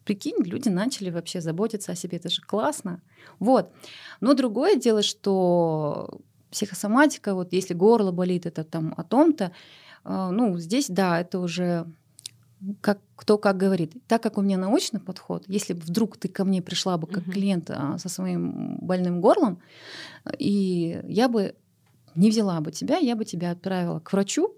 Прикинь, 0.04 0.44
люди 0.44 0.68
начали 0.68 1.10
вообще 1.10 1.40
заботиться 1.40 1.94
о 1.94 1.96
себе. 1.96 2.18
Это 2.18 2.30
же 2.30 2.42
классно. 2.42 3.02
Вот. 3.40 3.72
Но 4.20 4.34
другое 4.34 4.76
дело, 4.76 5.04
что 5.04 6.20
психосоматика, 6.52 7.34
вот 7.34 7.54
если 7.54 7.74
горло 7.74 8.12
болит, 8.12 8.46
это 8.46 8.64
там 8.64 8.94
о 8.98 9.04
том-то, 9.04 9.52
а, 10.04 10.32
ну, 10.32 10.58
здесь, 10.58 10.88
да, 10.90 11.20
это 11.20 11.40
уже 11.40 11.86
как, 12.82 13.00
кто 13.16 13.38
как 13.38 13.58
говорит. 13.58 13.94
Так 14.08 14.22
как 14.24 14.38
у 14.38 14.42
меня 14.42 14.58
научный 14.58 15.00
подход, 15.00 15.44
если 15.48 15.74
бы 15.74 15.82
вдруг 15.82 16.18
ты 16.18 16.28
ко 16.28 16.44
мне 16.44 16.62
пришла 16.62 16.98
бы 16.98 17.08
как 17.08 17.28
uh-huh. 17.28 17.32
клиент 17.32 17.70
а, 17.70 17.98
со 17.98 18.10
своим 18.10 18.78
больным 18.82 19.22
горлом, 19.22 19.62
и 20.38 21.02
я 21.06 21.30
бы 21.30 21.56
не 22.16 22.30
взяла 22.30 22.60
бы 22.60 22.72
тебя, 22.72 22.98
я 22.98 23.16
бы 23.16 23.24
тебя 23.24 23.52
отправила 23.52 24.00
к 24.00 24.12
врачу, 24.12 24.54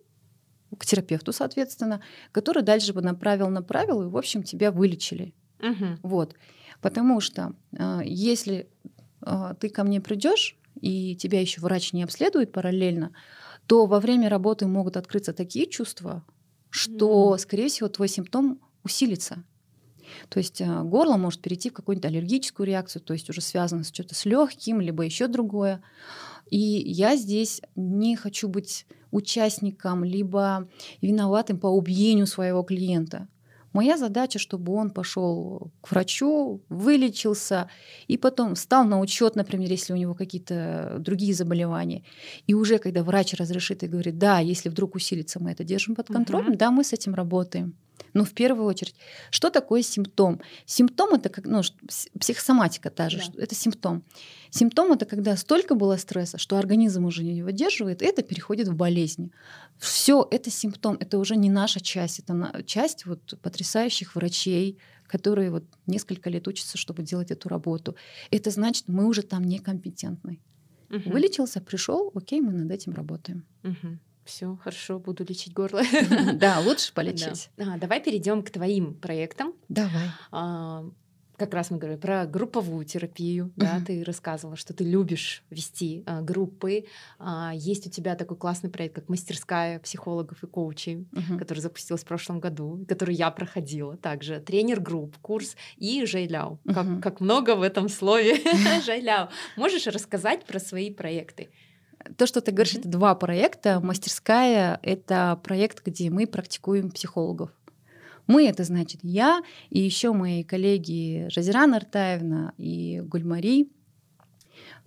к 0.77 0.85
терапевту, 0.85 1.33
соответственно, 1.33 2.01
который 2.31 2.63
дальше 2.63 2.93
бы 2.93 3.01
направил, 3.01 3.49
направил, 3.49 4.03
и, 4.03 4.07
в 4.07 4.17
общем, 4.17 4.41
тебя 4.43 4.71
вылечили. 4.71 5.33
Uh-huh. 5.59 5.97
Вот. 6.01 6.35
Потому 6.81 7.19
что 7.19 7.53
а, 7.77 8.01
если 8.03 8.67
ты 9.59 9.69
ко 9.69 9.83
мне 9.83 10.01
придешь, 10.01 10.57
и 10.81 11.15
тебя 11.15 11.39
еще 11.39 11.61
врач 11.61 11.93
не 11.93 12.03
обследует 12.03 12.51
параллельно, 12.51 13.13
то 13.67 13.85
во 13.85 13.99
время 13.99 14.29
работы 14.29 14.67
могут 14.67 14.97
открыться 14.97 15.33
такие 15.33 15.67
чувства, 15.67 16.25
что, 16.69 17.37
скорее 17.37 17.69
всего, 17.69 17.87
твой 17.87 18.07
симптом 18.07 18.59
усилится. 18.83 19.43
То 20.29 20.39
есть 20.39 20.59
э, 20.59 20.83
горло 20.83 21.15
может 21.17 21.41
перейти 21.41 21.69
в 21.69 21.73
какую-нибудь 21.73 22.09
аллергическую 22.09 22.67
реакцию, 22.67 23.01
то 23.01 23.13
есть 23.13 23.29
уже 23.29 23.41
связано 23.41 23.83
с 23.83 23.93
что-то 23.93 24.15
с 24.15 24.25
легким, 24.25 24.81
либо 24.81 25.03
еще 25.03 25.27
другое. 25.27 25.81
И 26.49 26.59
я 26.59 27.15
здесь 27.15 27.61
не 27.75 28.15
хочу 28.15 28.49
быть 28.49 28.85
участником, 29.11 30.03
либо 30.03 30.67
виноватым 31.01 31.59
по 31.59 31.67
убиению 31.67 32.27
своего 32.27 32.63
клиента. 32.63 33.27
Моя 33.73 33.97
задача, 33.97 34.39
чтобы 34.39 34.73
он 34.73 34.89
пошел 34.89 35.71
к 35.81 35.91
врачу, 35.91 36.61
вылечился 36.69 37.69
и 38.07 38.17
потом 38.17 38.55
встал 38.55 38.83
на 38.83 38.99
учет, 38.99 39.35
например, 39.35 39.69
если 39.69 39.93
у 39.93 39.95
него 39.95 40.13
какие-то 40.13 40.97
другие 40.99 41.33
заболевания. 41.33 42.03
И 42.47 42.53
уже 42.53 42.79
когда 42.79 43.03
врач 43.03 43.33
разрешит 43.33 43.83
и 43.83 43.87
говорит, 43.87 44.17
да, 44.17 44.39
если 44.39 44.69
вдруг 44.69 44.95
усилится, 44.95 45.39
мы 45.39 45.51
это 45.51 45.63
держим 45.63 45.95
под 45.95 46.07
контролем, 46.07 46.53
uh-huh. 46.53 46.57
да, 46.57 46.71
мы 46.71 46.83
с 46.83 46.93
этим 46.93 47.13
работаем. 47.13 47.75
Но 48.13 48.23
в 48.23 48.31
первую 48.31 48.65
очередь, 48.65 48.95
что 49.29 49.49
такое 49.49 49.81
симптом? 49.81 50.41
Симптом 50.65 51.13
это 51.13 51.29
как, 51.29 51.45
ну, 51.45 51.61
психосоматика 52.19 52.89
та 52.89 53.09
же, 53.09 53.19
да. 53.33 53.43
это 53.43 53.55
симптом. 53.55 54.03
Симптом 54.49 54.91
это 54.91 55.05
когда 55.05 55.35
столько 55.37 55.75
было 55.75 55.97
стресса, 55.97 56.37
что 56.37 56.57
организм 56.57 57.05
уже 57.05 57.23
не 57.23 57.43
выдерживает, 57.43 58.01
и 58.01 58.05
это 58.05 58.21
переходит 58.21 58.67
в 58.67 58.75
болезнь. 58.75 59.31
Все 59.77 60.27
это 60.29 60.49
симптом, 60.49 60.97
это 60.99 61.17
уже 61.17 61.35
не 61.35 61.49
наша 61.49 61.79
часть, 61.79 62.19
это 62.19 62.63
часть 62.65 63.05
вот 63.05 63.39
потрясающих 63.41 64.15
врачей, 64.15 64.77
которые 65.07 65.51
вот 65.51 65.65
несколько 65.87 66.29
лет 66.29 66.47
учатся, 66.47 66.77
чтобы 66.77 67.03
делать 67.03 67.31
эту 67.31 67.49
работу. 67.49 67.95
Это 68.29 68.49
значит, 68.49 68.85
мы 68.87 69.05
уже 69.05 69.23
там 69.23 69.43
некомпетентны. 69.43 70.39
Угу. 70.89 71.09
Вылечился, 71.11 71.61
пришел, 71.61 72.11
окей, 72.13 72.41
мы 72.41 72.51
над 72.51 72.71
этим 72.71 72.93
работаем. 72.93 73.45
Угу 73.63 73.99
все, 74.25 74.57
хорошо, 74.63 74.99
буду 74.99 75.23
лечить 75.23 75.53
горло. 75.53 75.81
Да, 76.33 76.59
лучше 76.59 76.93
полечить. 76.95 77.49
Да. 77.57 77.73
А, 77.73 77.77
давай 77.77 78.01
перейдем 78.01 78.43
к 78.43 78.51
твоим 78.51 78.93
проектам. 78.93 79.53
Давай. 79.67 80.09
А, 80.31 80.85
как 81.41 81.55
раз 81.55 81.71
мы 81.71 81.77
говорили 81.79 81.99
про 81.99 82.27
групповую 82.27 82.85
терапию, 82.85 83.51
да, 83.55 83.81
ты 83.83 84.03
рассказывала, 84.03 84.55
что 84.55 84.75
ты 84.75 84.83
любишь 84.83 85.43
вести 85.49 86.03
а, 86.05 86.21
группы. 86.21 86.85
А, 87.17 87.51
есть 87.55 87.87
у 87.87 87.89
тебя 87.89 88.15
такой 88.15 88.37
классный 88.37 88.69
проект, 88.69 88.93
как 88.93 89.09
мастерская 89.09 89.79
психологов 89.79 90.43
и 90.43 90.47
коучей, 90.47 91.07
uh-huh. 91.11 91.39
который 91.39 91.57
запустилась 91.57 92.03
в 92.03 92.05
прошлом 92.05 92.39
году, 92.39 92.85
который 92.87 93.15
я 93.15 93.31
проходила 93.31 93.97
также. 93.97 94.39
Тренер 94.39 94.81
групп, 94.81 95.17
курс 95.17 95.55
и 95.77 96.05
Жайляу. 96.05 96.59
Uh-huh. 96.63 96.73
Как, 96.75 97.01
как 97.01 97.21
много 97.21 97.55
в 97.55 97.63
этом 97.63 97.89
слове 97.89 98.39
Жайляу. 98.85 99.29
Можешь 99.57 99.87
рассказать 99.87 100.45
про 100.45 100.59
свои 100.59 100.93
проекты? 100.93 101.49
То, 102.17 102.25
что 102.25 102.41
ты 102.41 102.51
говоришь, 102.51 102.75
mm-hmm. 102.75 102.79
это 102.79 102.89
два 102.89 103.15
проекта. 103.15 103.79
Мастерская— 103.79 104.79
это 104.83 105.39
проект, 105.43 105.85
где 105.85 106.09
мы 106.09 106.27
практикуем 106.27 106.91
психологов. 106.91 107.51
Мы— 108.27 108.47
это 108.47 108.63
значит 108.63 109.01
я 109.03 109.41
и 109.69 109.79
еще 109.79 110.13
мои 110.13 110.43
коллеги 110.43 111.27
Жазира 111.29 111.65
Нартаевна 111.65 112.53
и 112.57 113.01
Гульмари. 113.03 113.69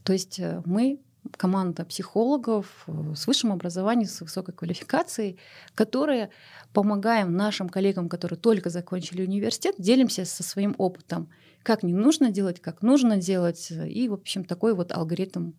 То 0.02 0.12
есть 0.12 0.38
э, 0.38 0.62
мы 0.64 1.00
команда 1.36 1.84
психологов 1.84 2.84
э, 2.86 3.14
с 3.14 3.26
высшим 3.26 3.52
образованием, 3.52 4.08
с 4.08 4.20
высокой 4.20 4.54
квалификацией, 4.54 5.38
которые 5.74 6.30
помогаем 6.72 7.36
нашим 7.36 7.68
коллегам, 7.68 8.08
которые 8.08 8.38
только 8.38 8.70
закончили 8.70 9.22
университет, 9.22 9.76
делимся 9.78 10.24
со 10.24 10.42
своим 10.42 10.74
опытом, 10.78 11.30
как 11.62 11.82
не 11.82 11.92
нужно 11.92 12.30
делать, 12.30 12.60
как 12.60 12.82
нужно 12.82 13.16
делать, 13.16 13.70
и, 13.70 14.08
в 14.08 14.14
общем, 14.14 14.44
такой 14.44 14.74
вот 14.74 14.92
алгоритм 14.92 15.52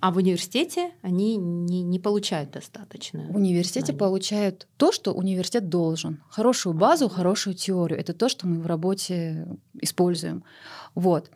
а 0.00 0.10
в 0.10 0.16
университете 0.16 0.92
они 1.02 1.36
не, 1.36 1.82
не 1.82 1.98
получают 1.98 2.50
достаточно. 2.50 3.26
В 3.30 3.36
университете 3.36 3.86
знания. 3.86 3.98
получают 3.98 4.66
то, 4.76 4.92
что 4.92 5.12
университет 5.12 5.68
должен. 5.68 6.22
Хорошую 6.30 6.74
базу, 6.74 7.08
хорошую 7.08 7.54
теорию. 7.54 7.98
Это 7.98 8.12
то, 8.12 8.28
что 8.28 8.46
мы 8.46 8.60
в 8.60 8.66
работе 8.66 9.48
используем. 9.80 10.44
Вот. 10.94 11.30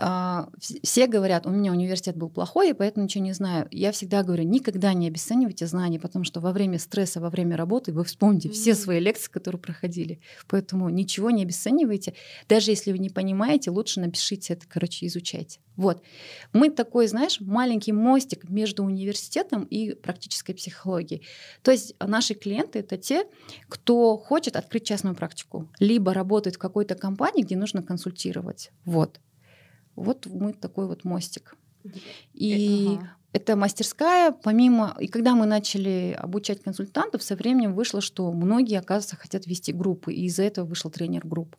А, 0.00 0.48
все 0.82 1.06
говорят, 1.06 1.46
у 1.46 1.50
меня 1.50 1.72
университет 1.72 2.16
был 2.16 2.30
плохой, 2.30 2.70
и 2.70 2.72
поэтому 2.72 3.04
ничего 3.04 3.24
не 3.24 3.32
знаю. 3.32 3.66
Я 3.70 3.92
всегда 3.92 4.22
говорю, 4.22 4.44
никогда 4.44 4.92
не 4.92 5.08
обесценивайте 5.08 5.66
знания, 5.66 5.98
потому 5.98 6.24
что 6.24 6.40
во 6.40 6.52
время 6.52 6.78
стресса, 6.78 7.20
во 7.20 7.30
время 7.30 7.56
работы 7.56 7.92
вы 7.92 8.04
вспомните 8.04 8.48
mm-hmm. 8.48 8.52
все 8.52 8.74
свои 8.74 9.00
лекции, 9.00 9.30
которые 9.30 9.60
проходили. 9.60 10.20
Поэтому 10.46 10.88
ничего 10.88 11.30
не 11.30 11.42
обесценивайте. 11.42 12.14
Даже 12.48 12.70
если 12.70 12.92
вы 12.92 12.98
не 12.98 13.10
понимаете, 13.10 13.70
лучше 13.70 14.00
напишите 14.00 14.54
это, 14.54 14.66
короче, 14.68 15.06
изучайте. 15.06 15.60
Вот. 15.76 16.02
Мы 16.52 16.70
такой, 16.70 17.06
знаешь, 17.06 17.40
маленький 17.40 17.92
мостик 17.92 18.48
между 18.50 18.84
университетом 18.84 19.62
и 19.62 19.94
практической 19.94 20.52
психологией. 20.52 21.24
То 21.62 21.70
есть 21.70 21.94
наши 22.00 22.34
клиенты— 22.34 22.78
это 22.80 22.96
те, 22.96 23.26
кто 23.68 24.16
хочет 24.16 24.56
открыть 24.56 24.84
частную 24.84 25.14
практику, 25.14 25.68
либо 25.78 26.12
работает 26.12 26.56
в 26.56 26.58
какой-то 26.58 26.96
компании, 26.96 27.42
где 27.42 27.56
нужно 27.56 27.82
консультировать. 27.82 28.70
Вот. 28.84 29.20
Вот 29.98 30.26
мы 30.26 30.52
такой 30.52 30.86
вот 30.86 31.04
мостик. 31.04 31.56
И 32.34 32.96
ага. 32.98 33.16
эта 33.32 33.56
мастерская, 33.56 34.32
помимо... 34.32 34.96
И 35.00 35.06
когда 35.06 35.34
мы 35.34 35.46
начали 35.46 36.16
обучать 36.18 36.62
консультантов, 36.62 37.22
со 37.22 37.36
временем 37.36 37.74
вышло, 37.74 38.00
что 38.00 38.32
многие, 38.32 38.78
оказывается, 38.78 39.16
хотят 39.16 39.46
вести 39.46 39.72
группы, 39.72 40.12
и 40.12 40.24
из-за 40.26 40.42
этого 40.42 40.66
вышел 40.66 40.90
тренер 40.90 41.26
групп. 41.26 41.56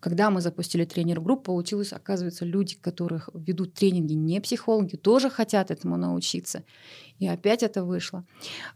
Когда 0.00 0.28
мы 0.28 0.42
запустили 0.42 0.84
тренер 0.84 1.22
групп, 1.22 1.44
получилось, 1.44 1.94
оказывается, 1.94 2.44
люди, 2.44 2.76
которых 2.78 3.30
ведут 3.32 3.72
тренинги, 3.72 4.12
не 4.12 4.38
психологи, 4.40 4.96
тоже 4.96 5.30
хотят 5.30 5.70
этому 5.70 5.96
научиться. 5.96 6.64
И 7.18 7.26
опять 7.26 7.62
это 7.62 7.84
вышло. 7.84 8.26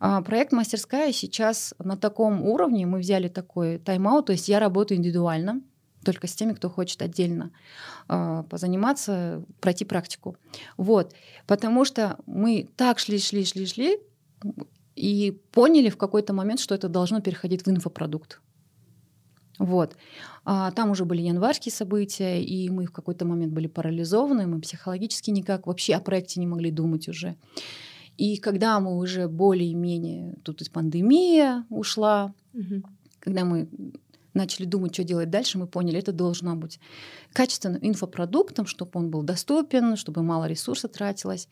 А 0.00 0.22
проект 0.22 0.52
«Мастерская» 0.52 1.12
сейчас 1.12 1.74
на 1.78 1.98
таком 1.98 2.42
уровне, 2.42 2.86
мы 2.86 3.00
взяли 3.00 3.28
такой 3.28 3.78
тайм-аут, 3.78 4.26
то 4.26 4.32
есть 4.32 4.48
я 4.48 4.58
работаю 4.58 4.96
индивидуально, 4.96 5.60
только 6.04 6.26
с 6.26 6.34
теми, 6.34 6.52
кто 6.52 6.70
хочет 6.70 7.02
отдельно 7.02 7.50
э, 8.08 8.44
позаниматься, 8.48 9.44
пройти 9.60 9.84
практику. 9.84 10.36
Вот. 10.76 11.14
Потому 11.46 11.84
что 11.84 12.18
мы 12.26 12.68
так 12.76 12.98
шли, 12.98 13.18
шли, 13.18 13.44
шли, 13.44 13.66
шли, 13.66 13.98
и 14.96 15.38
поняли 15.52 15.90
в 15.90 15.96
какой-то 15.96 16.32
момент, 16.32 16.60
что 16.60 16.74
это 16.74 16.88
должно 16.88 17.20
переходить 17.20 17.64
в 17.64 17.70
инфопродукт. 17.70 18.40
Вот. 19.58 19.96
А 20.44 20.70
там 20.70 20.90
уже 20.90 21.04
были 21.04 21.22
январские 21.22 21.72
события, 21.72 22.42
и 22.42 22.70
мы 22.70 22.86
в 22.86 22.92
какой-то 22.92 23.24
момент 23.24 23.52
были 23.52 23.66
парализованы, 23.66 24.46
мы 24.46 24.60
психологически 24.60 25.30
никак 25.30 25.66
вообще 25.66 25.94
о 25.94 26.00
проекте 26.00 26.40
не 26.40 26.46
могли 26.46 26.70
думать 26.70 27.08
уже. 27.08 27.36
И 28.16 28.36
когда 28.38 28.80
мы 28.80 28.96
уже 28.96 29.28
более-менее, 29.28 30.36
тут 30.42 30.62
и 30.62 30.70
пандемия 30.70 31.64
ушла, 31.70 32.34
угу. 32.52 32.82
когда 33.20 33.44
мы 33.44 33.68
начали 34.38 34.64
думать, 34.64 34.94
что 34.94 35.04
делать 35.04 35.28
дальше, 35.28 35.58
мы 35.58 35.66
поняли, 35.66 35.98
это 35.98 36.12
должно 36.12 36.56
быть 36.56 36.80
качественным 37.32 37.80
инфопродуктом, 37.82 38.66
чтобы 38.66 38.92
он 38.94 39.10
был 39.10 39.22
доступен, 39.22 39.96
чтобы 39.96 40.22
мало 40.22 40.46
ресурсов 40.46 40.92
тратилось. 40.92 41.48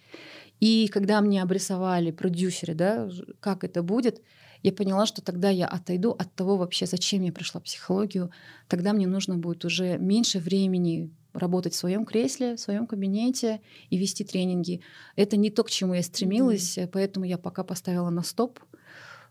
И 0.60 0.88
когда 0.88 1.20
мне 1.20 1.42
обрисовали 1.42 2.12
продюсеры, 2.12 2.74
да, 2.74 3.10
как 3.40 3.64
это 3.64 3.82
будет, 3.82 4.22
я 4.62 4.72
поняла, 4.72 5.06
что 5.06 5.22
тогда 5.22 5.50
я 5.50 5.66
отойду 5.66 6.12
от 6.12 6.34
того 6.34 6.56
вообще, 6.56 6.86
зачем 6.86 7.22
я 7.22 7.32
пришла 7.32 7.60
в 7.60 7.64
психологию. 7.64 8.30
Тогда 8.68 8.92
мне 8.92 9.06
нужно 9.06 9.36
будет 9.36 9.64
уже 9.64 9.98
меньше 9.98 10.38
времени 10.38 11.10
работать 11.34 11.74
в 11.74 11.76
своем 11.76 12.04
кресле, 12.04 12.56
в 12.56 12.60
своем 12.60 12.86
кабинете 12.86 13.60
и 13.90 13.98
вести 13.98 14.24
тренинги. 14.24 14.80
Это 15.14 15.36
не 15.36 15.50
то, 15.50 15.62
к 15.62 15.70
чему 15.70 15.94
я 15.94 16.02
стремилась, 16.02 16.78
mm-hmm. 16.78 16.88
поэтому 16.92 17.26
я 17.26 17.38
пока 17.38 17.62
поставила 17.62 18.10
на 18.10 18.22
стоп. 18.22 18.58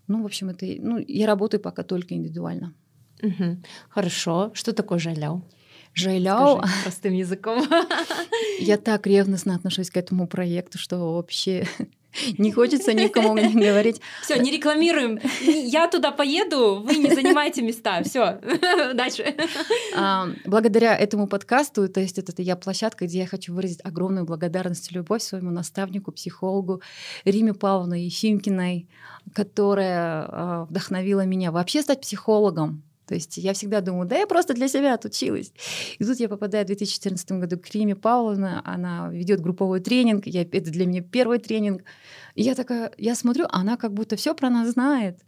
Ну, 0.07 0.21
в 0.21 0.25
общем, 0.25 0.49
это, 0.49 0.65
ну, 0.65 1.03
я 1.05 1.25
работаю 1.25 1.59
пока 1.59 1.83
только 1.83 2.13
индивидуально. 2.13 2.73
Угу. 3.26 3.57
Хорошо. 3.89 4.51
Что 4.53 4.73
такое 4.73 4.99
жаляу? 4.99 5.43
Жайляо. 5.95 6.61
Простым 6.84 7.13
языком. 7.13 7.63
Я 8.59 8.78
так 8.78 9.07
ревностно 9.07 9.55
отношусь 9.55 9.89
к 9.89 9.97
этому 9.97 10.28
проекту, 10.28 10.78
что 10.78 11.15
вообще 11.15 11.65
не 12.38 12.51
хочется 12.51 12.93
никому 12.93 13.36
говорить. 13.36 14.01
Все, 14.21 14.38
не 14.38 14.51
рекламируем. 14.51 15.19
Я 15.41 15.88
туда 15.88 16.11
поеду, 16.11 16.84
вы 16.86 16.97
не 16.97 17.13
занимайте 17.13 17.61
места. 17.61 18.03
Все, 18.03 18.39
дальше. 18.93 19.36
А, 19.95 20.28
благодаря 20.45 20.97
этому 20.97 21.28
подкасту, 21.28 21.88
то 21.88 22.01
есть 22.01 22.17
это 22.19 22.41
я 22.41 22.57
площадка, 22.57 23.05
где 23.05 23.19
я 23.19 23.28
хочу 23.28 23.53
выразить 23.53 23.80
огромную 23.84 24.26
благодарность 24.26 24.91
и 24.91 24.95
любовь 24.95 25.23
своему 25.23 25.51
наставнику, 25.51 26.11
психологу 26.11 26.82
Риме 27.23 27.53
Павловне 27.53 28.05
Ефимкиной, 28.05 28.89
которая 29.34 30.26
а, 30.28 30.65
вдохновила 30.69 31.26
меня 31.26 31.53
вообще 31.53 31.82
стать 31.82 32.01
психологом. 32.01 32.84
То 33.07 33.15
есть 33.15 33.37
я 33.37 33.53
всегда 33.53 33.81
думаю, 33.81 34.07
да 34.07 34.17
я 34.17 34.27
просто 34.27 34.53
для 34.53 34.67
себя 34.67 34.95
отучилась. 34.95 35.51
И 35.99 36.03
тут 36.03 36.19
я 36.19 36.27
попадаю 36.27 36.65
в 36.65 36.67
2014 36.67 37.31
году 37.33 37.57
к 37.57 37.69
Риме 37.71 37.95
Павловне, 37.95 38.61
она 38.63 39.09
ведет 39.09 39.41
групповой 39.41 39.79
тренинг, 39.79 40.27
я, 40.27 40.41
это 40.41 40.71
для 40.71 40.85
меня 40.85 41.01
первый 41.01 41.39
тренинг. 41.39 41.83
И 42.33 42.43
я 42.43 42.55
такая, 42.55 42.91
я 42.97 43.15
смотрю, 43.15 43.45
она 43.49 43.77
как 43.77 43.93
будто 43.93 44.15
все 44.15 44.33
про 44.33 44.49
нас 44.49 44.69
знает. 44.69 45.19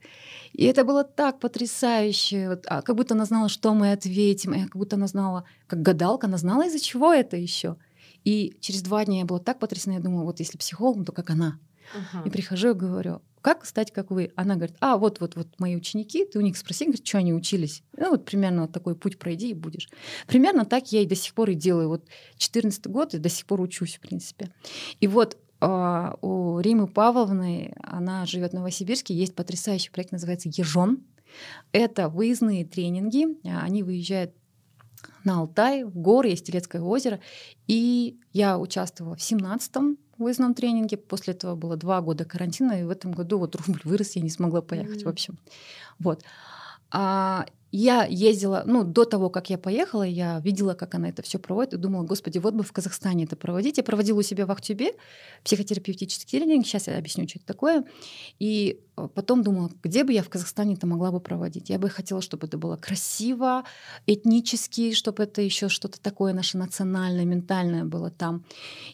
И 0.53 0.65
это 0.65 0.83
было 0.83 1.03
так 1.03 1.39
потрясающе, 1.39 2.49
вот, 2.49 2.65
а 2.67 2.81
как 2.81 2.95
будто 2.95 3.13
она 3.13 3.25
знала, 3.25 3.49
что 3.49 3.73
мы 3.73 3.91
ответим, 3.91 4.53
и 4.53 4.63
как 4.63 4.75
будто 4.75 4.95
она 4.95 5.07
знала, 5.07 5.43
как 5.67 5.81
гадалка, 5.81 6.27
она 6.27 6.37
знала, 6.37 6.65
из-за 6.65 6.79
чего 6.79 7.13
это 7.13 7.37
еще. 7.37 7.77
И 8.23 8.57
через 8.59 8.81
два 8.81 9.05
дня 9.05 9.19
я 9.19 9.25
была 9.25 9.39
так 9.39 9.59
потрясена, 9.59 9.93
я 9.93 9.99
думала, 9.99 10.23
вот 10.23 10.39
если 10.39 10.57
психолог, 10.57 11.05
то 11.05 11.11
как 11.11 11.29
она. 11.29 11.59
Uh-huh. 11.95 12.27
И 12.27 12.29
прихожу 12.29 12.71
и 12.71 12.73
говорю, 12.73 13.21
как 13.41 13.65
стать 13.65 13.91
как 13.91 14.11
вы? 14.11 14.31
Она 14.35 14.55
говорит, 14.55 14.75
а 14.79 14.97
вот 14.97 15.19
вот 15.19 15.35
вот 15.35 15.47
мои 15.59 15.75
ученики, 15.75 16.25
ты 16.25 16.39
у 16.39 16.41
них 16.41 16.57
спроси, 16.57 16.85
говорит, 16.85 17.07
что 17.07 17.19
они 17.19 17.33
учились. 17.33 17.83
Ну 17.95 18.09
вот 18.09 18.25
примерно 18.25 18.67
такой 18.67 18.95
путь 18.95 19.19
пройди 19.19 19.51
и 19.51 19.53
будешь. 19.53 19.89
Примерно 20.27 20.65
так 20.65 20.91
я 20.91 21.01
и 21.01 21.05
до 21.05 21.15
сих 21.15 21.33
пор 21.33 21.49
и 21.51 21.55
делаю. 21.55 21.89
Вот 21.89 22.05
14 22.37 22.87
год 22.87 23.13
и 23.13 23.19
до 23.19 23.29
сих 23.29 23.45
пор 23.45 23.61
учусь, 23.61 23.95
в 23.95 23.99
принципе. 24.01 24.51
И 24.99 25.07
вот 25.07 25.37
э, 25.61 26.11
у 26.21 26.59
Римы 26.59 26.87
Павловны, 26.87 27.73
она 27.81 28.25
живет 28.25 28.51
в 28.51 28.55
Новосибирске, 28.55 29.13
есть 29.13 29.35
потрясающий 29.35 29.91
проект, 29.91 30.11
называется 30.11 30.49
Ежон. 30.49 31.03
Это 31.71 32.09
выездные 32.09 32.65
тренинги. 32.65 33.27
Они 33.43 33.83
выезжают 33.83 34.33
на 35.23 35.39
Алтай, 35.39 35.83
в 35.83 35.97
горы, 35.97 36.29
есть 36.29 36.45
Телецкое 36.45 36.81
озеро. 36.81 37.19
И 37.67 38.19
я 38.33 38.57
участвовала 38.57 39.15
в 39.15 39.19
17-м 39.19 39.97
выездном 40.23 40.53
тренинге. 40.53 40.97
После 40.97 41.33
этого 41.33 41.55
было 41.55 41.77
два 41.77 42.01
года 42.01 42.25
карантина, 42.25 42.81
и 42.81 42.83
в 42.83 42.89
этом 42.89 43.11
году 43.11 43.37
вот 43.37 43.55
рубль 43.55 43.81
вырос, 43.83 44.15
я 44.15 44.21
не 44.21 44.29
смогла 44.29 44.61
поехать, 44.61 45.01
mm-hmm. 45.01 45.05
в 45.05 45.09
общем. 45.09 45.37
Вот. 45.99 46.23
А, 46.91 47.45
я 47.77 48.05
ездила, 48.05 48.63
ну, 48.65 48.83
до 48.83 49.05
того, 49.05 49.29
как 49.29 49.51
я 49.51 49.57
поехала, 49.59 50.01
я 50.01 50.39
видела, 50.39 50.73
как 50.73 50.95
она 50.95 51.09
это 51.09 51.21
все 51.21 51.37
проводит, 51.37 51.75
и 51.75 51.77
думала, 51.77 52.03
господи, 52.03 52.39
вот 52.39 52.55
бы 52.55 52.63
в 52.63 52.71
Казахстане 52.71 53.25
это 53.25 53.35
проводить. 53.35 53.77
Я 53.77 53.83
проводила 53.83 54.19
у 54.19 54.23
себя 54.23 54.47
в 54.47 54.51
Ахтюбе 54.51 54.95
психотерапевтический 55.43 56.39
тренинг, 56.39 56.65
сейчас 56.65 56.87
я 56.87 56.97
объясню, 56.97 57.27
что 57.27 57.37
это 57.37 57.45
такое. 57.45 57.85
И 58.39 58.79
э, 58.97 59.07
потом 59.13 59.43
думала, 59.43 59.69
где 59.83 60.03
бы 60.03 60.11
я 60.11 60.23
в 60.23 60.29
Казахстане 60.29 60.73
это 60.73 60.87
могла 60.87 61.11
бы 61.11 61.19
проводить. 61.19 61.69
Я 61.69 61.77
бы 61.77 61.89
хотела, 61.89 62.19
чтобы 62.21 62.47
это 62.47 62.57
было 62.57 62.77
красиво, 62.77 63.63
этнически, 64.07 64.93
чтобы 64.93 65.23
это 65.23 65.43
еще 65.43 65.69
что-то 65.69 66.01
такое 66.01 66.33
наше 66.33 66.57
национальное, 66.57 67.25
ментальное 67.25 67.83
было 67.83 68.09
там. 68.09 68.43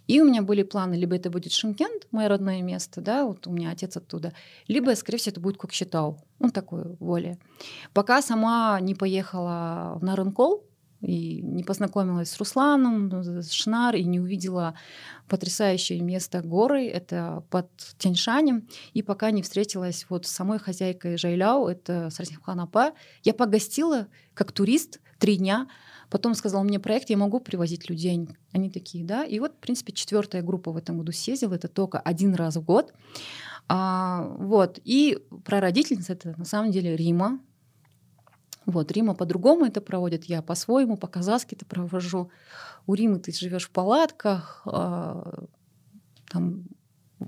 И 0.08 0.20
у 0.20 0.26
меня 0.26 0.42
были 0.42 0.64
планы, 0.64 0.96
либо 0.96 1.16
это 1.16 1.30
будет 1.30 1.54
Шимкент, 1.54 2.08
мое 2.12 2.28
родное 2.28 2.62
место, 2.62 3.00
да, 3.00 3.26
вот 3.26 3.48
у 3.48 3.52
меня 3.52 3.72
отец 3.72 3.96
оттуда, 3.96 4.34
либо, 4.68 4.94
скорее 4.96 5.20
всего, 5.20 5.32
это 5.32 5.40
будет 5.40 5.58
Кокшетау, 5.58 6.20
ну, 6.44 6.52
такое 6.52 6.86
более. 7.00 7.40
Пока 7.94 8.22
сама 8.22 8.80
не 8.82 8.96
поехала 8.96 9.98
в 10.00 10.04
Нарынкол, 10.04 10.64
и 11.02 11.42
не 11.42 11.64
познакомилась 11.64 12.32
с 12.32 12.38
Русланом, 12.38 13.12
с 13.24 13.52
Шнар, 13.52 13.96
и 13.96 14.04
не 14.04 14.22
увидела 14.22 14.74
потрясающее 15.28 16.00
место 16.00 16.42
горы, 16.42 16.88
это 16.88 17.44
под 17.50 17.70
Тяньшанем, 17.98 18.68
и 18.94 19.02
пока 19.02 19.32
не 19.32 19.42
встретилась 19.42 20.06
вот 20.10 20.26
с 20.26 20.32
самой 20.32 20.60
хозяйкой 20.60 21.18
Жайляу, 21.18 21.68
это 21.68 22.10
Сарсиххан 22.10 22.62
Апа. 22.62 22.94
Я 23.24 23.34
погостила 23.34 24.08
как 24.34 24.54
турист 24.54 25.02
три 25.20 25.38
дня, 25.38 25.68
потом 26.10 26.36
сказала 26.36 26.64
мне 26.64 26.80
проект, 26.80 27.10
я 27.10 27.18
могу 27.18 27.40
привозить 27.40 27.90
людей. 27.90 28.28
Они 28.52 28.70
такие, 28.70 29.04
да. 29.04 29.26
И 29.26 29.40
вот, 29.40 29.54
в 29.54 29.58
принципе, 29.58 29.94
четвертая 29.94 30.42
группа 30.42 30.72
в 30.72 30.78
этом 30.78 30.98
году 30.98 31.12
съездила, 31.12 31.56
это 31.56 31.68
только 31.68 32.00
один 32.00 32.36
раз 32.36 32.56
в 32.56 32.64
год. 32.64 32.94
А, 33.68 34.28
вот. 34.38 34.80
И 34.84 35.20
про 35.46 35.60
родительниц 35.60 36.10
это 36.10 36.36
на 36.38 36.46
самом 36.46 36.72
деле 36.72 36.96
Рима, 36.96 37.40
вот, 38.66 38.92
Рима 38.92 39.14
по-другому 39.14 39.66
это 39.66 39.82
проводит, 39.82 40.26
я 40.26 40.42
по-своему, 40.42 40.98
по-казахски 40.98 41.56
это 41.56 41.66
провожу. 41.66 42.30
У 42.88 42.94
Римы 42.94 43.20
ты 43.20 43.32
живешь 43.34 43.68
в 43.68 43.72
палатках, 43.72 44.62
э, 44.66 45.46
там 46.30 46.66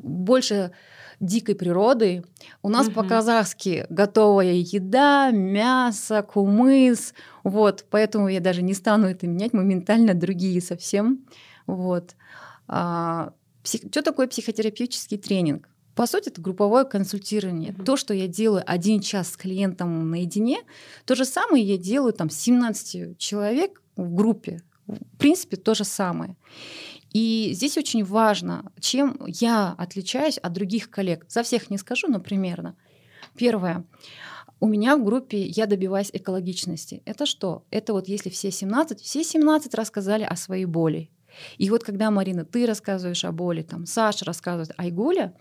больше 0.02 0.72
дикой 1.20 1.56
природы. 1.56 2.24
У 2.62 2.70
нас 2.70 2.88
угу. 2.88 2.96
по-казахски 2.96 3.86
готовая 3.90 4.54
еда, 4.54 5.32
мясо, 5.32 6.22
кумыс. 6.24 7.14
Вот, 7.44 7.86
поэтому 7.90 8.28
я 8.28 8.40
даже 8.40 8.62
не 8.62 8.74
стану 8.74 9.08
это 9.08 9.28
менять, 9.28 9.54
моментально 9.54 10.14
другие 10.14 10.62
совсем. 10.62 11.26
Вот. 11.68 12.16
А, 12.68 13.34
псих... 13.64 13.82
Что 13.92 14.02
такое 14.02 14.28
психотерапевтический 14.28 15.18
тренинг? 15.18 15.70
По 15.96 16.08
сути, 16.08 16.28
это 16.28 16.42
групповое 16.42 16.84
консультирование. 16.84 17.72
Mm-hmm. 17.72 17.86
То, 17.86 17.96
что 17.96 18.14
я 18.14 18.28
делаю 18.28 18.64
один 18.66 19.00
час 19.00 19.32
с 19.32 19.38
клиентом 19.38 20.12
наедине, 20.12 20.60
то 21.06 21.16
же 21.16 21.24
самое 21.24 21.64
я 21.64 21.78
делаю 21.78 22.12
там 22.12 22.30
17 22.30 23.18
человек 23.18 23.82
в 23.96 24.14
группе. 24.14 24.62
В 24.88 25.18
принципе, 25.18 25.56
то 25.56 25.74
же 25.74 25.86
самое. 25.86 26.36
И 27.16 27.52
здесь 27.54 27.78
очень 27.78 28.04
важно, 28.04 28.74
чем 28.82 29.18
я 29.26 29.74
отличаюсь 29.78 30.38
от 30.38 30.52
других 30.52 30.90
коллег. 30.90 31.24
За 31.30 31.44
всех 31.44 31.70
не 31.70 31.78
скажу, 31.78 32.08
но 32.10 32.20
примерно. 32.20 32.76
Первое. 33.38 33.86
У 34.60 34.68
меня 34.68 34.98
в 34.98 35.06
группе 35.06 35.42
я 35.42 35.66
добиваюсь 35.66 36.10
экологичности. 36.12 37.02
Это 37.06 37.26
что? 37.26 37.64
Это 37.72 37.94
вот 37.94 38.10
если 38.10 38.30
все 38.30 38.52
17, 38.52 39.00
все 39.00 39.24
17 39.24 39.74
рассказали 39.76 40.24
о 40.24 40.36
своей 40.36 40.66
боли. 40.66 41.10
И 41.58 41.70
вот 41.70 41.86
когда, 41.86 42.12
Марина, 42.12 42.44
ты 42.44 42.66
рассказываешь 42.66 43.24
о 43.24 43.32
боли, 43.32 43.62
там, 43.62 43.86
Саша 43.86 44.26
рассказывает 44.26 44.74
Айгуля, 44.76 45.34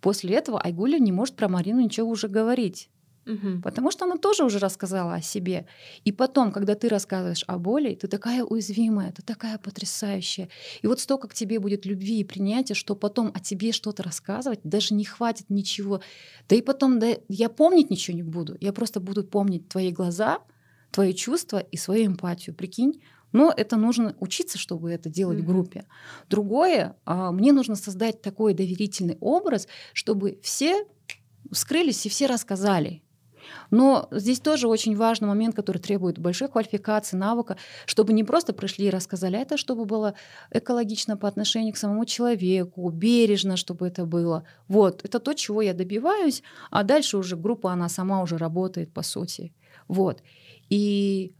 после 0.00 0.36
этого 0.36 0.60
Айгуля 0.60 1.00
не 1.00 1.10
может 1.10 1.34
про 1.34 1.48
Марину 1.48 1.80
ничего 1.80 2.08
уже 2.08 2.28
говорить. 2.28 2.90
Угу. 3.28 3.60
Потому 3.62 3.90
что 3.90 4.06
она 4.06 4.16
тоже 4.16 4.44
уже 4.44 4.58
рассказала 4.58 5.14
о 5.14 5.20
себе. 5.20 5.66
И 6.04 6.12
потом, 6.12 6.50
когда 6.50 6.74
ты 6.74 6.88
рассказываешь 6.88 7.44
о 7.46 7.58
боли, 7.58 7.94
ты 7.94 8.08
такая 8.08 8.42
уязвимая, 8.42 9.12
ты 9.12 9.22
такая 9.22 9.58
потрясающая. 9.58 10.48
И 10.80 10.86
вот 10.86 11.00
столько 11.00 11.28
к 11.28 11.34
тебе 11.34 11.60
будет 11.60 11.84
любви 11.84 12.20
и 12.20 12.24
принятия, 12.24 12.74
что 12.74 12.96
потом 12.96 13.30
о 13.34 13.40
тебе 13.40 13.72
что-то 13.72 14.02
рассказывать 14.02 14.60
даже 14.64 14.94
не 14.94 15.04
хватит 15.04 15.50
ничего. 15.50 16.00
Да 16.48 16.56
и 16.56 16.62
потом, 16.62 16.98
да, 16.98 17.08
я 17.28 17.50
помнить 17.50 17.90
ничего 17.90 18.16
не 18.16 18.22
буду. 18.22 18.56
Я 18.60 18.72
просто 18.72 18.98
буду 18.98 19.24
помнить 19.24 19.68
твои 19.68 19.92
глаза, 19.92 20.38
твои 20.90 21.12
чувства 21.12 21.58
и 21.58 21.76
свою 21.76 22.06
эмпатию. 22.06 22.56
Прикинь, 22.56 23.02
но 23.32 23.52
это 23.54 23.76
нужно 23.76 24.16
учиться, 24.20 24.56
чтобы 24.56 24.90
это 24.90 25.10
делать 25.10 25.38
mm-hmm. 25.38 25.42
в 25.42 25.46
группе. 25.46 25.84
Другое, 26.30 26.96
а, 27.04 27.30
мне 27.30 27.52
нужно 27.52 27.76
создать 27.76 28.22
такой 28.22 28.54
доверительный 28.54 29.18
образ, 29.20 29.68
чтобы 29.92 30.38
все 30.42 30.86
вскрылись 31.52 32.06
и 32.06 32.08
все 32.08 32.26
рассказали. 32.26 33.02
Но 33.70 34.08
здесь 34.10 34.40
тоже 34.40 34.68
очень 34.68 34.96
важный 34.96 35.28
момент, 35.28 35.54
который 35.54 35.78
требует 35.78 36.18
большой 36.18 36.48
квалификации, 36.48 37.16
навыка, 37.16 37.56
чтобы 37.86 38.12
не 38.12 38.24
просто 38.24 38.52
пришли 38.52 38.86
и 38.86 38.90
рассказали, 38.90 39.36
а 39.36 39.40
это 39.40 39.56
чтобы 39.56 39.84
было 39.84 40.14
экологично 40.50 41.16
по 41.16 41.28
отношению 41.28 41.74
к 41.74 41.76
самому 41.76 42.04
человеку, 42.04 42.88
бережно, 42.90 43.56
чтобы 43.56 43.86
это 43.86 44.06
было. 44.06 44.44
Вот, 44.68 45.04
это 45.04 45.18
то, 45.18 45.34
чего 45.34 45.62
я 45.62 45.74
добиваюсь, 45.74 46.42
а 46.70 46.82
дальше 46.82 47.16
уже 47.16 47.36
группа, 47.36 47.72
она 47.72 47.88
сама 47.88 48.22
уже 48.22 48.36
работает 48.36 48.92
по 48.92 49.02
сути. 49.02 49.52
Вот. 49.88 50.22
И 50.68 51.34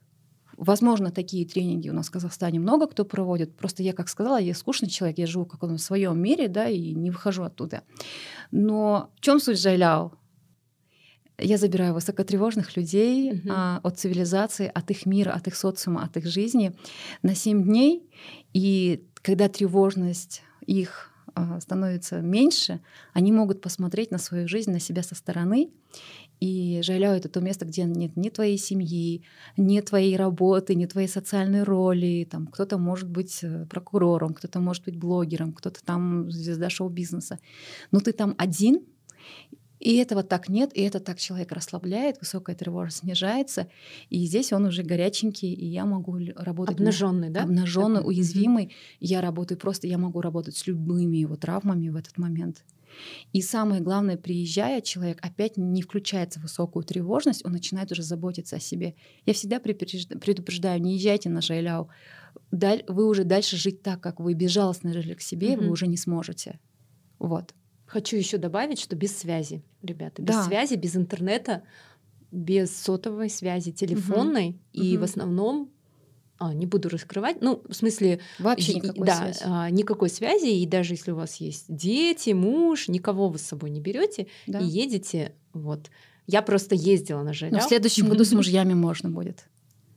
Возможно, 0.59 1.13
такие 1.13 1.47
тренинги 1.47 1.89
у 1.89 1.93
нас 1.93 2.09
в 2.09 2.11
Казахстане 2.11 2.59
много 2.59 2.89
кто 2.89 3.05
проводит. 3.05 3.57
Просто 3.57 3.85
я, 3.85 3.93
как 3.93 4.09
сказала, 4.09 4.41
я 4.41 4.55
скучный 4.55 4.89
человек, 4.89 5.19
я 5.19 5.27
живу 5.29 5.49
в 5.49 5.79
своем 5.79 6.21
мире, 6.21 6.49
да, 6.49 6.69
и 6.69 6.95
не 6.95 7.13
выхожу 7.13 7.45
оттуда. 7.45 7.83
Но 8.51 9.11
в 9.15 9.21
чем 9.21 9.39
суть 9.39 9.61
Жайляо? 9.61 10.11
Я 11.41 11.57
забираю 11.57 11.95
высокотревожных 11.95 12.77
людей 12.77 13.33
угу. 13.33 13.49
а, 13.51 13.81
от 13.83 13.99
цивилизации, 13.99 14.71
от 14.73 14.91
их 14.91 15.07
мира, 15.07 15.31
от 15.31 15.47
их 15.47 15.55
социума, 15.57 16.03
от 16.03 16.17
их 16.17 16.27
жизни 16.27 16.75
на 17.23 17.35
7 17.35 17.63
дней. 17.63 18.11
И 18.53 19.05
когда 19.23 19.49
тревожность 19.49 20.43
их 20.67 21.11
а, 21.35 21.61
становится 21.61 22.21
меньше, 22.21 22.81
они 23.13 23.31
могут 23.31 23.61
посмотреть 23.61 24.11
на 24.11 24.19
свою 24.19 24.49
жизнь, 24.49 24.73
на 24.73 24.81
себя 24.81 25.03
со 25.03 25.15
стороны. 25.15 25.71
И 26.41 26.81
Жайляо— 26.83 27.15
это 27.17 27.29
то 27.29 27.41
место, 27.41 27.65
где 27.65 27.85
нет 27.85 28.17
ни 28.17 28.29
твоей 28.31 28.59
семьи, 28.59 29.23
ни 29.57 29.81
твоей 29.81 30.17
работы, 30.17 30.75
ни 30.75 30.87
твоей 30.87 31.09
социальной 31.09 31.63
роли. 31.63 32.27
Там 32.29 32.47
кто-то 32.49 32.79
может 32.79 33.09
быть 33.09 33.41
э, 33.43 33.67
прокурором, 33.67 34.35
кто-то 34.35 34.61
может 34.61 34.85
быть 34.85 34.97
блогером, 34.97 35.53
кто-то 35.53 35.85
там 35.85 36.31
звезда 36.31 36.71
шоу-бизнеса. 36.71 37.39
Но 37.93 38.01
ты 38.01 38.13
там 38.13 38.35
один, 38.39 38.85
и 39.81 39.97
этого 39.97 40.23
так 40.23 40.49
нет, 40.49 40.71
и 40.75 40.83
это 40.83 41.01
так 41.01 41.19
человек 41.19 41.53
расслабляет, 41.53 42.19
высокая 42.21 42.57
тревожность 42.57 42.99
снижается, 42.99 43.69
и 44.11 44.25
здесь 44.27 44.53
он 44.53 44.67
уже 44.67 44.83
горяченький, 44.83 45.53
и 45.53 45.67
я 45.67 45.85
могу 45.85 46.19
работать 46.37 46.75
обнаженный, 46.77 47.31
да, 47.31 47.43
обнаженный, 47.45 48.01
уязвимый. 48.05 48.67
Mm-hmm. 48.67 48.97
Я 49.01 49.21
работаю 49.21 49.59
просто, 49.59 49.87
я 49.87 49.99
могу 49.99 50.21
работать 50.21 50.57
с 50.57 50.67
любыми 50.67 51.19
его 51.19 51.37
травмами 51.37 51.89
в 51.89 51.97
этот 51.97 52.19
момент. 52.19 52.65
И 53.33 53.43
самое 53.43 53.81
главное, 53.81 54.17
приезжая, 54.17 54.81
человек 54.81 55.19
опять 55.23 55.57
не 55.57 55.83
включается 55.83 56.41
в 56.41 56.45
высокую 56.45 56.85
тревожность, 56.85 57.45
он 57.45 57.53
начинает 57.53 57.93
уже 57.93 58.03
заботиться 58.03 58.57
о 58.57 58.61
себе. 58.61 58.95
Я 59.27 59.35
всегда 59.35 59.61
предупреждаю, 59.61 60.81
не 60.81 60.95
езжайте 60.95 61.29
на 61.29 61.41
Жайляу. 61.41 61.91
Вы 62.51 63.07
уже 63.07 63.25
дальше 63.25 63.57
жить 63.57 63.83
так, 63.83 64.01
как 64.01 64.21
вы 64.21 64.35
безжалостно 64.35 64.93
жили 64.93 65.15
к 65.15 65.21
себе, 65.21 65.53
mm-hmm. 65.53 65.61
вы 65.61 65.71
уже 65.71 65.87
не 65.87 65.97
сможете. 65.97 66.59
Вот. 67.19 67.55
Хочу 67.89 68.17
еще 68.17 68.37
добавить, 68.37 68.79
что 68.79 68.97
без 68.97 69.17
связи, 69.17 69.63
ребята, 69.83 70.21
без 70.21 70.35
да. 70.35 70.45
связи, 70.45 70.75
без 70.75 70.95
интернета, 70.95 71.63
без 72.31 72.77
сотовой 72.77 73.31
связи, 73.31 73.73
телефонной, 73.73 74.51
угу. 74.51 74.59
и 74.75 74.95
угу. 74.95 75.01
в 75.01 75.05
основном 75.05 75.71
а, 76.39 76.53
не 76.53 76.67
буду 76.67 76.91
раскрывать. 76.91 77.41
Ну, 77.41 77.63
в 77.67 77.73
смысле, 77.73 78.21
вообще 78.39 78.75
никакой 78.75 79.07
да, 79.07 79.17
связи. 79.17 79.41
А, 79.43 79.71
никакой 79.71 80.11
связи. 80.11 80.49
И 80.49 80.67
даже 80.67 80.95
если 80.95 81.13
у 81.13 81.17
вас 81.17 81.37
есть 81.37 81.65
дети, 81.69 82.31
муж, 82.31 82.89
никого 82.89 83.31
вы 83.31 83.39
с 83.39 83.43
собой 83.43 83.71
не 83.71 83.81
берете 83.81 84.27
да. 84.47 84.61
и 84.61 84.67
едете. 84.67 85.33
Вот. 85.55 85.91
Я 86.27 86.43
просто 86.43 86.75
ездила 86.75 87.23
на 87.23 87.33
Жалял. 87.33 87.59
Но 87.59 87.65
в 87.65 87.69
следующем 87.69 88.09
году 88.11 88.25
с 88.25 88.33
мужьями 88.33 88.75
можно 88.75 89.09
будет. 89.09 89.47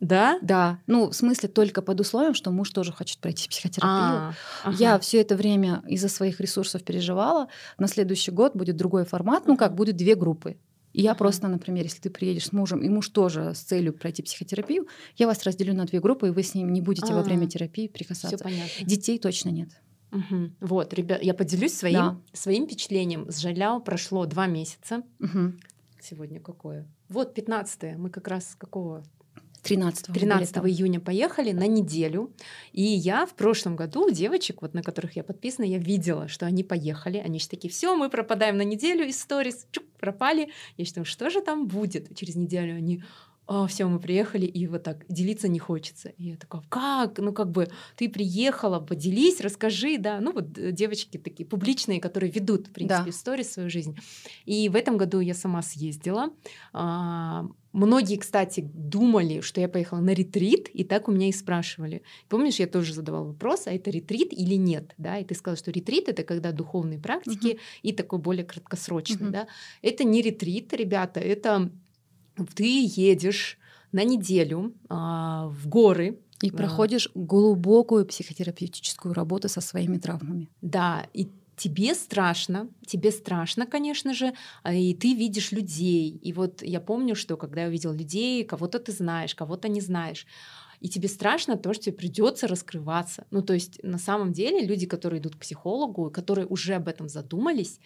Да? 0.01 0.39
Да. 0.41 0.79
Ну, 0.87 1.11
в 1.11 1.13
смысле, 1.13 1.47
только 1.47 1.81
под 1.81 2.01
условием, 2.01 2.33
что 2.33 2.51
муж 2.51 2.71
тоже 2.71 2.91
хочет 2.91 3.19
пройти 3.19 3.47
психотерапию. 3.47 3.91
А, 3.93 4.33
ага. 4.63 4.75
Я 4.77 4.99
все 4.99 5.21
это 5.21 5.35
время 5.35 5.83
из-за 5.87 6.09
своих 6.09 6.41
ресурсов 6.41 6.83
переживала. 6.83 7.47
На 7.77 7.87
следующий 7.87 8.31
год 8.31 8.55
будет 8.55 8.75
другой 8.75 9.05
формат. 9.05 9.45
Ну, 9.45 9.55
как 9.55 9.75
будет 9.75 9.95
две 9.95 10.15
группы. 10.15 10.57
И 10.93 11.03
я 11.03 11.13
просто, 11.15 11.47
например, 11.47 11.83
если 11.85 12.01
ты 12.01 12.09
приедешь 12.09 12.47
с 12.47 12.51
мужем, 12.51 12.81
и 12.81 12.89
муж 12.89 13.09
тоже 13.09 13.53
с 13.55 13.59
целью 13.59 13.93
пройти 13.93 14.23
психотерапию, 14.23 14.87
я 15.15 15.27
вас 15.27 15.43
разделю 15.43 15.73
на 15.73 15.85
две 15.85 16.01
группы, 16.01 16.27
и 16.27 16.31
вы 16.31 16.43
с 16.43 16.53
ним 16.53 16.73
не 16.73 16.81
будете 16.81 17.13
uh-huh. 17.13 17.15
во 17.15 17.21
время 17.21 17.47
терапии 17.47 17.87
прикасаться. 17.87 18.35
Все 18.35 18.43
понятно. 18.43 18.85
Детей 18.85 19.17
точно 19.17 19.49
нет. 19.49 19.69
Угу. 20.11 20.51
Вот, 20.59 20.93
ребят, 20.93 21.23
я 21.23 21.33
поделюсь 21.33 21.73
своим, 21.73 21.95
да. 21.95 22.17
своим 22.33 22.65
впечатлением. 22.65 23.31
С 23.31 23.37
Жаляо 23.37 23.79
прошло 23.79 24.25
два 24.25 24.45
месяца. 24.45 25.03
Угу. 25.19 25.53
Сегодня 26.01 26.41
какое? 26.41 26.85
Вот 27.07 27.33
15 27.33 27.97
Мы 27.97 28.09
как 28.09 28.27
раз 28.27 28.55
какого 28.57 29.05
13, 29.63 30.07
13 30.13 30.57
июня 30.57 30.99
поехали 30.99 31.51
на 31.51 31.67
неделю. 31.67 32.33
И 32.71 32.81
я 32.81 33.25
в 33.25 33.33
прошлом 33.35 33.75
году 33.75 34.09
девочек, 34.09 34.61
вот 34.61 34.73
на 34.73 34.81
которых 34.81 35.15
я 35.15 35.23
подписана, 35.23 35.65
я 35.65 35.77
видела, 35.77 36.27
что 36.27 36.45
они 36.45 36.63
поехали. 36.63 37.17
Они 37.17 37.39
же 37.39 37.47
такие, 37.47 37.69
все, 37.69 37.95
мы 37.95 38.09
пропадаем 38.09 38.57
на 38.57 38.63
неделю 38.63 39.05
из 39.05 39.19
сторис, 39.19 39.67
чук, 39.71 39.83
пропали. 39.99 40.49
Я 40.77 40.85
считаю, 40.85 41.05
что 41.05 41.29
же 41.29 41.41
там 41.41 41.67
будет? 41.67 42.15
Через 42.17 42.35
неделю 42.35 42.75
они 42.75 43.03
а, 43.53 43.67
все, 43.67 43.85
мы 43.85 43.99
приехали, 43.99 44.45
и 44.45 44.65
вот 44.67 44.83
так 44.83 45.05
делиться 45.09 45.49
не 45.49 45.59
хочется. 45.59 46.09
И 46.09 46.29
я 46.29 46.37
такая, 46.37 46.61
как? 46.69 47.19
Ну, 47.19 47.33
как 47.33 47.51
бы 47.51 47.67
ты 47.97 48.07
приехала, 48.07 48.79
поделись, 48.79 49.41
расскажи, 49.41 49.97
да. 49.97 50.21
Ну, 50.21 50.31
вот 50.31 50.57
э, 50.57 50.71
девочки 50.71 51.17
такие 51.17 51.45
публичные, 51.45 51.99
которые 51.99 52.31
ведут, 52.31 52.67
в 52.67 52.71
принципе, 52.71 53.03
да. 53.03 53.09
истории 53.09 53.43
свою 53.43 53.69
жизнь. 53.69 53.97
И 54.45 54.69
в 54.69 54.75
этом 54.75 54.95
году 54.95 55.19
я 55.19 55.33
сама 55.33 55.61
съездила. 55.63 56.29
А, 56.71 57.45
многие, 57.73 58.17
кстати, 58.17 58.69
думали, 58.73 59.41
что 59.41 59.61
я 59.61 59.69
поехала 59.69 59.99
на 59.99 60.11
ретрит, 60.11 60.69
и 60.73 60.83
так 60.83 61.07
у 61.07 61.11
меня 61.11 61.29
и 61.29 61.31
спрашивали. 61.31 62.03
Помнишь, 62.29 62.59
я 62.59 62.67
тоже 62.67 62.93
задавала 62.93 63.27
вопрос, 63.27 63.67
а 63.67 63.71
это 63.71 63.89
ретрит 63.89 64.33
или 64.33 64.55
нет, 64.55 64.93
да? 64.97 65.17
И 65.19 65.23
ты 65.23 65.35
сказала, 65.35 65.57
что 65.57 65.71
ретрит 65.71 66.09
это 66.09 66.23
когда 66.23 66.51
духовные 66.51 66.99
практики 66.99 67.53
угу. 67.53 67.59
и 67.83 67.93
такой 67.93 68.19
более 68.19 68.45
краткосрочный, 68.45 69.27
угу. 69.27 69.33
да? 69.33 69.47
Это 69.81 70.03
не 70.03 70.21
ретрит, 70.21 70.73
ребята, 70.73 71.19
это 71.19 71.71
ты 72.55 72.85
едешь 72.85 73.57
на 73.91 74.03
неделю 74.03 74.73
а, 74.89 75.47
в 75.49 75.67
горы. 75.67 76.19
И 76.41 76.49
а, 76.49 76.53
проходишь 76.53 77.09
глубокую 77.13 78.05
психотерапевтическую 78.05 79.13
работу 79.13 79.49
со 79.49 79.61
своими 79.61 79.97
травмами. 79.97 80.49
Да, 80.61 81.05
и 81.13 81.27
тебе 81.61 81.93
страшно, 81.93 82.69
тебе 82.87 83.11
страшно, 83.11 83.67
конечно 83.67 84.13
же, 84.15 84.33
а, 84.63 84.73
и 84.73 84.95
ты 84.95 85.13
видишь 85.13 85.51
людей. 85.51 86.09
И 86.09 86.33
вот 86.33 86.63
я 86.63 86.81
помню, 86.81 87.15
что 87.15 87.37
когда 87.37 87.61
я 87.61 87.67
увидела 87.67 87.93
людей, 87.93 88.43
кого-то 88.43 88.79
ты 88.79 88.91
знаешь, 88.91 89.35
кого-то 89.35 89.67
не 89.67 89.79
знаешь, 89.79 90.25
и 90.79 90.89
тебе 90.89 91.07
страшно 91.07 91.57
то, 91.57 91.73
что 91.73 91.83
тебе 91.83 91.97
придется 91.97 92.47
раскрываться. 92.47 93.27
Ну, 93.29 93.43
то 93.43 93.53
есть 93.53 93.83
на 93.83 93.99
самом 93.99 94.33
деле 94.33 94.65
люди, 94.65 94.87
которые 94.87 95.21
идут 95.21 95.35
к 95.35 95.39
психологу, 95.39 96.09
которые 96.09 96.47
уже 96.47 96.73
об 96.73 96.87
этом 96.87 97.07
задумались, 97.07 97.79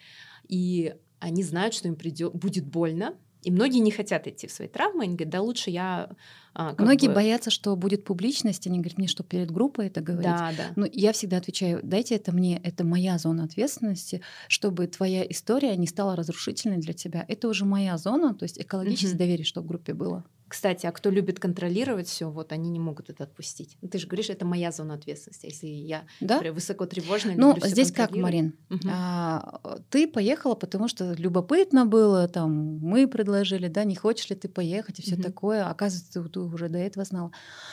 и 0.48 0.94
они 1.20 1.42
знают, 1.42 1.74
что 1.74 1.88
им 1.88 1.96
придет, 1.96 2.32
будет 2.32 2.66
больно, 2.66 3.14
и 3.46 3.50
многие 3.52 3.78
не 3.78 3.92
хотят 3.92 4.26
идти 4.26 4.48
в 4.48 4.50
свои 4.50 4.66
травмы, 4.66 5.04
они 5.04 5.14
говорят, 5.14 5.30
да 5.30 5.40
лучше 5.40 5.70
я... 5.70 6.10
А, 6.52 6.74
многие 6.78 7.06
бы... 7.06 7.14
боятся, 7.14 7.50
что 7.50 7.76
будет 7.76 8.02
публичность, 8.02 8.66
они 8.66 8.78
говорят 8.78 8.98
мне, 8.98 9.06
что 9.06 9.22
перед 9.22 9.52
группой 9.52 9.86
это 9.86 10.00
говорить. 10.00 10.24
Да, 10.24 10.52
да. 10.56 10.64
Но 10.74 10.84
я 10.92 11.12
всегда 11.12 11.36
отвечаю, 11.36 11.78
дайте 11.84 12.16
это 12.16 12.32
мне, 12.32 12.60
это 12.64 12.82
моя 12.82 13.18
зона 13.18 13.44
ответственности, 13.44 14.20
чтобы 14.48 14.88
твоя 14.88 15.22
история 15.22 15.76
не 15.76 15.86
стала 15.86 16.16
разрушительной 16.16 16.78
для 16.78 16.92
тебя. 16.92 17.24
Это 17.28 17.46
уже 17.46 17.64
моя 17.64 17.96
зона, 17.98 18.34
то 18.34 18.42
есть 18.42 18.60
экологическое 18.60 19.12
угу. 19.12 19.18
доверие, 19.18 19.44
что 19.44 19.60
в 19.60 19.66
группе 19.66 19.94
было. 19.94 20.24
Кстати, 20.48 20.86
а 20.86 20.92
кто 20.92 21.10
любит 21.10 21.40
контролировать 21.40 22.06
все, 22.06 22.30
вот 22.30 22.52
они 22.52 22.70
не 22.70 22.78
могут 22.78 23.10
это 23.10 23.24
отпустить. 23.24 23.76
Ну, 23.82 23.88
ты 23.88 23.98
же 23.98 24.06
говоришь, 24.06 24.30
это 24.30 24.44
моя 24.44 24.70
зона 24.70 24.94
ответственности. 24.94 25.46
Если 25.46 25.66
я 25.66 26.06
да? 26.20 26.40
высоко 26.52 26.86
тревожная, 26.86 27.36
ну 27.36 27.56
здесь 27.62 27.90
как, 27.90 28.14
Марин, 28.14 28.56
угу. 28.70 28.88
а, 28.88 29.60
ты 29.90 30.06
поехала, 30.06 30.54
потому 30.54 30.86
что 30.86 31.14
любопытно 31.14 31.84
было, 31.84 32.28
там 32.28 32.78
мы 32.78 33.08
предложили, 33.08 33.66
да, 33.66 33.82
не 33.82 33.96
хочешь 33.96 34.30
ли 34.30 34.36
ты 34.36 34.48
поехать 34.48 35.00
и 35.00 35.02
все 35.02 35.14
угу. 35.14 35.22
такое. 35.22 35.68
Оказывается, 35.68 36.22
ты, 36.22 36.28
ты 36.28 36.40
уже 36.40 36.68
до 36.68 36.78
этого 36.78 37.04
знала. 37.04 37.32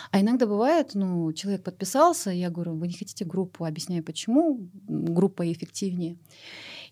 А 0.10 0.22
иногда 0.22 0.48
бывает, 0.48 0.92
ну 0.96 1.32
человек 1.34 1.64
подписался, 1.64 2.32
я 2.32 2.50
говорю, 2.50 2.74
вы 2.76 2.88
не 2.88 2.94
хотите 2.94 3.24
группу, 3.24 3.66
объясняю, 3.66 4.04
почему 4.04 4.68
группа 4.88 5.52
эффективнее, 5.52 6.18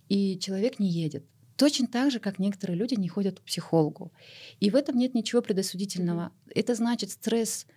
и 0.10 0.38
человек 0.38 0.78
не 0.78 0.90
едет. 0.90 1.26
Точно 1.62 1.86
так 1.86 2.10
же, 2.10 2.20
как 2.20 2.40
некоторые 2.40 2.76
люди 2.76 2.96
не 2.96 3.08
ходят 3.08 3.40
к 3.40 3.44
психологу. 3.44 4.12
И 4.60 4.72
в 4.72 4.76
этом 4.76 4.98
нет 4.98 5.14
ничего 5.14 5.44
предосудительного. 5.44 6.32
Это 6.56 6.74
значит, 6.74 7.12
стресс 7.12 7.68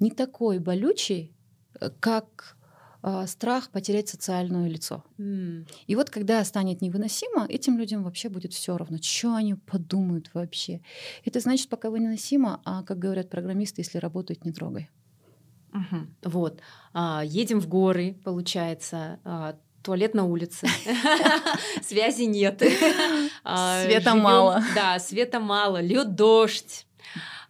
не 0.00 0.10
такой 0.10 0.58
болючий, 0.60 1.34
э, 1.78 1.90
как 2.00 2.56
э, 3.02 3.26
страх 3.26 3.68
потерять 3.68 4.08
социальное 4.08 4.66
лицо. 4.66 5.04
Mm. 5.18 5.68
И 5.86 5.94
вот 5.94 6.08
когда 6.08 6.42
станет 6.44 6.80
невыносимо, 6.80 7.44
этим 7.46 7.76
людям 7.76 8.02
вообще 8.02 8.30
будет 8.30 8.54
все 8.54 8.78
равно, 8.78 8.96
что 9.02 9.34
они 9.34 9.56
подумают 9.56 10.30
вообще. 10.32 10.80
Это 11.26 11.38
значит, 11.40 11.68
пока 11.68 11.90
выносимо, 11.90 12.62
а 12.64 12.82
как 12.82 12.98
говорят 12.98 13.28
программисты, 13.28 13.82
если 13.82 13.98
работают, 13.98 14.46
не 14.46 14.52
трогай. 14.52 14.88
Угу. 15.74 16.30
Вот. 16.30 16.60
А, 16.94 17.22
едем 17.22 17.60
в 17.60 17.68
горы, 17.68 18.16
получается. 18.24 19.20
А, 19.22 19.58
туалет 19.84 20.14
на 20.14 20.24
улице, 20.24 20.66
связи 21.82 22.22
нет, 22.22 22.62
а, 23.44 23.84
света 23.84 24.14
мало. 24.14 24.62
Да, 24.74 24.98
света 24.98 25.38
мало, 25.38 25.80
лед 25.80 26.14
дождь. 26.14 26.86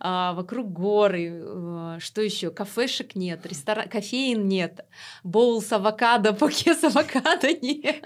А, 0.06 0.34
вокруг 0.34 0.70
горы, 0.70 1.32
э, 1.32 1.96
что 1.98 2.20
еще? 2.20 2.50
Кафешек 2.50 3.14
нет, 3.14 3.46
ресторан, 3.46 3.88
кофеин 3.88 4.46
нет, 4.46 4.84
боул 5.22 5.62
с 5.62 5.72
авокадо, 5.72 6.32
поке 6.34 6.74
с 6.74 6.84
авокадо 6.84 7.54
нет. 7.62 8.04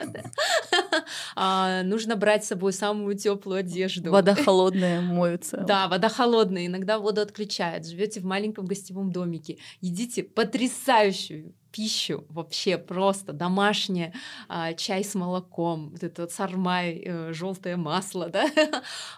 А, 1.35 1.83
нужно 1.83 2.15
брать 2.15 2.45
с 2.45 2.49
собой 2.49 2.73
самую 2.73 3.17
теплую 3.17 3.61
одежду. 3.61 4.13
Вода 4.13 4.37
холодная, 4.37 5.01
моются. 5.01 5.57
Да, 5.57 5.89
вода 5.89 6.09
холодная, 6.09 6.67
иногда 6.67 7.01
воду 7.01 7.21
отключают. 7.21 7.85
Живете 7.87 8.21
в 8.21 8.25
маленьком 8.25 8.67
гостевом 8.67 9.11
домике, 9.11 9.59
едите 9.81 10.23
потрясающую 10.23 11.53
пищу 11.71 12.25
вообще 12.29 12.79
просто 12.79 13.33
домашняя, 13.33 14.13
а, 14.49 14.73
чай 14.75 15.05
с 15.05 15.15
молоком, 15.15 15.91
вот 15.91 16.03
это 16.03 16.23
вот 16.23 16.33
сармай, 16.33 17.03
э, 17.05 17.33
желтое 17.33 17.77
масло, 17.77 18.29
да, 18.33 18.49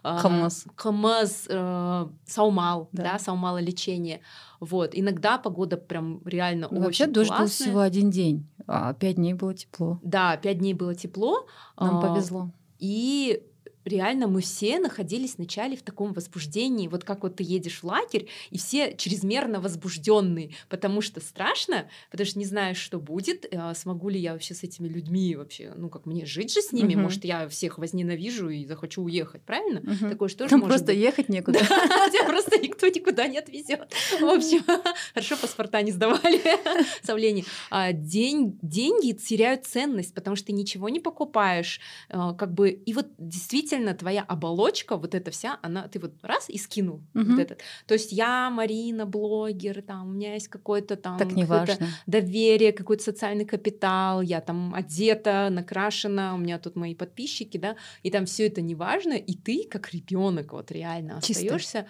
хамас, 0.03 0.66
хамас, 0.76 1.46
э, 1.48 2.07
саумал, 2.26 2.88
да. 2.92 3.03
да, 3.03 3.18
саумало 3.18 3.59
лечение. 3.59 4.20
Вот, 4.61 4.90
иногда 4.92 5.38
погода 5.38 5.76
прям 5.76 6.20
реально 6.24 6.68
ну, 6.70 6.78
очень 6.78 6.84
Вообще 6.84 7.07
дождь 7.07 7.28
классная. 7.28 7.46
был 7.46 7.51
всего 7.51 7.80
один 7.80 8.11
день, 8.11 8.46
а 8.66 8.92
пять 8.94 9.16
дней 9.16 9.34
было 9.34 9.55
тепло. 9.55 9.98
Да, 10.03 10.36
пять 10.36 10.59
дней 10.59 10.74
было 10.74 10.94
тепло. 10.94 11.46
Нам 11.78 11.98
а, 11.98 12.01
повезло. 12.01 12.51
И 12.78 13.42
реально 13.91 14.26
мы 14.26 14.41
все 14.41 14.78
находились 14.78 15.36
вначале 15.36 15.76
в 15.76 15.82
таком 15.82 16.12
возбуждении, 16.12 16.88
вот 16.88 17.05
как 17.05 17.22
вот 17.22 17.36
ты 17.36 17.45
едешь 17.45 17.80
в 17.80 17.84
лагерь, 17.84 18.28
и 18.51 18.59
все 18.59 18.95
чрезмерно 18.97 19.61
возбужденные, 19.61 20.55
потому 20.68 21.01
что 21.01 21.20
страшно, 21.20 21.88
потому 22.11 22.26
что 22.26 22.38
не 22.38 22.45
знаешь, 22.45 22.78
что 22.78 22.99
будет, 22.99 23.47
а 23.53 23.74
смогу 23.74 24.09
ли 24.09 24.18
я 24.18 24.32
вообще 24.32 24.55
с 24.55 24.62
этими 24.62 24.88
людьми 24.88 25.36
вообще, 25.36 25.72
ну 25.76 25.88
как 25.88 26.07
мне 26.07 26.26
жить 26.26 26.53
же 26.53 26.62
с 26.62 26.72
ними, 26.72 26.95
угу. 26.95 27.03
может 27.03 27.24
я 27.24 27.49
всех 27.49 27.78
возненавижу 27.78 28.49
и 28.49 28.64
захочу 28.64 29.03
уехать, 29.03 29.43
правильно? 29.43 29.80
Угу. 29.80 30.11
Такое 30.11 30.28
что 30.28 30.49
же 30.49 30.57
может 30.57 30.68
просто 30.68 30.93
быть? 30.93 31.03
ехать 31.03 31.28
некуда. 31.28 31.59
Тебя 31.61 32.24
просто 32.24 32.59
никто 32.59 32.86
никуда 32.86 33.26
не 33.26 33.38
отвезет. 33.38 33.93
В 34.20 34.24
общем, 34.24 34.64
хорошо 35.14 35.36
паспорта 35.36 35.82
не 35.82 35.93
сдавали, 35.93 36.41
сомнений. 37.03 37.45
А 37.70 37.93
деньги 37.93 39.12
теряют 39.12 39.66
ценность, 39.66 40.14
потому 40.14 40.36
что 40.36 40.47
ты 40.47 40.53
ничего 40.53 40.88
не 40.88 41.01
покупаешь, 41.01 41.80
а, 42.09 42.34
как 42.34 42.53
бы, 42.53 42.70
и 42.70 42.93
вот 42.93 43.07
действительно 43.18 43.79
действительно 43.80 43.94
твоя 43.94 44.22
оболочка, 44.22 44.96
вот 44.96 45.14
эта 45.14 45.30
вся, 45.30 45.58
она, 45.62 45.88
ты 45.88 45.98
вот 45.98 46.12
раз 46.22 46.50
и 46.50 46.58
скинул 46.58 47.00
угу. 47.14 47.24
вот 47.24 47.38
этот. 47.38 47.58
То 47.86 47.94
есть 47.94 48.12
я 48.12 48.50
Марина, 48.50 49.06
блогер, 49.06 49.82
там, 49.82 50.08
у 50.08 50.12
меня 50.12 50.34
есть 50.34 50.48
какое-то 50.48 50.96
там 50.96 51.18
так 51.18 51.32
не 51.32 51.44
важно. 51.44 51.88
доверие, 52.06 52.72
какой-то 52.72 53.02
социальный 53.02 53.44
капитал, 53.44 54.22
я 54.22 54.40
там 54.40 54.74
одета, 54.74 55.48
накрашена, 55.50 56.34
у 56.34 56.38
меня 56.38 56.58
тут 56.58 56.76
мои 56.76 56.94
подписчики, 56.94 57.58
да, 57.58 57.76
и 58.04 58.10
там 58.10 58.24
все 58.24 58.46
это 58.46 58.60
не 58.60 58.74
важно, 58.74 59.14
и 59.14 59.34
ты 59.34 59.66
как 59.70 59.92
ребенок 59.92 60.52
вот 60.52 60.70
реально 60.70 61.18
остаешься 61.18 61.86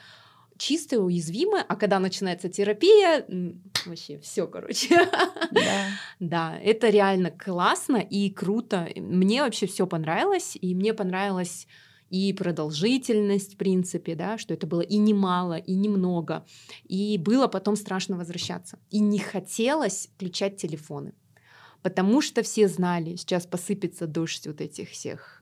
чистая, 0.60 1.00
уязвимая, 1.00 1.64
а 1.66 1.74
когда 1.74 1.98
начинается 1.98 2.50
терапия, 2.50 3.24
вообще 3.86 4.18
все, 4.18 4.46
короче. 4.46 4.88
Да. 5.50 5.86
да, 6.20 6.58
это 6.58 6.88
реально 6.88 7.30
классно 7.30 7.96
и 7.96 8.30
круто. 8.30 8.88
Мне 8.96 9.42
вообще 9.42 9.66
все 9.66 9.86
понравилось, 9.86 10.56
и 10.60 10.74
мне 10.74 10.94
понравилось 10.94 11.66
и 12.10 12.32
продолжительность, 12.32 13.54
в 13.54 13.56
принципе, 13.56 14.14
да, 14.14 14.36
что 14.36 14.52
это 14.52 14.66
было 14.66 14.80
и 14.80 14.96
немало, 14.96 15.56
и 15.56 15.74
немного. 15.74 16.44
И 16.84 17.18
было 17.18 17.46
потом 17.46 17.76
страшно 17.76 18.16
возвращаться. 18.16 18.78
И 18.90 18.98
не 18.98 19.18
хотелось 19.20 20.08
включать 20.14 20.56
телефоны. 20.56 21.14
Потому 21.82 22.20
что 22.20 22.42
все 22.42 22.68
знали, 22.68 23.16
сейчас 23.16 23.46
посыпется 23.46 24.06
дождь 24.06 24.46
вот 24.46 24.60
этих 24.60 24.90
всех 24.90 25.39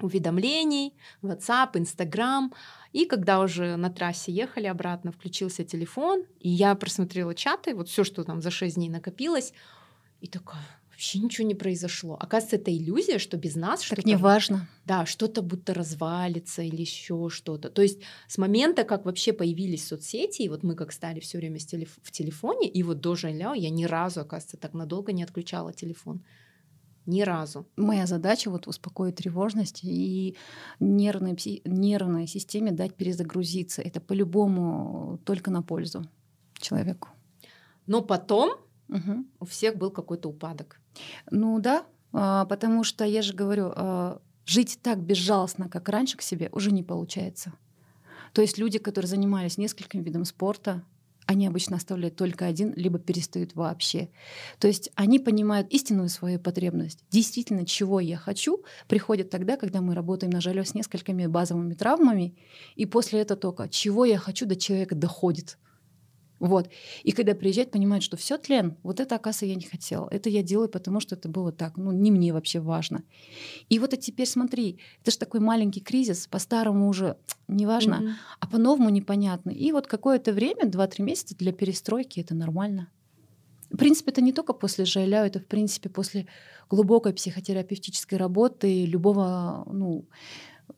уведомлений, 0.00 0.94
WhatsApp, 1.22 1.72
Instagram. 1.74 2.52
И 2.92 3.04
когда 3.04 3.40
уже 3.40 3.76
на 3.76 3.90
трассе 3.90 4.32
ехали 4.32 4.66
обратно, 4.66 5.12
включился 5.12 5.64
телефон, 5.64 6.24
и 6.40 6.48
я 6.48 6.74
просмотрела 6.74 7.34
чаты, 7.34 7.74
вот 7.74 7.88
все, 7.88 8.04
что 8.04 8.24
там 8.24 8.40
за 8.40 8.50
6 8.50 8.76
дней 8.76 8.88
накопилось, 8.88 9.52
и 10.20 10.28
такая, 10.28 10.64
вообще 10.90 11.18
ничего 11.18 11.46
не 11.46 11.54
произошло. 11.54 12.16
Оказывается, 12.18 12.56
это 12.56 12.74
иллюзия, 12.74 13.18
что 13.18 13.36
без 13.36 13.54
нас 13.54 13.80
так 13.80 13.86
что-то... 13.86 14.08
не 14.08 14.16
важно. 14.16 14.66
Да, 14.86 15.04
что-то 15.04 15.42
будто 15.42 15.74
развалится 15.74 16.62
или 16.62 16.80
еще 16.80 17.28
что-то. 17.30 17.68
То 17.68 17.82
есть 17.82 18.00
с 18.28 18.38
момента, 18.38 18.84
как 18.84 19.04
вообще 19.04 19.34
появились 19.34 19.86
соцсети, 19.86 20.42
и 20.42 20.48
вот 20.48 20.62
мы 20.62 20.74
как 20.74 20.92
стали 20.92 21.20
все 21.20 21.36
время 21.36 21.58
в 21.58 22.10
телефоне, 22.10 22.66
и 22.66 22.82
вот 22.82 23.00
до 23.00 23.14
Жаляо 23.14 23.52
я 23.52 23.68
ни 23.68 23.84
разу, 23.84 24.20
оказывается, 24.20 24.56
так 24.56 24.72
надолго 24.72 25.12
не 25.12 25.22
отключала 25.22 25.74
телефон. 25.74 26.24
Ни 27.06 27.22
разу. 27.22 27.66
Моя 27.76 28.06
задача 28.06 28.50
вот 28.50 28.66
успокоить 28.66 29.16
тревожность 29.16 29.80
и 29.84 30.36
нервной, 30.80 31.62
нервной 31.64 32.26
системе 32.26 32.72
дать 32.72 32.94
перезагрузиться. 32.94 33.80
Это 33.82 34.00
по-любому 34.00 35.20
только 35.24 35.50
на 35.50 35.62
пользу 35.62 36.04
человеку. 36.58 37.08
Но 37.86 38.02
потом 38.02 38.50
угу. 38.88 39.24
у 39.38 39.44
всех 39.44 39.76
был 39.76 39.90
какой-то 39.90 40.28
упадок. 40.28 40.80
Ну 41.30 41.60
да, 41.60 41.86
а, 42.12 42.44
потому 42.46 42.82
что 42.82 43.04
я 43.04 43.22
же 43.22 43.34
говорю, 43.34 43.72
а, 43.74 44.20
жить 44.44 44.80
так 44.82 45.00
безжалостно, 45.00 45.68
как 45.68 45.88
раньше 45.88 46.16
к 46.16 46.22
себе, 46.22 46.48
уже 46.52 46.72
не 46.72 46.82
получается. 46.82 47.52
То 48.32 48.42
есть 48.42 48.58
люди, 48.58 48.78
которые 48.78 49.08
занимались 49.08 49.58
несколькими 49.58 50.02
видами 50.02 50.24
спорта, 50.24 50.82
они 51.26 51.46
обычно 51.46 51.76
оставляют 51.76 52.16
только 52.16 52.46
один, 52.46 52.72
либо 52.74 52.98
перестают 52.98 53.54
вообще. 53.54 54.08
То 54.58 54.68
есть 54.68 54.90
они 54.94 55.18
понимают 55.18 55.68
истинную 55.70 56.08
свою 56.08 56.38
потребность. 56.38 57.04
Действительно, 57.10 57.66
чего 57.66 58.00
я 58.00 58.16
хочу, 58.16 58.64
приходит 58.88 59.28
тогда, 59.30 59.56
когда 59.56 59.80
мы 59.80 59.94
работаем 59.94 60.30
на 60.30 60.40
жале 60.40 60.64
с 60.64 60.74
несколькими 60.74 61.26
базовыми 61.26 61.74
травмами, 61.74 62.36
и 62.76 62.86
после 62.86 63.20
этого 63.20 63.38
только 63.38 63.68
чего 63.68 64.04
я 64.04 64.18
хочу 64.18 64.46
до 64.46 64.56
человека 64.56 64.94
доходит. 64.94 65.58
Вот. 66.38 66.68
И 67.02 67.12
когда 67.12 67.34
приезжает, 67.34 67.70
понимает, 67.70 68.02
что 68.02 68.16
все 68.16 68.36
тлен, 68.36 68.76
вот 68.82 69.00
это, 69.00 69.16
оказывается, 69.16 69.46
я 69.46 69.54
не 69.54 69.64
хотела. 69.64 70.08
Это 70.10 70.28
я 70.28 70.42
делаю, 70.42 70.68
потому 70.68 71.00
что 71.00 71.14
это 71.14 71.28
было 71.28 71.50
так. 71.50 71.76
Ну, 71.76 71.92
не 71.92 72.10
мне 72.10 72.32
вообще 72.32 72.60
важно. 72.60 73.02
И 73.68 73.78
вот 73.78 73.94
а 73.94 73.96
теперь 73.96 74.26
смотри, 74.26 74.78
это 75.00 75.10
же 75.10 75.18
такой 75.18 75.40
маленький 75.40 75.80
кризис, 75.80 76.26
по-старому 76.26 76.88
уже 76.88 77.16
неважно, 77.48 77.94
mm-hmm. 77.94 78.12
а 78.40 78.46
по-новому 78.46 78.90
непонятно. 78.90 79.50
И 79.50 79.72
вот 79.72 79.86
какое-то 79.86 80.32
время, 80.32 80.64
2-3 80.64 81.02
месяца 81.02 81.36
для 81.36 81.52
перестройки 81.52 82.20
это 82.20 82.34
нормально. 82.34 82.88
В 83.70 83.76
принципе, 83.78 84.12
это 84.12 84.20
не 84.20 84.32
только 84.32 84.52
после 84.52 84.84
ЖЛЯ, 84.84 85.26
это, 85.26 85.40
в 85.40 85.46
принципе, 85.46 85.88
после 85.88 86.26
глубокой 86.70 87.12
психотерапевтической 87.12 88.16
работы 88.16 88.84
любого, 88.84 89.64
ну, 89.66 90.06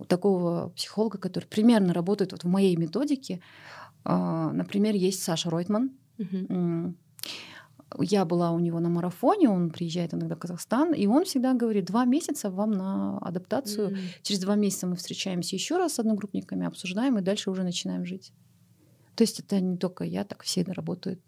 такого 0.07 0.71
психолога, 0.71 1.19
который 1.19 1.45
примерно 1.45 1.93
работает 1.93 2.33
вот 2.33 2.45
в 2.45 2.49
моей 2.49 2.77
методике, 2.77 3.41
например, 4.09 4.95
есть 4.95 5.23
Саша 5.23 5.51
Ройтман. 5.51 5.91
Угу. 6.19 6.95
Я 8.01 8.25
была 8.25 8.51
у 8.51 8.59
него 8.59 8.81
на 8.81 8.91
марафоне, 8.91 9.49
он 9.49 9.71
приезжает 9.71 10.13
иногда 10.13 10.35
в 10.35 10.39
Казахстан, 10.39 10.93
и 10.93 11.07
он 11.07 11.25
всегда 11.25 11.55
говорит, 11.55 11.87
два 11.87 12.05
месяца 12.05 12.51
вам 12.51 12.73
на 12.73 13.19
адаптацию. 13.19 13.91
Mm. 13.91 13.99
Через 14.23 14.41
два 14.41 14.57
месяца 14.57 14.87
мы 14.87 14.95
встречаемся 14.97 15.57
еще 15.57 15.79
раз 15.79 15.95
с 15.95 15.99
одногруппниками, 15.99 16.67
обсуждаем, 16.67 17.17
и 17.17 17.23
дальше 17.23 17.51
уже 17.51 17.63
начинаем 17.63 18.05
жить. 18.05 18.33
То 19.15 19.23
есть 19.23 19.41
это 19.41 19.59
не 19.61 19.79
только 19.79 20.05
я, 20.05 20.25
так 20.25 20.43
все 20.43 20.65
работают. 20.65 21.21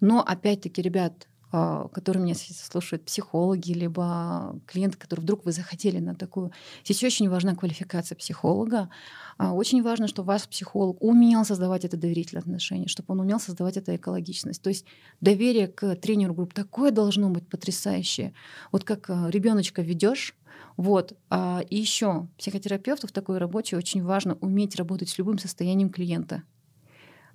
Но 0.00 0.20
опять-таки, 0.20 0.82
ребят, 0.82 1.28
а, 1.28 1.29
которые 1.50 2.22
меня 2.22 2.34
слушают, 2.34 3.04
психологи, 3.04 3.72
либо 3.72 4.58
клиенты, 4.66 4.96
которые 4.96 5.24
вдруг 5.24 5.44
вы 5.44 5.52
захотели 5.52 5.98
на 5.98 6.14
такую. 6.14 6.52
Здесь 6.84 7.02
очень 7.02 7.28
важна 7.28 7.56
квалификация 7.56 8.14
психолога. 8.16 8.88
А, 9.36 9.52
очень 9.52 9.82
важно, 9.82 10.06
чтобы 10.06 10.28
ваш 10.28 10.48
психолог 10.48 11.02
умел 11.02 11.44
создавать 11.44 11.84
это 11.84 11.96
доверительное 11.96 12.42
отношение, 12.42 12.88
чтобы 12.88 13.12
он 13.12 13.20
умел 13.20 13.40
создавать 13.40 13.76
эту 13.76 13.96
экологичность. 13.96 14.62
То 14.62 14.70
есть 14.70 14.86
доверие 15.20 15.66
к 15.66 15.96
тренеру 15.96 16.34
групп 16.34 16.54
такое 16.54 16.92
должно 16.92 17.30
быть 17.30 17.48
потрясающее. 17.48 18.32
Вот 18.70 18.84
как 18.84 19.10
а, 19.10 19.28
ребеночка 19.28 19.82
ведешь, 19.82 20.36
вот. 20.76 21.12
И 21.68 21.76
еще 21.76 22.28
психотерапевту 22.38 23.06
в 23.06 23.12
такой 23.12 23.38
работе 23.38 23.76
очень 23.76 24.02
важно 24.02 24.36
уметь 24.40 24.76
работать 24.76 25.10
с 25.10 25.18
любым 25.18 25.38
состоянием 25.38 25.90
клиента. 25.90 26.42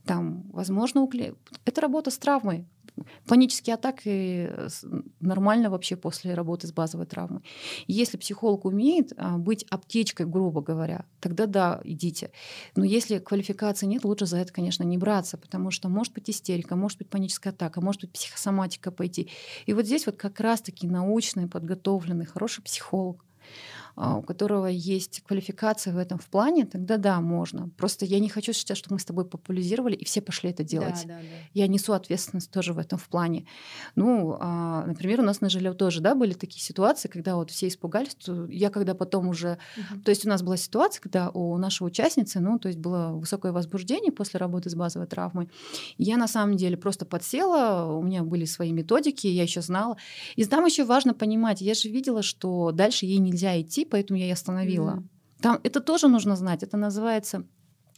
Там, 0.06 0.44
возможно, 0.52 1.02
у 1.02 1.08
клиента... 1.08 1.40
это 1.66 1.82
работа 1.82 2.12
с 2.12 2.18
травмой. 2.18 2.66
Панические 3.28 3.74
атаки 3.74 4.48
э, 4.50 4.68
нормально 5.20 5.70
вообще 5.70 5.98
после 5.98 6.34
работы 6.34 6.68
с 6.68 6.72
базовой 6.72 7.06
травмой. 7.06 7.42
Если 7.88 8.16
психолог 8.16 8.64
умеет 8.64 9.12
а, 9.18 9.38
быть 9.38 9.66
аптечкой, 9.70 10.28
грубо 10.28 10.62
говоря, 10.62 11.06
тогда 11.20 11.46
да, 11.46 11.82
идите. 11.84 12.32
Но 12.76 12.86
если 12.86 13.20
квалификации 13.20 13.86
нет, 13.86 14.06
лучше 14.06 14.28
за 14.28 14.38
это, 14.38 14.54
конечно, 14.54 14.84
не 14.84 14.98
браться, 14.98 15.38
потому 15.38 15.72
что 15.72 15.90
может 15.90 16.14
быть 16.14 16.30
истерика, 16.30 16.78
может 16.78 16.98
быть 17.00 17.10
паническая 17.10 17.52
атака, 17.52 17.82
может 17.82 18.02
быть 18.02 18.14
психосоматика 18.14 18.92
пойти. 18.92 19.30
И 19.66 19.74
вот 19.74 19.86
здесь 19.86 20.06
вот 20.06 20.16
как 20.16 20.40
раз-таки 20.40 20.88
научный, 20.88 21.48
подготовленный, 21.48 22.26
хороший 22.26 22.64
психолог, 22.64 23.26
у 23.96 24.22
которого 24.22 24.68
есть 24.68 25.22
квалификация 25.26 25.94
в 25.94 25.98
этом 25.98 26.20
в 26.20 26.26
плане, 26.28 26.66
тогда 26.66 26.98
да, 26.98 27.22
можно. 27.22 27.70
Просто 27.78 28.06
я 28.06 28.20
не 28.20 28.30
хочу 28.30 28.52
сейчас, 28.54 28.78
чтобы 28.78 28.96
мы 28.96 29.00
с 29.00 29.06
тобой 29.06 29.26
популяризировали, 29.26 29.96
и 29.96 30.06
все 30.06 30.22
пошли 30.22 30.50
это 30.50 30.64
делать. 30.64 31.04
Да, 31.06 31.16
да, 31.16 31.20
да. 31.22 31.50
Я 31.54 31.68
несу 31.68 31.94
ответственность 31.94 32.52
тоже 32.52 32.74
в 32.74 32.78
этом 32.78 33.00
в 33.00 33.08
плане. 33.08 33.46
Ну, 33.96 34.38
а, 34.40 34.86
например, 34.86 35.22
у 35.22 35.24
нас 35.24 35.42
на 35.42 35.50
Жиле 35.50 35.74
тоже, 35.74 36.02
да, 36.02 36.16
были 36.16 36.34
такие 36.34 36.62
ситуации, 36.62 37.08
когда 37.08 37.36
вот 37.36 37.52
все 37.52 37.68
испугались. 37.68 38.18
Я 38.50 38.70
когда 38.70 38.96
потом 38.96 39.30
уже... 39.30 39.58
Угу. 39.78 40.02
То 40.02 40.10
есть 40.10 40.26
у 40.26 40.30
нас 40.30 40.42
была 40.42 40.58
ситуация, 40.58 41.02
когда 41.02 41.30
у 41.30 41.58
нашей 41.58 41.88
участницы, 41.88 42.40
ну, 42.40 42.60
то 42.60 42.68
есть 42.68 42.80
было 42.80 43.12
высокое 43.14 43.52
возбуждение 43.52 44.12
после 44.12 44.40
работы 44.40 44.70
с 44.70 44.76
базовой 44.76 45.08
травмой. 45.08 45.50
Я 45.98 46.18
на 46.18 46.28
самом 46.28 46.58
деле 46.58 46.76
просто 46.76 47.06
подсела, 47.06 47.86
у 47.94 48.02
меня 48.02 48.24
были 48.24 48.46
свои 48.46 48.74
методики, 48.74 49.28
я 49.28 49.44
еще 49.44 49.62
знала. 49.62 49.96
И 50.36 50.44
там 50.44 50.66
еще 50.66 50.84
важно 50.84 51.14
понимать, 51.14 51.62
я 51.62 51.74
же 51.74 51.90
видела, 51.90 52.22
что 52.22 52.72
дальше 52.72 53.06
ей 53.06 53.20
нельзя 53.20 53.60
идти, 53.62 53.85
поэтому 53.90 54.20
я 54.20 54.26
ее 54.26 54.34
остановила. 54.34 54.92
Mm. 54.92 55.04
Там 55.42 55.60
это 55.64 55.80
тоже 55.80 56.08
нужно 56.08 56.36
знать. 56.36 56.64
Это 56.64 56.78
называется 56.78 57.46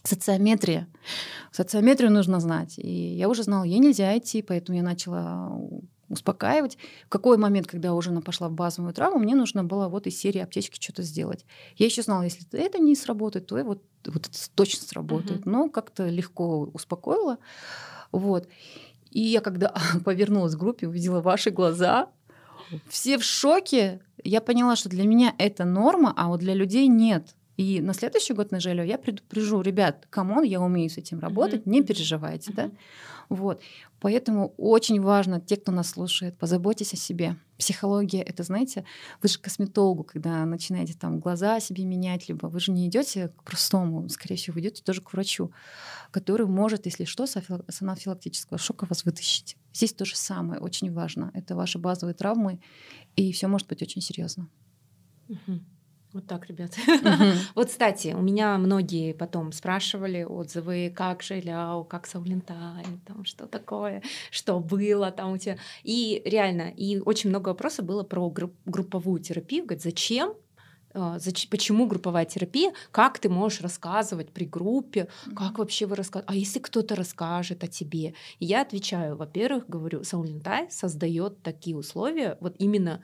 социометрия. 0.04 0.88
Социометрию 1.52 2.12
нужно 2.12 2.40
знать. 2.40 2.78
И 2.78 3.16
я 3.16 3.30
уже 3.30 3.44
знала, 3.44 3.64
ей 3.64 3.80
нельзя 3.80 4.18
идти, 4.18 4.42
поэтому 4.42 4.78
я 4.78 4.84
начала 4.84 5.52
успокаивать. 6.10 6.78
В 7.06 7.10
какой 7.10 7.38
момент, 7.38 7.68
когда 7.68 7.94
уже 7.94 8.12
она 8.12 8.22
пошла 8.22 8.48
в 8.48 8.54
базовую 8.54 8.94
травму, 8.94 9.20
мне 9.20 9.36
нужно 9.36 9.64
было 9.64 9.90
вот 9.90 10.08
из 10.08 10.18
серии 10.18 10.40
аптечки 10.40 10.82
что-то 10.82 11.04
сделать. 11.04 11.46
Я 11.76 11.86
еще 11.86 12.02
знала, 12.02 12.24
если 12.24 12.48
это 12.58 12.80
не 12.80 12.96
сработает, 12.96 13.48
то 13.48 13.56
вот, 13.64 13.84
вот 14.06 14.28
это 14.28 14.38
точно 14.56 14.88
сработает. 14.88 15.42
Uh-huh. 15.42 15.50
Но 15.50 15.70
как-то 15.70 16.08
легко 16.08 16.62
успокоила. 16.74 17.38
Вот. 18.12 18.48
И 19.12 19.20
я 19.22 19.42
когда 19.42 19.74
повернулась 20.06 20.54
в 20.54 20.60
группе, 20.60 20.88
увидела 20.88 21.22
ваши 21.22 21.50
глаза, 21.50 22.10
все 22.88 23.18
в 23.18 23.24
шоке. 23.24 24.02
Я 24.24 24.42
поняла, 24.42 24.76
что 24.76 24.90
для 24.90 25.06
меня 25.06 25.34
это 25.38 25.66
норма, 25.66 26.14
а 26.16 26.28
вот 26.28 26.40
для 26.40 26.54
людей 26.54 26.88
нет. 26.88 27.36
И 27.58 27.82
на 27.82 27.94
следующий 27.94 28.34
год 28.34 28.52
на 28.52 28.60
Желю 28.60 28.84
я 28.84 29.00
предупрежу, 29.00 29.62
ребят, 29.62 30.06
come 30.12 30.30
on, 30.30 30.44
я 30.44 30.62
умею 30.62 30.92
с 30.92 30.98
этим 30.98 31.20
работать, 31.20 31.62
mm-hmm. 31.62 31.70
не 31.70 31.84
переживайте, 31.84 32.52
mm-hmm. 32.52 32.56
да. 32.56 32.72
Вот. 33.30 33.62
Поэтому 34.00 34.54
очень 34.58 35.02
важно, 35.02 35.42
те, 35.42 35.58
кто 35.58 35.72
нас 35.72 35.90
слушает, 35.90 36.38
позаботьтесь 36.38 36.94
о 36.94 36.98
себе. 36.98 37.36
Психология, 37.58 38.22
это, 38.22 38.44
знаете, 38.44 38.86
вы 39.24 39.28
же 39.28 39.40
к 39.40 39.42
косметологу, 39.42 40.04
когда 40.04 40.46
начинаете 40.46 40.94
там 40.94 41.20
глаза 41.20 41.60
себе 41.60 41.84
менять, 41.84 42.30
либо 42.30 42.46
вы 42.46 42.60
же 42.60 42.72
не 42.72 42.88
идете 42.88 43.30
к 43.30 43.44
простому, 43.44 44.08
скорее 44.10 44.36
всего, 44.36 44.54
вы 44.54 44.60
идете 44.60 44.84
тоже 44.84 45.02
к 45.02 45.12
врачу, 45.12 45.52
который 46.12 46.46
может, 46.46 46.86
если 46.86 47.06
что, 47.06 47.26
с 47.26 47.36
анафилактического 47.82 48.60
шока 48.60 48.86
вас 48.86 49.04
вытащить. 49.04 49.58
Здесь 49.74 49.94
то 49.94 50.06
же 50.06 50.16
самое, 50.16 50.62
очень 50.62 50.94
важно. 50.94 51.32
Это 51.34 51.56
ваши 51.56 51.80
базовые 51.80 52.14
травмы, 52.14 52.60
и 53.16 53.32
все 53.32 53.48
может 53.48 53.68
быть 53.68 53.82
очень 53.82 54.02
серьезно. 54.02 54.48
Угу. 55.28 55.60
Вот 56.14 56.26
так, 56.26 56.48
ребят. 56.48 56.72
вот, 57.56 57.68
кстати, 57.68 58.14
у 58.18 58.22
меня 58.22 58.58
многие 58.58 59.14
потом 59.14 59.52
спрашивали 59.52 60.24
отзывы, 60.24 60.92
как 60.96 61.22
же 61.22 61.40
Ляо, 61.42 61.84
как 61.84 62.08
Саулинтай, 62.08 62.86
там, 63.06 63.26
что 63.26 63.46
такое, 63.46 64.02
что 64.32 64.60
было 64.60 65.12
там 65.12 65.34
у 65.34 65.38
тебя. 65.38 65.58
И 65.84 66.22
реально, 66.26 66.70
и 66.76 67.00
очень 67.00 67.30
много 67.30 67.50
вопросов 67.50 67.86
было 67.86 68.04
про 68.04 68.34
групповую 68.66 69.20
терапию. 69.20 69.66
Говорит, 69.66 69.84
зачем 69.84 70.34
а, 70.94 71.18
почему 71.52 71.86
групповая 71.86 72.26
терапия, 72.26 72.74
как 72.92 73.20
ты 73.20 73.30
можешь 73.30 73.62
рассказывать 73.62 74.32
при 74.32 74.46
группе, 74.46 75.08
как 75.36 75.60
вообще 75.60 75.86
вы 75.86 75.96
рассказываете, 75.96 76.32
а 76.32 76.36
если 76.36 76.60
кто-то 76.60 76.96
расскажет 76.96 77.64
о 77.64 77.68
тебе. 77.68 78.16
И 78.40 78.46
я 78.46 78.62
отвечаю, 78.62 79.16
во-первых, 79.16 79.70
говорю, 79.70 80.04
Саулинтай 80.04 80.72
создает 80.72 81.44
такие 81.44 81.76
условия, 81.76 82.38
вот 82.40 82.56
именно 82.58 83.04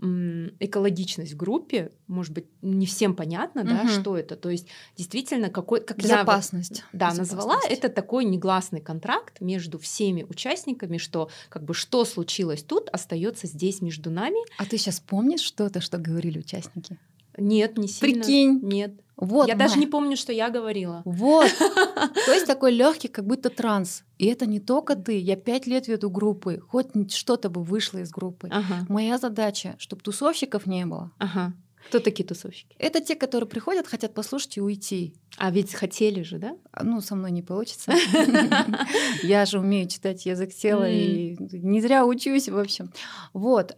экологичность 0.00 1.32
в 1.32 1.36
группе, 1.36 1.90
может 2.06 2.32
быть, 2.32 2.46
не 2.62 2.86
всем 2.86 3.14
понятно, 3.14 3.62
угу. 3.62 3.70
да, 3.70 3.88
что 3.88 4.16
это. 4.16 4.36
То 4.36 4.48
есть 4.48 4.68
действительно 4.96 5.50
какой, 5.50 5.80
как 5.80 5.98
безопасность. 5.98 6.78
я 6.78 6.98
да 6.98 7.10
безопасность. 7.10 7.32
назвала, 7.32 7.58
это 7.68 7.88
такой 7.88 8.24
негласный 8.24 8.80
контракт 8.80 9.40
между 9.40 9.78
всеми 9.78 10.22
участниками, 10.22 10.98
что 10.98 11.30
как 11.48 11.64
бы 11.64 11.74
что 11.74 12.04
случилось 12.04 12.62
тут, 12.62 12.88
остается 12.90 13.46
здесь 13.46 13.80
между 13.80 14.10
нами. 14.10 14.38
А 14.58 14.66
ты 14.66 14.78
сейчас 14.78 15.00
помнишь 15.00 15.40
что-то, 15.40 15.80
что 15.80 15.98
говорили 15.98 16.38
участники? 16.38 16.96
Нет, 17.38 17.78
не 17.78 17.88
сильно. 17.88 18.22
Прикинь. 18.22 18.60
Нет. 18.62 18.92
Вот, 19.16 19.48
я 19.48 19.56
Май. 19.56 19.66
даже 19.66 19.80
не 19.80 19.86
помню, 19.86 20.16
что 20.16 20.32
я 20.32 20.48
говорила. 20.48 21.02
Вот. 21.04 21.50
То 22.26 22.32
есть 22.32 22.46
такой 22.46 22.70
легкий, 22.70 23.08
как 23.08 23.26
будто 23.26 23.50
транс. 23.50 24.04
И 24.16 24.26
это 24.26 24.46
не 24.46 24.60
только 24.60 24.94
ты. 24.94 25.18
Я 25.18 25.34
пять 25.34 25.66
лет 25.66 25.88
веду 25.88 26.08
группы. 26.08 26.60
Хоть 26.68 27.12
что-то 27.12 27.50
бы 27.50 27.64
вышло 27.64 27.98
из 27.98 28.10
группы. 28.10 28.48
Ага. 28.50 28.86
Моя 28.88 29.18
задача, 29.18 29.74
чтобы 29.78 30.02
тусовщиков 30.02 30.66
не 30.66 30.86
было. 30.86 31.10
Ага. 31.18 31.52
Кто 31.88 32.00
такие 32.00 32.24
тусовщики? 32.24 32.76
Это 32.78 33.00
те, 33.00 33.16
которые 33.16 33.48
приходят, 33.48 33.86
хотят 33.86 34.14
послушать 34.14 34.58
и 34.58 34.60
уйти. 34.60 35.14
А 35.36 35.50
ведь 35.50 35.74
хотели 35.74 36.22
же, 36.22 36.38
да? 36.38 36.56
А, 36.70 36.84
ну, 36.84 37.00
со 37.00 37.16
мной 37.16 37.30
не 37.30 37.42
получится. 37.42 37.92
Я 39.22 39.46
же 39.46 39.58
умею 39.58 39.88
читать 39.88 40.26
язык 40.26 40.54
тела 40.54 40.88
и 40.88 41.36
не 41.38 41.80
зря 41.80 42.04
учусь, 42.04 42.48
в 42.48 42.58
общем. 42.58 42.92
Вот. 43.32 43.76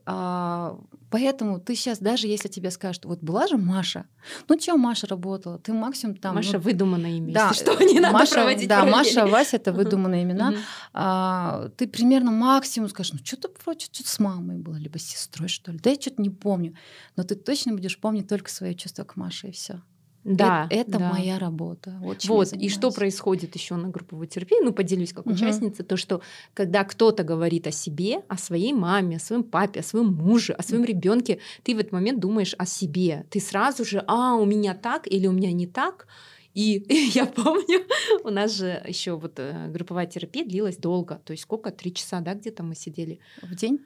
Поэтому 1.11 1.59
ты 1.59 1.75
сейчас, 1.75 1.99
даже 1.99 2.29
если 2.29 2.49
тебе 2.49 2.71
скажут, 2.71 3.05
вот 3.05 3.21
была 3.21 3.49
же 3.49 3.57
Маша, 3.57 4.07
ну 4.49 4.59
что 4.59 4.77
Маша 4.77 5.09
работала? 5.09 5.59
Ты 5.59 5.73
максимум 5.73 6.17
там... 6.17 6.37
Маша 6.37 6.55
ну, 6.55 6.61
выдуманное 6.61 7.11
имя, 7.11 7.35
да, 7.35 7.53
что 7.53 7.75
не 7.85 7.99
надо 7.99 8.15
Маша, 8.15 8.35
проводить 8.35 8.69
Да, 8.69 8.85
Маша, 8.85 9.27
Вася— 9.27 9.57
это 9.59 9.73
выдуманные 9.73 10.23
имена. 10.23 10.55
А, 10.93 11.69
ты 11.77 11.89
примерно 11.89 12.31
максимум 12.31 12.89
скажешь, 12.89 13.13
ну 13.13 13.19
что-то 13.25 13.51
вроде 13.65 13.87
что-то 13.87 14.09
с 14.09 14.19
мамой 14.21 14.59
было, 14.59 14.77
либо 14.77 14.99
с 14.99 15.03
сестрой, 15.03 15.49
что 15.49 15.73
ли. 15.73 15.79
Да 15.79 15.91
я 15.91 15.97
что-то 16.01 16.23
не 16.23 16.31
помню. 16.31 16.77
Но 17.17 17.25
ты 17.25 17.35
точно 17.35 17.73
будешь 17.73 17.99
помнить 17.99 18.29
только 18.29 18.51
свои 18.51 18.75
чувства 18.75 19.05
к 19.05 19.17
Маше 19.17 19.49
и 19.49 19.53
все. 19.53 19.83
Да, 20.25 20.67
это, 20.71 20.91
это 20.91 20.99
да. 20.99 21.13
моя 21.13 21.39
работа. 21.39 21.97
Вот, 22.01 22.25
вот 22.27 22.53
и 22.53 22.69
что 22.69 22.91
происходит 22.91 23.55
еще 23.55 23.77
на 23.77 23.89
групповой 23.89 24.27
терапии? 24.27 24.63
Ну, 24.63 24.73
поделюсь 24.73 25.13
как 25.13 25.27
угу. 25.27 25.35
участница, 25.35 25.83
то, 25.83 25.97
что 25.97 26.21
когда 26.53 26.85
кто-то 26.85 27.25
говорит 27.25 27.67
о 27.67 27.71
себе, 27.71 28.23
о 28.29 28.37
своей 28.37 28.73
маме, 28.73 29.17
о 29.17 29.21
своем 29.21 29.43
папе, 29.43 29.81
о 29.81 29.83
своем 29.83 30.13
муже, 30.13 30.53
о 30.53 30.63
своем 30.63 30.85
ребенке, 30.85 31.39
ты 31.63 31.75
в 31.75 31.79
этот 31.79 31.93
момент 31.93 32.21
думаешь 32.21 32.55
о 32.59 32.67
себе. 32.67 33.25
Ты 33.31 33.41
сразу 33.41 33.85
же, 33.85 34.05
а, 34.07 34.35
у 34.35 34.45
меня 34.45 34.75
так 34.75 35.07
или 35.07 35.27
у 35.27 35.33
меня 35.33 35.53
не 35.53 35.67
так. 35.67 36.07
И 36.53 36.85
я 37.15 37.27
помню, 37.27 37.87
у 38.25 38.31
нас 38.31 38.53
же 38.55 38.83
еще 38.87 39.17
вот 39.17 39.35
э, 39.39 39.69
групповая 39.69 40.07
терапия 40.07 40.45
длилась 40.45 40.77
долго, 40.77 41.21
то 41.25 41.33
есть 41.33 41.45
сколько, 41.45 41.71
три 41.71 41.95
часа, 41.95 42.21
да, 42.21 42.35
где-то 42.35 42.63
мы 42.63 42.75
сидели 42.75 43.21
в 43.43 43.55
день. 43.55 43.81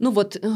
Ну 0.00 0.10
вот 0.10 0.36
э, 0.36 0.52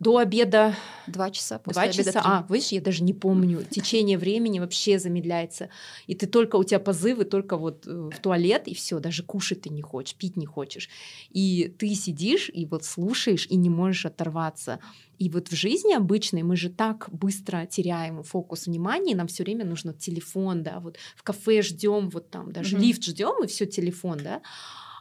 до 0.00 0.18
обеда 0.18 0.74
два 1.06 1.30
часа, 1.30 1.60
после 1.60 1.82
два 1.82 1.92
часа. 1.92 2.20
А, 2.24 2.46
видишь, 2.52 2.72
я 2.72 2.80
даже 2.80 3.04
не 3.04 3.14
помню. 3.14 3.62
Течение 3.70 4.18
времени 4.18 4.58
вообще 4.58 4.98
замедляется, 4.98 5.68
и 6.08 6.14
ты 6.14 6.26
только 6.26 6.56
у 6.56 6.64
тебя 6.64 6.80
позывы, 6.80 7.24
только 7.24 7.56
вот 7.56 7.86
э, 7.86 8.10
в 8.12 8.18
туалет 8.20 8.66
и 8.66 8.74
все, 8.74 8.98
даже 8.98 9.22
кушать 9.22 9.62
ты 9.62 9.70
не 9.70 9.82
хочешь, 9.82 10.16
пить 10.16 10.36
не 10.36 10.46
хочешь, 10.46 10.88
и 11.30 11.72
ты 11.78 11.94
сидишь 11.94 12.50
и 12.52 12.66
вот 12.66 12.84
слушаешь 12.84 13.46
и 13.48 13.56
не 13.56 13.70
можешь 13.70 14.06
оторваться. 14.06 14.80
И 15.18 15.28
вот 15.28 15.48
в 15.48 15.54
жизни 15.54 15.94
обычной 15.94 16.42
мы 16.42 16.56
же 16.56 16.68
так 16.68 17.08
быстро 17.12 17.66
теряем 17.66 18.24
фокус 18.24 18.66
внимания, 18.66 19.14
нам 19.14 19.28
все 19.28 19.44
время 19.44 19.64
нужно 19.64 19.92
телефон, 19.92 20.64
да, 20.64 20.80
вот 20.80 20.96
в 21.14 21.22
кафе 21.22 21.62
ждем, 21.62 22.08
вот 22.08 22.30
там 22.30 22.50
даже 22.52 22.76
mm-hmm. 22.76 22.80
лифт 22.80 23.04
ждем 23.04 23.44
и 23.44 23.46
все 23.46 23.66
телефон, 23.66 24.18
да 24.24 24.42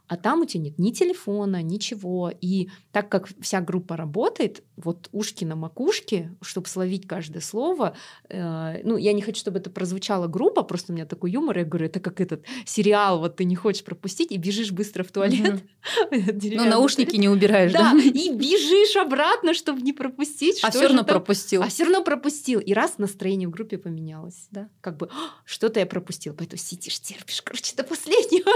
а 0.10 0.18
там 0.18 0.41
у 0.41 0.45
тебя 0.45 0.64
нет 0.64 0.80
ни 0.80 0.91
телефона, 0.91 1.62
ничего. 1.62 2.32
И 2.41 2.70
так 2.91 3.10
как 3.10 3.30
вся 3.39 3.62
группа 3.62 3.95
работает, 3.95 4.64
вот 4.76 5.07
ушки 5.12 5.45
на 5.45 5.55
макушке, 5.55 6.36
чтобы 6.41 6.68
словить 6.68 7.07
каждое 7.07 7.41
слово, 7.41 7.95
э, 8.28 8.82
ну, 8.84 8.97
я 8.97 9.14
не 9.14 9.22
хочу, 9.22 9.39
чтобы 9.39 9.60
это 9.60 9.70
прозвучало 9.70 10.28
грубо, 10.28 10.64
просто 10.64 10.91
у 10.91 10.95
меня 10.95 11.05
такой 11.05 11.32
юмор, 11.32 11.60
я 11.60 11.64
говорю, 11.64 11.86
это 11.86 11.99
как 11.99 12.22
этот 12.22 12.43
сериал, 12.66 13.20
вот 13.20 13.36
ты 13.36 13.43
не 13.45 13.55
хочешь 13.55 13.84
пропустить, 13.84 14.32
и 14.32 14.38
бежишь 14.38 14.72
быстро 14.72 15.03
в 15.03 15.12
туалет. 15.12 15.64
Ну, 16.12 16.66
наушники 16.66 17.16
не 17.16 17.30
убираешь, 17.30 17.72
да? 17.72 17.93
и 17.93 18.34
бежишь 18.34 18.95
обратно, 18.95 19.53
чтобы 19.53 19.82
не 19.82 19.93
пропустить. 19.93 20.60
А 20.64 20.72
все 20.72 20.88
равно 20.88 21.03
пропустил. 21.03 21.62
А 21.62 21.68
все 21.68 21.84
равно 21.84 22.03
пропустил. 22.03 22.60
И 22.60 22.74
раз 22.74 22.97
настроение 22.97 23.47
в 23.47 23.51
группе 23.51 23.78
поменялось, 23.78 24.47
да, 24.51 24.70
как 24.82 24.97
бы 24.97 25.10
«А, 25.12 25.30
что-то 25.45 25.80
я 25.80 25.86
пропустил, 25.86 26.34
поэтому 26.34 26.57
сидишь, 26.57 26.99
терпишь, 26.99 27.41
короче, 27.41 27.76
до 27.76 27.84
последнего. 27.84 28.49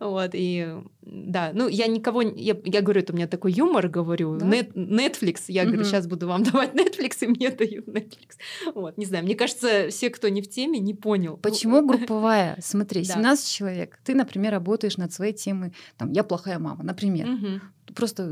Вот, 0.00 0.30
и 0.34 0.65
да, 1.02 1.50
ну 1.54 1.68
я 1.68 1.86
никого, 1.86 2.22
я, 2.22 2.56
я 2.64 2.80
говорю, 2.80 3.00
это 3.00 3.12
у 3.12 3.16
меня 3.16 3.26
такой 3.26 3.52
юмор, 3.52 3.88
говорю, 3.88 4.36
да? 4.36 4.46
Net, 4.46 4.72
Netflix, 4.74 5.44
я 5.48 5.62
угу. 5.62 5.70
говорю, 5.72 5.84
сейчас 5.84 6.06
буду 6.06 6.28
вам 6.28 6.42
давать 6.42 6.74
Netflix, 6.74 7.18
и 7.20 7.26
мне 7.26 7.50
дают 7.50 7.88
Netflix. 7.88 8.36
Вот, 8.74 8.98
не 8.98 9.06
знаю, 9.06 9.24
мне 9.24 9.34
кажется, 9.34 9.88
все, 9.90 10.10
кто 10.10 10.28
не 10.28 10.42
в 10.42 10.48
теме, 10.48 10.78
не 10.78 10.94
понял. 10.94 11.32
Ну, 11.32 11.38
Почему 11.38 11.86
групповая? 11.86 12.58
Смотри, 12.60 13.04
17 13.04 13.48
человек, 13.50 13.98
ты, 14.04 14.14
например, 14.14 14.52
работаешь 14.52 14.96
над 14.96 15.12
своей 15.12 15.32
темой, 15.32 15.72
там, 15.96 16.12
я 16.12 16.24
плохая 16.24 16.58
мама, 16.58 16.82
например. 16.82 17.62
Просто 17.94 18.24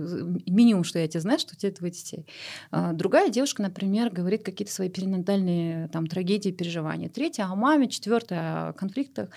минимум, 0.47 0.85
что 0.85 0.99
я 0.99 1.09
тебе 1.09 1.21
знаю, 1.21 1.39
что 1.39 1.55
у 1.55 1.59
тебя 1.59 1.73
двое 1.73 1.93
детей. 1.93 2.27
А, 2.71 2.93
другая 2.93 3.29
девушка, 3.29 3.63
например, 3.63 4.11
говорит 4.11 4.43
какие-то 4.43 4.73
свои 4.73 4.89
перинатальные 4.89 5.89
там, 5.89 6.07
трагедии, 6.07 6.51
переживания. 6.51 7.09
Третья 7.09 7.45
о 7.45 7.55
маме, 7.55 7.89
четвертая 7.89 8.69
о 8.69 8.73
конфликтах. 8.73 9.31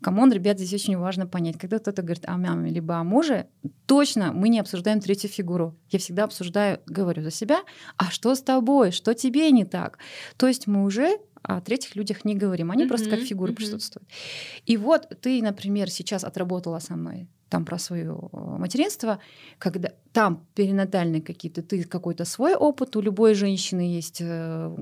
Come 0.00 0.18
on, 0.18 0.32
ребят, 0.32 0.58
здесь 0.58 0.74
очень 0.74 0.96
важно 0.96 1.26
понять. 1.26 1.58
Когда 1.58 1.78
кто-то 1.78 2.02
говорит 2.02 2.24
о 2.26 2.36
маме 2.36 2.70
либо 2.70 2.96
о 2.96 3.04
муже, 3.04 3.46
точно 3.86 4.32
мы 4.32 4.48
не 4.48 4.60
обсуждаем 4.60 5.00
третью 5.00 5.30
фигуру. 5.30 5.76
Я 5.90 5.98
всегда 5.98 6.24
обсуждаю, 6.24 6.80
говорю 6.86 7.22
за 7.22 7.30
себя, 7.30 7.60
а 7.96 8.10
что 8.10 8.34
с 8.34 8.42
тобой, 8.42 8.90
что 8.90 9.14
тебе 9.14 9.50
не 9.50 9.64
так? 9.64 9.98
То 10.36 10.46
есть 10.46 10.66
мы 10.66 10.84
уже 10.84 11.18
о 11.48 11.60
третьих 11.60 11.96
людях 11.96 12.24
не 12.24 12.34
говорим. 12.34 12.70
Они 12.70 12.84
uh-huh, 12.84 12.88
просто 12.88 13.10
как 13.10 13.20
фигуры 13.20 13.52
uh-huh. 13.52 13.56
присутствуют. 13.56 14.06
И 14.66 14.76
вот 14.76 15.08
ты, 15.22 15.42
например, 15.42 15.90
сейчас 15.90 16.22
отработала 16.24 16.78
со 16.78 16.94
мной 16.94 17.26
там 17.48 17.64
про 17.64 17.78
свое 17.78 18.14
материнство, 18.32 19.18
когда 19.58 19.92
там 20.12 20.46
перинатальные 20.54 21.22
какие-то, 21.22 21.62
ты 21.62 21.84
какой-то 21.84 22.26
свой 22.26 22.54
опыт, 22.54 22.96
у 22.96 23.00
любой 23.00 23.34
женщины 23.34 23.80
есть 23.80 24.20
э, 24.20 24.76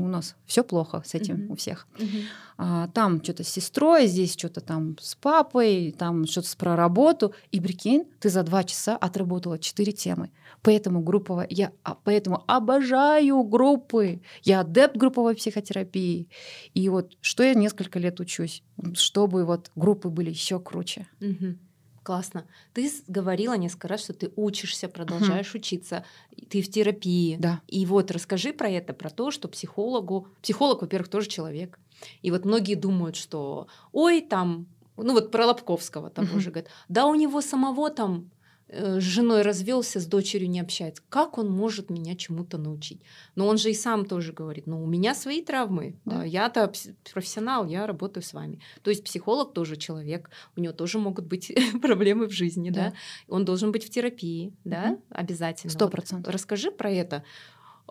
у 0.00 0.08
нас 0.08 0.36
все 0.46 0.64
плохо 0.64 1.02
с 1.04 1.14
этим 1.14 1.36
uh-huh. 1.36 1.52
у 1.52 1.54
всех. 1.56 1.86
Uh-huh. 1.98 2.22
А, 2.58 2.88
там 2.88 3.22
что-то 3.22 3.44
с 3.44 3.48
сестрой, 3.48 4.06
здесь 4.06 4.32
что-то 4.32 4.60
там 4.60 4.96
с 5.00 5.14
папой, 5.14 5.94
там 5.98 6.26
что-то 6.26 6.56
про 6.56 6.76
работу. 6.76 7.34
И 7.50 7.60
прикинь, 7.60 8.04
ты 8.20 8.28
за 8.28 8.42
два 8.42 8.64
часа 8.64 8.96
отработала 8.96 9.58
четыре 9.58 9.92
темы. 9.92 10.30
Поэтому 10.62 11.02
групповая, 11.02 11.46
я 11.50 11.72
а, 11.82 11.94
поэтому 11.94 12.44
обожаю 12.46 13.42
группы. 13.42 14.22
Я 14.42 14.60
адепт 14.60 14.96
групповой 14.96 15.34
психотерапии. 15.34 16.28
И 16.74 16.88
вот 16.88 17.16
что 17.20 17.42
я 17.42 17.54
несколько 17.54 17.98
лет 17.98 18.20
учусь, 18.20 18.62
чтобы 18.94 19.44
вот 19.44 19.70
группы 19.74 20.08
были 20.08 20.30
еще 20.30 20.60
круче. 20.60 21.08
Uh-huh. 21.20 21.56
Классно. 22.02 22.46
Ты 22.72 22.90
говорила 23.06 23.54
несколько 23.54 23.88
раз, 23.88 24.02
что 24.02 24.12
ты 24.12 24.32
учишься, 24.34 24.88
продолжаешь 24.88 25.50
угу. 25.50 25.58
учиться, 25.58 26.04
ты 26.48 26.60
в 26.60 26.70
терапии. 26.70 27.36
Да. 27.38 27.60
И 27.68 27.86
вот 27.86 28.10
расскажи 28.10 28.52
про 28.52 28.68
это, 28.68 28.92
про 28.92 29.08
то, 29.08 29.30
что 29.30 29.48
психологу, 29.48 30.28
психолог, 30.42 30.82
во-первых, 30.82 31.08
тоже 31.08 31.28
человек. 31.28 31.78
И 32.22 32.32
вот 32.32 32.44
многие 32.44 32.74
думают, 32.74 33.14
что, 33.14 33.68
ой, 33.92 34.20
там, 34.20 34.66
ну 34.96 35.12
вот 35.12 35.30
про 35.30 35.46
Лобковского 35.46 36.10
того 36.10 36.32
угу. 36.32 36.40
же 36.40 36.50
говорят, 36.50 36.70
да 36.88 37.06
у 37.06 37.14
него 37.14 37.40
самого 37.40 37.90
там 37.90 38.30
с 38.72 39.02
женой 39.02 39.42
развелся, 39.42 40.00
с 40.00 40.06
дочерью 40.06 40.48
не 40.48 40.60
общается. 40.60 41.02
Как 41.08 41.38
он 41.38 41.50
может 41.50 41.90
меня 41.90 42.16
чему-то 42.16 42.58
научить? 42.58 43.02
Но 43.34 43.46
он 43.46 43.58
же 43.58 43.70
и 43.70 43.74
сам 43.74 44.06
тоже 44.06 44.32
говорит, 44.32 44.66
ну, 44.66 44.82
у 44.82 44.86
меня 44.86 45.14
свои 45.14 45.42
травмы. 45.42 45.96
Да. 46.04 46.24
Я-то 46.24 46.72
профессионал, 47.12 47.66
я 47.66 47.86
работаю 47.86 48.22
с 48.22 48.32
вами. 48.32 48.60
То 48.82 48.90
есть 48.90 49.04
психолог 49.04 49.52
тоже 49.52 49.76
человек, 49.76 50.30
у 50.56 50.60
него 50.60 50.72
тоже 50.72 50.98
могут 50.98 51.26
быть 51.26 51.52
проблемы 51.82 52.26
в 52.26 52.32
жизни, 52.32 52.70
да. 52.70 52.90
да? 52.90 52.92
Он 53.28 53.44
должен 53.44 53.72
быть 53.72 53.84
в 53.84 53.90
терапии, 53.90 54.54
да, 54.64 54.92
угу. 54.92 55.02
обязательно. 55.10 55.70
Сто 55.72 55.88
процентов. 55.88 56.26
Вот 56.26 56.34
расскажи 56.34 56.70
про 56.70 56.90
это. 56.90 57.24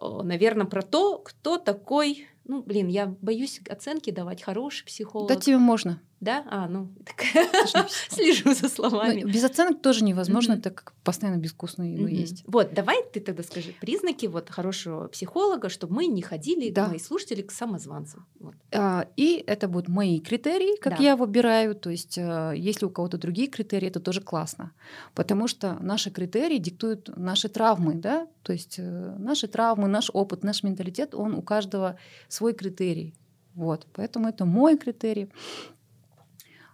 Наверное, 0.02 0.66
про 0.66 0.82
то, 0.82 1.20
кто 1.20 1.58
такой 1.58 2.28
ну, 2.46 2.64
блин, 2.64 2.88
я 2.88 3.06
боюсь 3.22 3.62
оценки 3.70 4.10
давать, 4.10 4.42
хороший 4.42 4.86
психолог. 4.86 5.30
Да 5.30 5.36
тебе 5.36 5.58
можно. 5.58 6.02
Да? 6.22 6.46
А, 6.52 6.68
ну, 6.68 6.88
слежу 8.10 8.54
за 8.54 8.70
словами. 8.70 9.24
Ну, 9.24 9.32
без 9.32 9.44
оценок 9.44 9.82
тоже 9.82 10.04
невозможно, 10.04 10.62
так 10.62 10.76
как 10.76 10.94
постоянно 11.04 11.38
безвкусную 11.38 11.94
еду 11.94 12.06
есть. 12.06 12.44
Вот, 12.46 12.74
давай 12.74 13.04
ты 13.12 13.20
тогда 13.20 13.42
скажи 13.42 13.74
признаки 13.82 14.28
вот 14.28 14.52
хорошего 14.52 15.08
психолога, 15.08 15.70
чтобы 15.70 15.96
мы 15.96 16.06
не 16.06 16.22
ходили, 16.22 16.70
да. 16.70 16.88
мои 16.88 17.00
слушатели, 17.00 17.42
к 17.42 17.52
самозванцам. 17.52 18.28
Вот. 18.40 18.54
А, 18.72 19.08
и 19.18 19.44
это 19.48 19.68
будут 19.68 19.90
мои 19.90 20.20
критерии, 20.20 20.80
как 20.80 20.98
да. 20.98 21.04
я 21.04 21.16
выбираю. 21.16 21.74
То 21.74 21.90
есть, 21.90 22.20
а, 22.20 22.52
если 22.52 22.86
у 22.86 22.92
кого-то 22.92 23.18
другие 23.18 23.48
критерии, 23.48 23.88
это 23.88 24.00
тоже 24.00 24.22
классно. 24.22 24.74
Потому 25.16 25.48
что 25.48 25.78
наши 25.82 26.12
критерии 26.12 26.60
диктуют 26.60 27.10
наши 27.18 27.50
травмы, 27.50 27.96
да? 27.96 28.28
То 28.44 28.54
есть 28.54 28.76
э, 28.78 29.16
наши 29.18 29.48
травмы, 29.48 29.88
наш 29.88 30.12
опыт, 30.14 30.44
наш 30.44 30.62
менталитет, 30.62 31.16
он 31.16 31.34
у 31.34 31.42
каждого 31.42 31.98
свой 32.28 32.54
критерий. 32.54 33.16
Вот, 33.56 33.88
поэтому 33.94 34.30
это 34.30 34.46
мой 34.46 34.78
критерий. 34.78 35.30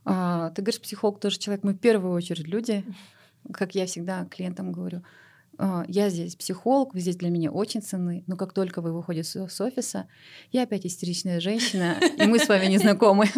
А, 0.09 0.51
ты 0.51 0.61
говоришь, 0.61 0.79
психолог 0.79 1.19
тоже 1.19 1.37
человек. 1.37 1.65
Мы 1.65 1.73
в 1.73 1.79
первую 1.79 2.13
очередь 2.13 2.47
люди, 2.47 2.85
как 3.51 3.75
я 3.75 3.85
всегда 3.85 4.23
клиентам 4.25 4.71
говорю. 4.71 5.03
А, 5.59 5.85
я 5.87 6.09
здесь 6.09 6.35
психолог, 6.35 6.93
вы 6.93 6.99
здесь 6.99 7.15
для 7.15 7.29
меня 7.29 7.51
очень 7.51 7.81
ценны, 7.81 8.23
но 8.27 8.35
как 8.35 8.53
только 8.53 8.81
вы 8.81 8.93
выходите 8.93 9.47
с 9.47 9.61
офиса, 9.61 10.07
я 10.51 10.63
опять 10.63 10.85
истеричная 10.85 11.39
женщина, 11.39 11.97
и 12.17 12.27
мы 12.27 12.39
с 12.39 12.47
вами 12.47 12.67
не 12.67 12.77
знакомы. 12.77 13.25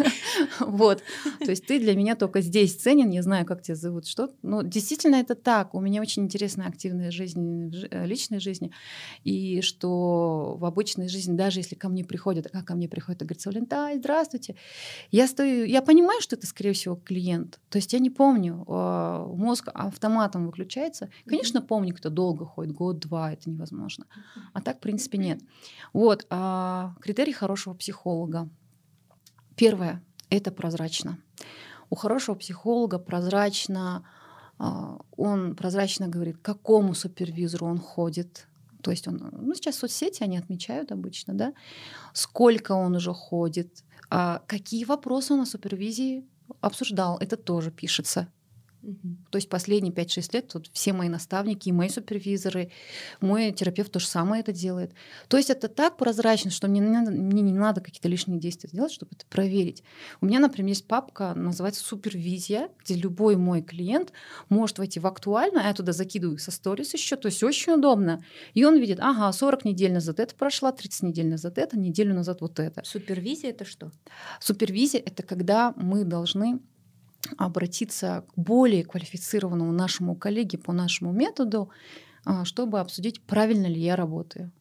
Вот. 0.60 1.02
То 1.40 1.50
есть 1.50 1.66
ты 1.66 1.78
для 1.78 1.94
меня 1.94 2.14
только 2.14 2.40
здесь 2.40 2.76
ценен, 2.76 3.08
не 3.08 3.22
знаю, 3.22 3.44
как 3.46 3.62
тебя 3.62 3.74
зовут, 3.74 4.06
что. 4.06 4.30
Но 4.42 4.62
действительно 4.62 5.16
это 5.16 5.34
так. 5.34 5.74
У 5.74 5.80
меня 5.80 6.00
очень 6.00 6.24
интересная 6.24 6.66
активная 6.68 7.10
жизнь, 7.10 7.72
э, 7.90 8.06
личной 8.06 8.40
жизни. 8.40 8.70
И 9.24 9.60
что 9.62 10.56
в 10.58 10.64
обычной 10.64 11.08
жизни, 11.08 11.36
даже 11.36 11.60
если 11.60 11.74
ко 11.74 11.88
мне 11.88 12.04
приходят, 12.04 12.48
как 12.50 12.64
ко 12.64 12.74
мне 12.74 12.88
приходят 12.88 13.22
и 13.22 13.24
говорят, 13.24 13.40
Савлентай, 13.40 13.98
здравствуйте, 13.98 14.56
я 15.10 15.26
стою, 15.26 15.64
я 15.64 15.82
понимаю, 15.82 16.20
что 16.20 16.36
это, 16.36 16.46
скорее 16.46 16.72
всего, 16.72 16.96
клиент. 16.96 17.60
То 17.68 17.78
есть 17.78 17.92
я 17.92 17.98
не 17.98 18.10
помню, 18.10 18.64
а, 18.68 19.26
мозг 19.26 19.68
автоматом 19.72 20.46
выключается. 20.46 21.10
Конечно, 21.26 21.62
помню, 21.62 21.94
кто 21.94 22.09
долго 22.10 22.44
ходит, 22.44 22.74
год-два, 22.74 23.32
это 23.32 23.50
невозможно. 23.50 24.06
А 24.52 24.60
так, 24.60 24.78
в 24.78 24.80
принципе, 24.80 25.18
нет. 25.18 25.40
Вот, 25.92 26.26
а, 26.30 26.94
критерий 27.00 27.32
хорошего 27.32 27.74
психолога. 27.74 28.48
Первое— 29.56 30.02
это 30.30 30.50
прозрачно. 30.50 31.18
У 31.90 31.96
хорошего 31.96 32.36
психолога 32.36 32.98
прозрачно, 32.98 34.04
а, 34.58 34.98
он 35.16 35.56
прозрачно 35.56 36.08
говорит, 36.08 36.38
к 36.38 36.42
какому 36.42 36.94
супервизору 36.94 37.66
он 37.66 37.78
ходит, 37.78 38.46
то 38.82 38.90
есть 38.90 39.08
он, 39.08 39.30
ну, 39.32 39.54
сейчас 39.54 39.76
соцсети 39.76 40.22
они 40.22 40.38
отмечают 40.38 40.92
обычно, 40.92 41.34
да, 41.34 41.52
сколько 42.12 42.72
он 42.72 42.96
уже 42.96 43.12
ходит, 43.12 43.84
а 44.10 44.42
какие 44.46 44.84
вопросы 44.84 45.32
он 45.32 45.40
на 45.40 45.46
супервизии 45.46 46.24
обсуждал, 46.60 47.18
это 47.18 47.36
тоже 47.36 47.70
пишется. 47.70 48.28
Угу. 48.82 49.16
То 49.30 49.36
есть 49.36 49.48
последние 49.48 49.92
5-6 49.92 50.30
лет 50.32 50.48
тут 50.48 50.70
все 50.72 50.92
мои 50.92 51.08
наставники, 51.08 51.68
и 51.68 51.72
мои 51.72 51.88
супервизоры, 51.88 52.70
мой 53.20 53.52
терапевт 53.52 53.92
то 53.92 54.00
же 54.00 54.06
самое 54.06 54.40
это 54.40 54.52
делает. 54.52 54.92
То 55.28 55.36
есть 55.36 55.50
это 55.50 55.68
так 55.68 55.96
прозрачно, 55.96 56.50
что 56.50 56.68
мне 56.68 56.80
не 56.80 56.88
надо, 56.88 57.10
мне 57.10 57.42
не 57.42 57.52
надо 57.52 57.80
какие-то 57.80 58.08
лишние 58.08 58.40
действия 58.40 58.70
сделать, 58.70 58.92
чтобы 58.92 59.12
это 59.14 59.26
проверить. 59.26 59.82
У 60.20 60.26
меня, 60.26 60.40
например, 60.40 60.70
есть 60.70 60.86
папка, 60.86 61.34
называется 61.34 61.84
супервизия, 61.84 62.70
где 62.82 62.94
любой 62.94 63.36
мой 63.36 63.62
клиент 63.62 64.12
может 64.48 64.78
войти 64.78 64.98
в 64.98 65.06
актуально, 65.06 65.62
а 65.64 65.68
я 65.68 65.74
туда 65.74 65.92
закидываю 65.92 66.38
со 66.38 66.50
сторис 66.50 66.94
еще, 66.94 67.16
то 67.16 67.26
есть 67.26 67.42
очень 67.42 67.74
удобно. 67.74 68.24
И 68.54 68.64
он 68.64 68.78
видит, 68.78 68.98
ага, 69.00 69.30
40 69.30 69.64
недель 69.64 69.92
назад 69.92 70.20
это 70.20 70.34
прошла, 70.34 70.72
30 70.72 71.02
недель 71.02 71.28
назад 71.28 71.58
это, 71.58 71.78
неделю 71.78 72.14
назад 72.14 72.40
вот 72.40 72.58
это. 72.58 72.82
Супервизия 72.84 73.50
это 73.50 73.64
что? 73.64 73.92
Супервизия 74.40 75.00
это 75.00 75.22
когда 75.22 75.74
мы 75.76 76.04
должны 76.04 76.60
обратиться 77.36 78.24
к 78.28 78.38
более 78.38 78.84
квалифицированному 78.84 79.72
нашему 79.72 80.14
коллеге 80.14 80.58
по 80.58 80.72
нашему 80.72 81.12
методу, 81.12 81.70
а, 82.24 82.44
чтобы 82.44 82.80
обсудить, 82.80 83.20
правильно 83.22 83.66
ли 83.66 83.80
я 83.80 83.96
работаю. 83.96 84.52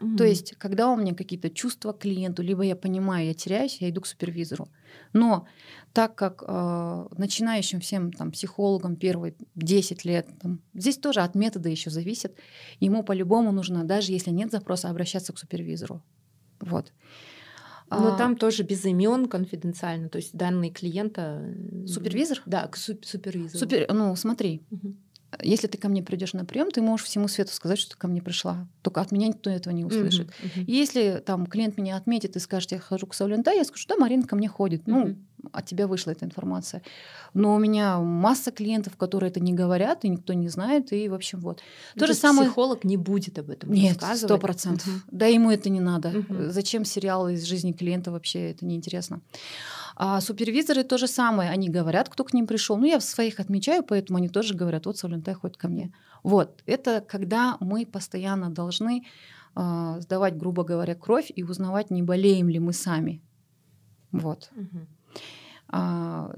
Mm-hmm. 0.00 0.16
То 0.16 0.24
есть, 0.24 0.54
когда 0.58 0.88
у 0.90 0.96
меня 0.96 1.14
какие-то 1.14 1.50
чувства 1.50 1.92
к 1.92 2.00
клиенту, 2.00 2.42
либо 2.42 2.62
я 2.62 2.76
понимаю, 2.76 3.26
я 3.26 3.34
теряюсь, 3.34 3.78
я 3.80 3.90
иду 3.90 4.00
к 4.00 4.06
супервизору. 4.06 4.68
Но 5.12 5.46
так 5.92 6.14
как 6.14 6.44
э, 6.46 7.06
начинающим 7.16 7.80
всем 7.80 8.12
там, 8.12 8.30
психологам 8.30 8.94
первые 8.94 9.34
10 9.56 10.04
лет, 10.04 10.28
там, 10.40 10.60
здесь 10.74 10.98
тоже 10.98 11.20
от 11.20 11.34
метода 11.34 11.68
еще 11.68 11.90
зависит, 11.90 12.36
ему 12.78 13.02
по-любому 13.02 13.50
нужно, 13.50 13.84
даже 13.84 14.12
если 14.12 14.30
нет 14.30 14.52
запроса, 14.52 14.88
обращаться 14.88 15.32
к 15.32 15.38
супервизору. 15.38 16.02
Вот. 16.60 16.92
Но 17.90 18.14
а, 18.14 18.18
там 18.18 18.36
тоже 18.36 18.62
без 18.62 18.84
имен 18.84 19.28
конфиденциально, 19.28 20.08
то 20.08 20.16
есть 20.16 20.36
данные 20.36 20.70
клиента. 20.70 21.54
Супервизор? 21.86 22.42
Да, 22.44 22.66
к 22.66 22.76
супервизору. 22.76 23.58
Супер, 23.58 23.86
ну 23.92 24.14
смотри, 24.14 24.62
угу. 24.70 24.94
Если 25.42 25.66
ты 25.66 25.76
ко 25.76 25.88
мне 25.88 26.02
придешь 26.02 26.32
на 26.32 26.44
прием, 26.44 26.70
ты 26.70 26.80
можешь 26.80 27.06
всему 27.06 27.28
свету 27.28 27.52
сказать, 27.52 27.78
что 27.78 27.92
ты 27.92 27.98
ко 27.98 28.08
мне 28.08 28.22
пришла. 28.22 28.66
Только 28.82 29.02
от 29.02 29.12
меня 29.12 29.28
никто 29.28 29.50
этого 29.50 29.74
не 29.74 29.84
услышит. 29.84 30.28
Uh-huh, 30.28 30.56
uh-huh. 30.56 30.64
Если 30.66 31.22
там 31.24 31.46
клиент 31.46 31.76
меня 31.76 31.96
отметит 31.96 32.36
и 32.36 32.38
скажет, 32.38 32.72
я 32.72 32.78
хожу 32.78 33.06
к 33.06 33.14
Сауленда, 33.14 33.52
я 33.52 33.64
скажу, 33.64 33.84
да, 33.88 33.96
Марина 33.96 34.26
ко 34.26 34.36
мне 34.36 34.48
ходит. 34.48 34.82
Uh-huh. 34.82 35.06
Ну, 35.06 35.16
от 35.52 35.66
тебя 35.66 35.86
вышла 35.86 36.10
эта 36.10 36.24
информация. 36.24 36.82
Но 37.34 37.54
у 37.54 37.58
меня 37.58 37.98
масса 37.98 38.50
клиентов, 38.50 38.96
которые 38.96 39.30
это 39.30 39.40
не 39.40 39.52
говорят, 39.52 40.04
и 40.04 40.08
никто 40.08 40.32
не 40.32 40.48
знает, 40.48 40.92
и 40.92 41.08
в 41.08 41.14
общем 41.14 41.40
вот. 41.40 41.62
То, 41.94 42.00
То 42.00 42.06
же 42.08 42.14
самое. 42.14 42.48
Психолог 42.48 42.84
не 42.84 42.96
будет 42.96 43.38
об 43.38 43.50
этом 43.50 43.72
Нет, 43.72 44.02
сто 44.14 44.38
процентов. 44.38 44.88
Да, 45.10 45.26
ему 45.26 45.50
это 45.50 45.70
не 45.70 45.80
надо. 45.80 46.10
Uh-huh. 46.10 46.50
Зачем 46.50 46.84
сериалы 46.84 47.34
из 47.34 47.44
жизни 47.44 47.72
клиента 47.72 48.10
вообще 48.10 48.50
это 48.50 48.64
неинтересно. 48.66 49.20
А 49.96 50.20
супервизоры 50.20 50.84
то 50.84 50.96
же 50.96 51.08
самое. 51.08 51.50
Они 51.50 51.68
говорят, 51.68 52.08
кто 52.08 52.24
к 52.24 52.32
ним 52.32 52.46
пришел. 52.46 52.76
Ну, 52.76 52.86
я 52.86 52.98
в 52.98 53.02
своих 53.02 53.40
отмечаю, 53.40 53.82
поэтому 53.82 54.18
они 54.18 54.28
тоже 54.28 54.54
говорят, 54.54 54.86
вот 54.86 54.96
Савлентай 54.96 55.34
ходит 55.34 55.56
ко 55.56 55.68
мне. 55.68 55.92
Вот. 56.22 56.62
Это 56.66 57.00
когда 57.00 57.56
мы 57.60 57.84
постоянно 57.84 58.48
должны 58.48 59.04
э, 59.56 59.96
сдавать, 60.00 60.36
грубо 60.36 60.62
говоря, 60.62 60.94
кровь 60.94 61.32
и 61.34 61.42
узнавать, 61.42 61.90
не 61.90 62.02
болеем 62.02 62.48
ли 62.48 62.60
мы 62.60 62.72
сами. 62.72 63.20
Вот. 64.12 64.50
Угу. 64.56 64.86
А, 65.68 66.32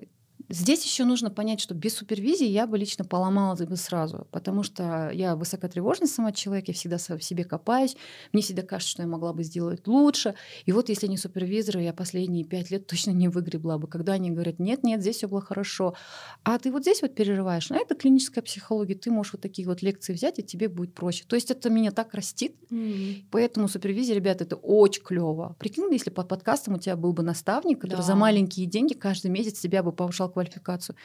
Здесь 0.53 0.85
еще 0.85 1.05
нужно 1.05 1.31
понять, 1.31 1.61
что 1.61 1.75
без 1.75 1.95
супервизии 1.95 2.47
я 2.47 2.67
бы 2.67 2.77
лично 2.77 3.05
поломалась 3.05 3.61
бы 3.61 3.77
сразу, 3.77 4.27
потому 4.33 4.65
что 4.65 5.09
я 5.15 5.37
высокотревожный 5.37 6.09
сама 6.09 6.33
человек, 6.33 6.67
я 6.67 6.75
всегда 6.75 6.97
в 6.99 7.23
себе 7.23 7.45
копаюсь, 7.45 7.97
мне 8.33 8.43
всегда 8.43 8.63
кажется, 8.63 8.91
что 8.91 9.03
я 9.03 9.09
могла 9.09 9.33
бы 9.33 9.45
сделать 9.45 9.87
лучше. 9.87 10.35
И 10.67 10.73
вот 10.73 10.89
если 10.89 11.07
не 11.07 11.17
супервизор, 11.17 11.79
я 11.79 11.93
последние 11.93 12.45
пять 12.45 12.73
лет 12.73 12.89
точно 12.89 13.13
не 13.13 13.29
выгребла 13.29 13.79
бы, 13.79 13.87
когда 13.87 14.15
они 14.15 14.33
говорят, 14.33 14.59
нет, 14.59 14.83
нет, 14.83 15.03
здесь 15.03 15.19
все 15.19 15.29
было 15.29 15.41
хорошо, 15.41 15.95
а 16.43 16.59
ты 16.59 16.73
вот 16.73 16.83
здесь 16.83 17.01
вот 17.01 17.15
переживаешь, 17.15 17.71
ну 17.71 17.77
это 17.77 17.95
клиническая 17.95 18.43
психология, 18.43 18.97
ты 18.97 19.13
можешь 19.13 19.35
вот 19.35 19.43
такие 19.43 19.69
вот 19.69 19.83
лекции 19.83 20.15
взять, 20.15 20.41
и 20.41 20.43
тебе 20.43 20.69
будет 20.69 20.95
проще. 20.95 21.23
То 21.29 21.37
есть 21.37 21.53
это 21.53 21.71
меня 21.71 21.93
так 21.93 22.13
растит, 22.13 22.57
mm-hmm. 22.71 23.27
поэтому 23.31 23.69
супервизия, 23.69 24.17
ребята, 24.17 24.43
это 24.43 24.57
очень 24.57 25.05
клево. 25.05 25.55
Прикинь, 25.61 25.93
если 25.93 26.11
под 26.11 26.27
подкастом 26.27 26.75
у 26.75 26.79
тебя 26.79 26.97
был 26.97 27.13
бы 27.13 27.23
наставник, 27.23 27.81
который 27.81 27.99
да. 27.99 28.03
за 28.03 28.17
маленькие 28.17 28.67
деньги 28.67 28.95
каждый 28.95 29.31
месяц 29.31 29.61
тебя 29.61 29.85
бы 29.85 29.93
повышал 29.93 30.29
квалификацию. 30.41 30.97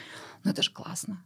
Ну 0.43 0.51
это 0.51 0.61
же 0.61 0.71
классно. 0.71 1.23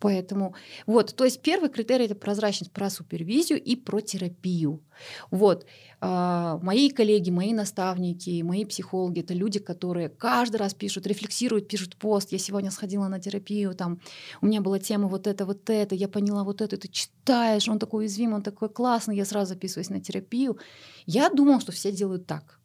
Поэтому 0.00 0.54
вот, 0.86 1.16
то 1.16 1.24
есть 1.24 1.40
первый 1.40 1.70
критерий 1.70 2.04
это 2.04 2.14
прозрачность 2.14 2.72
про 2.72 2.90
супервизию 2.90 3.62
и 3.62 3.74
про 3.74 4.00
терапию. 4.00 4.82
Вот 5.30 5.64
а, 6.00 6.58
мои 6.62 6.90
коллеги, 6.90 7.30
мои 7.30 7.54
наставники, 7.54 8.42
мои 8.42 8.66
психологи 8.66 9.20
это 9.20 9.32
люди, 9.32 9.60
которые 9.60 10.10
каждый 10.10 10.56
раз 10.56 10.74
пишут, 10.74 11.06
рефлексируют, 11.06 11.68
пишут 11.68 11.96
пост. 11.96 12.32
Я 12.32 12.38
сегодня 12.38 12.70
сходила 12.70 13.08
на 13.08 13.18
терапию, 13.18 13.74
там 13.74 13.98
у 14.42 14.46
меня 14.46 14.60
была 14.60 14.78
тема 14.78 15.08
вот 15.08 15.26
это, 15.26 15.46
вот 15.46 15.70
это, 15.70 15.94
я 15.94 16.08
поняла 16.08 16.44
вот 16.44 16.60
это, 16.60 16.76
ты 16.76 16.88
читаешь, 16.88 17.68
он 17.68 17.78
такой 17.78 18.00
уязвимый, 18.00 18.34
он 18.34 18.42
такой 18.42 18.68
классный, 18.68 19.16
я 19.16 19.24
сразу 19.24 19.54
записываюсь 19.54 19.90
на 19.90 20.00
терапию. 20.00 20.58
Я 21.06 21.30
думала, 21.30 21.60
что 21.60 21.72
все 21.72 21.92
делают 21.92 22.26
так. 22.26 22.60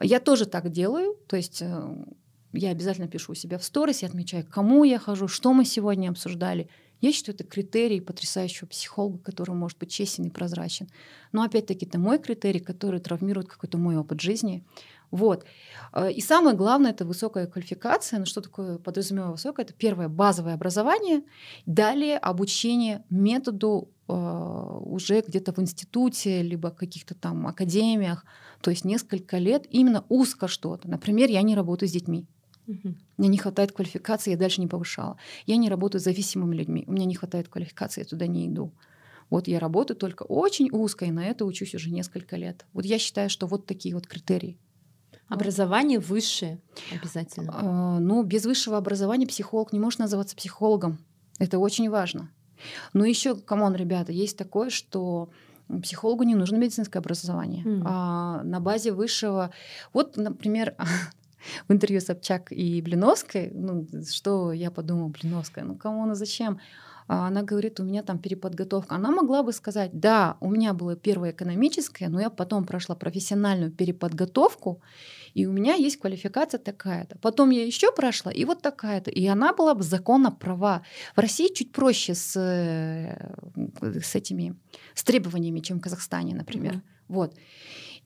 Я 0.00 0.20
тоже 0.20 0.46
так 0.46 0.70
делаю, 0.70 1.18
то 1.26 1.36
есть 1.36 1.60
э, 1.60 2.04
я 2.52 2.70
обязательно 2.70 3.08
пишу 3.08 3.32
у 3.32 3.34
себя 3.34 3.58
в 3.58 3.64
сторис, 3.64 4.02
я 4.02 4.08
отмечаю, 4.08 4.46
кому 4.46 4.84
я 4.84 4.98
хожу, 4.98 5.28
что 5.28 5.52
мы 5.52 5.64
сегодня 5.64 6.10
обсуждали. 6.10 6.68
Я 7.00 7.12
считаю, 7.12 7.34
это 7.34 7.44
критерий 7.44 8.00
потрясающего 8.00 8.68
психолога, 8.68 9.18
который 9.18 9.54
может 9.56 9.76
быть 9.78 9.90
честен 9.90 10.26
и 10.26 10.30
прозрачен. 10.30 10.88
Но 11.32 11.42
опять-таки 11.42 11.84
это 11.84 11.98
мой 11.98 12.18
критерий, 12.20 12.60
который 12.60 13.00
травмирует 13.00 13.48
какой-то 13.48 13.76
мой 13.76 13.96
опыт 13.96 14.20
жизни. 14.20 14.64
Вот. 15.10 15.44
Э, 15.92 16.12
и 16.12 16.20
самое 16.20 16.56
главное— 16.56 16.90
это 16.92 17.04
высокая 17.04 17.46
квалификация. 17.46 18.20
Ну, 18.20 18.26
что 18.26 18.40
такое 18.40 18.78
подразумеваю 18.78 19.32
высокое? 19.32 19.64
Это 19.64 19.74
первое— 19.74 20.08
базовое 20.08 20.54
образование. 20.54 21.22
Далее 21.66 22.18
обучение 22.18 23.04
методу 23.10 23.90
э, 24.08 24.12
уже 24.12 25.22
где-то 25.26 25.52
в 25.52 25.58
институте, 25.58 26.40
либо 26.42 26.70
каких-то 26.70 27.14
там 27.14 27.48
академиях. 27.48 28.24
То 28.60 28.70
есть 28.70 28.84
несколько 28.84 29.38
лет 29.38 29.66
именно 29.70 30.04
узко 30.08 30.46
что-то. 30.46 30.88
Например, 30.88 31.28
я 31.28 31.42
не 31.42 31.56
работаю 31.56 31.88
с 31.88 31.92
детьми. 31.92 32.26
Угу. 32.66 32.94
Мне 33.16 33.28
не 33.28 33.38
хватает 33.38 33.72
квалификации, 33.72 34.30
я 34.30 34.36
дальше 34.36 34.60
не 34.60 34.66
повышала. 34.66 35.16
Я 35.46 35.56
не 35.56 35.68
работаю 35.68 36.00
с 36.00 36.04
зависимыми 36.04 36.54
людьми, 36.54 36.84
у 36.86 36.92
меня 36.92 37.06
не 37.06 37.14
хватает 37.14 37.48
квалификации, 37.48 38.02
я 38.02 38.04
туда 38.04 38.26
не 38.26 38.46
иду. 38.46 38.72
Вот 39.30 39.48
я 39.48 39.58
работаю 39.58 39.96
только 39.96 40.24
очень 40.24 40.68
узко, 40.70 41.06
и 41.06 41.10
на 41.10 41.24
это 41.24 41.44
учусь 41.44 41.74
уже 41.74 41.90
несколько 41.90 42.36
лет. 42.36 42.66
Вот 42.72 42.84
я 42.84 42.98
считаю, 42.98 43.30
что 43.30 43.46
вот 43.46 43.66
такие 43.66 43.94
вот 43.94 44.06
критерии. 44.06 44.58
Образование 45.28 45.98
высшее 45.98 46.60
обязательно. 46.92 47.52
А, 47.54 47.98
ну, 47.98 48.22
без 48.22 48.44
высшего 48.44 48.76
образования 48.76 49.26
психолог 49.26 49.72
не 49.72 49.78
может 49.78 50.00
называться 50.00 50.36
психологом. 50.36 50.98
Это 51.38 51.58
очень 51.58 51.88
важно. 51.88 52.30
Но 52.92 53.06
еще, 53.06 53.34
come 53.34 53.57
on, 53.57 53.74
ребята, 53.74 54.12
есть 54.12 54.36
такое, 54.36 54.68
что 54.68 55.30
психологу 55.82 56.24
не 56.24 56.34
нужно 56.34 56.56
медицинское 56.56 56.98
образование. 56.98 57.64
М-м. 57.64 57.82
А 57.86 58.42
на 58.42 58.60
базе 58.60 58.92
высшего... 58.92 59.50
Вот, 59.94 60.18
например, 60.18 60.74
в 61.68 61.72
интервью 61.72 62.00
Собчак 62.00 62.52
и 62.52 62.82
Блиновской, 62.82 63.50
ну, 63.54 63.86
что 64.10 64.52
я 64.52 64.70
подумала, 64.70 65.08
Блиновская, 65.08 65.64
ну 65.64 65.76
кому, 65.76 66.06
ну 66.06 66.14
зачем? 66.14 66.58
А 67.08 67.26
она 67.26 67.42
говорит, 67.42 67.80
у 67.80 67.84
меня 67.84 68.02
там 68.02 68.18
переподготовка. 68.18 68.94
Она 68.94 69.10
могла 69.10 69.42
бы 69.42 69.52
сказать, 69.52 69.90
да, 69.92 70.36
у 70.40 70.50
меня 70.50 70.72
было 70.72 70.96
первое 70.96 71.32
экономическое, 71.32 72.08
но 72.08 72.20
я 72.20 72.30
потом 72.30 72.64
прошла 72.64 72.94
профессиональную 72.94 73.70
переподготовку, 73.70 74.80
и 75.34 75.46
у 75.46 75.52
меня 75.52 75.74
есть 75.74 75.98
квалификация 75.98 76.58
такая-то. 76.58 77.18
Потом 77.18 77.50
я 77.50 77.64
еще 77.66 77.92
прошла, 77.92 78.32
и 78.32 78.44
вот 78.44 78.62
такая-то. 78.62 79.10
И 79.10 79.26
она 79.26 79.52
была 79.52 79.74
бы 79.74 79.82
законно 79.82 80.30
права. 80.30 80.82
В 81.16 81.20
России 81.20 81.52
чуть 81.52 81.72
проще 81.72 82.14
с, 82.14 82.36
э, 82.36 83.34
с 84.00 84.14
этими 84.14 84.54
с 84.94 85.04
требованиями, 85.04 85.60
чем 85.60 85.78
в 85.78 85.82
Казахстане, 85.82 86.34
например. 86.34 86.74
Mm-hmm. 86.74 86.82
Вот. 87.08 87.34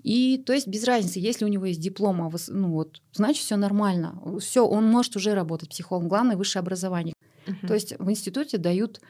И 0.07 0.39
то 0.39 0.53
есть 0.53 0.69
без 0.69 0.85
разницы, 0.85 1.19
если 1.19 1.45
у 1.45 1.49
него 1.49 1.65
есть 1.65 1.81
диплом, 1.81 2.23
а 2.23 2.31
ну 2.47 2.71
вот, 2.71 3.03
значит 3.13 3.43
все 3.43 3.57
нормально. 3.57 4.17
Все, 4.39 4.65
он 4.65 4.85
может 4.89 5.17
уже 5.17 5.35
работать 5.35 5.71
психологом. 5.71 6.09
Главное 6.09 6.37
высшее 6.37 6.61
образование. 6.61 7.13
Uh-huh. 7.45 7.67
То 7.67 7.75
есть 7.75 7.99
в 7.99 8.09
институте 8.09 8.57
дают, 8.57 9.01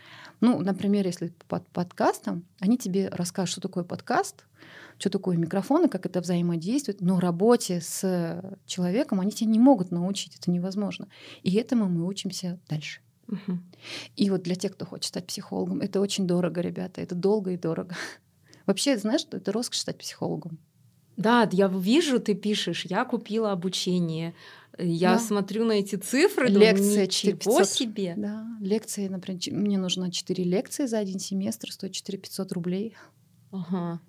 ну, 0.40 0.58
например, 0.58 1.04
если 1.04 1.34
под 1.48 1.68
подкастом, 1.68 2.46
они 2.60 2.78
тебе 2.78 3.10
расскажут, 3.10 3.52
что 3.52 3.60
такое 3.60 3.84
подкаст, 3.84 4.46
что 4.96 5.10
такое 5.10 5.36
микрофон 5.36 5.84
и 5.84 5.90
как 5.90 6.06
это 6.06 6.22
взаимодействует, 6.22 7.02
но 7.02 7.20
работе 7.20 7.82
с 7.82 8.58
человеком 8.64 9.20
они 9.20 9.32
тебя 9.32 9.50
не 9.50 9.58
могут 9.58 9.90
научить, 9.90 10.34
это 10.40 10.50
невозможно. 10.50 11.08
И 11.42 11.54
этому 11.56 11.90
мы 11.90 12.06
учимся 12.06 12.58
дальше. 12.70 13.02
Угу. 13.28 13.58
И 14.16 14.30
вот 14.30 14.44
для 14.44 14.54
тех, 14.54 14.72
кто 14.72 14.86
хочет 14.86 15.08
стать 15.08 15.26
психологом, 15.26 15.82
это 15.82 16.00
очень 16.00 16.26
дорого, 16.26 16.62
ребята, 16.62 17.02
это 17.02 17.14
долго 17.14 17.50
и 17.50 17.58
дорого. 17.58 17.94
Вообще, 18.64 18.96
знаешь, 18.96 19.26
это 19.30 19.52
роскошь 19.52 19.80
стать 19.80 19.98
психологом. 19.98 20.58
Да, 21.16 21.48
я 21.52 21.68
вижу, 21.68 22.20
ты 22.20 22.34
пишешь, 22.34 22.84
я 22.84 23.04
купила 23.04 23.52
обучение, 23.52 24.34
я 24.78 25.14
да. 25.14 25.18
смотрю 25.18 25.64
на 25.64 25.72
эти 25.72 25.96
цифры, 25.96 26.48
лекция 26.48 27.06
ничего 27.06 27.64
себе. 27.64 28.14
Да, 28.16 28.46
лекции, 28.60 29.08
например, 29.08 29.40
мне 29.52 29.78
нужно 29.78 30.10
4 30.10 30.44
лекции 30.44 30.86
за 30.86 30.98
один 30.98 31.18
семестр, 31.18 31.72
стоит 31.72 31.92
4 31.92 32.18
500 32.18 32.52
рублей. 32.52 32.94
Ага. 33.50 34.00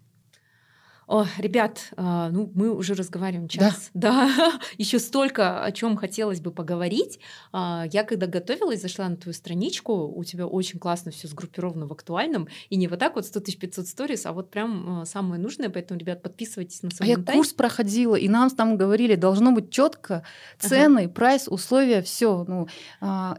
О, 1.07 1.25
ребят, 1.37 1.89
а, 1.95 2.29
ну 2.29 2.51
мы 2.53 2.69
уже 2.69 2.93
разговариваем 2.93 3.47
час. 3.47 3.91
Да, 3.93 4.29
да. 4.37 4.59
еще 4.77 4.99
столько, 4.99 5.63
о 5.63 5.71
чем 5.71 5.95
хотелось 5.95 6.41
бы 6.41 6.51
поговорить. 6.51 7.19
А, 7.53 7.85
я 7.93 8.03
когда 8.03 8.27
готовилась, 8.27 8.81
зашла 8.81 9.07
на 9.07 9.15
твою 9.15 9.33
страничку, 9.33 9.93
у 9.93 10.23
тебя 10.25 10.45
очень 10.45 10.79
классно 10.79 11.11
все 11.11 11.29
сгруппировано 11.29 11.87
в 11.87 11.93
актуальном, 11.93 12.49
и 12.69 12.75
не 12.75 12.89
вот 12.89 12.99
так 12.99 13.15
вот 13.15 13.25
100 13.25 13.39
500 13.39 13.87
сторис, 13.87 14.25
а 14.25 14.33
вот 14.33 14.49
прям 14.49 15.01
а, 15.01 15.05
самое 15.05 15.41
нужное, 15.41 15.69
поэтому, 15.69 15.97
ребят, 15.97 16.21
подписывайтесь 16.21 16.83
на 16.83 16.91
свой 16.91 17.07
А 17.07 17.11
я 17.11 17.17
курс 17.17 17.53
проходила, 17.53 18.15
и 18.17 18.27
нам 18.27 18.49
там 18.49 18.77
говорили, 18.77 19.15
должно 19.15 19.53
быть 19.53 19.69
четко 19.69 20.23
цены, 20.59 21.03
ага. 21.05 21.09
прайс, 21.09 21.47
условия, 21.47 22.01
все. 22.01 22.45
Ну, 22.47 22.67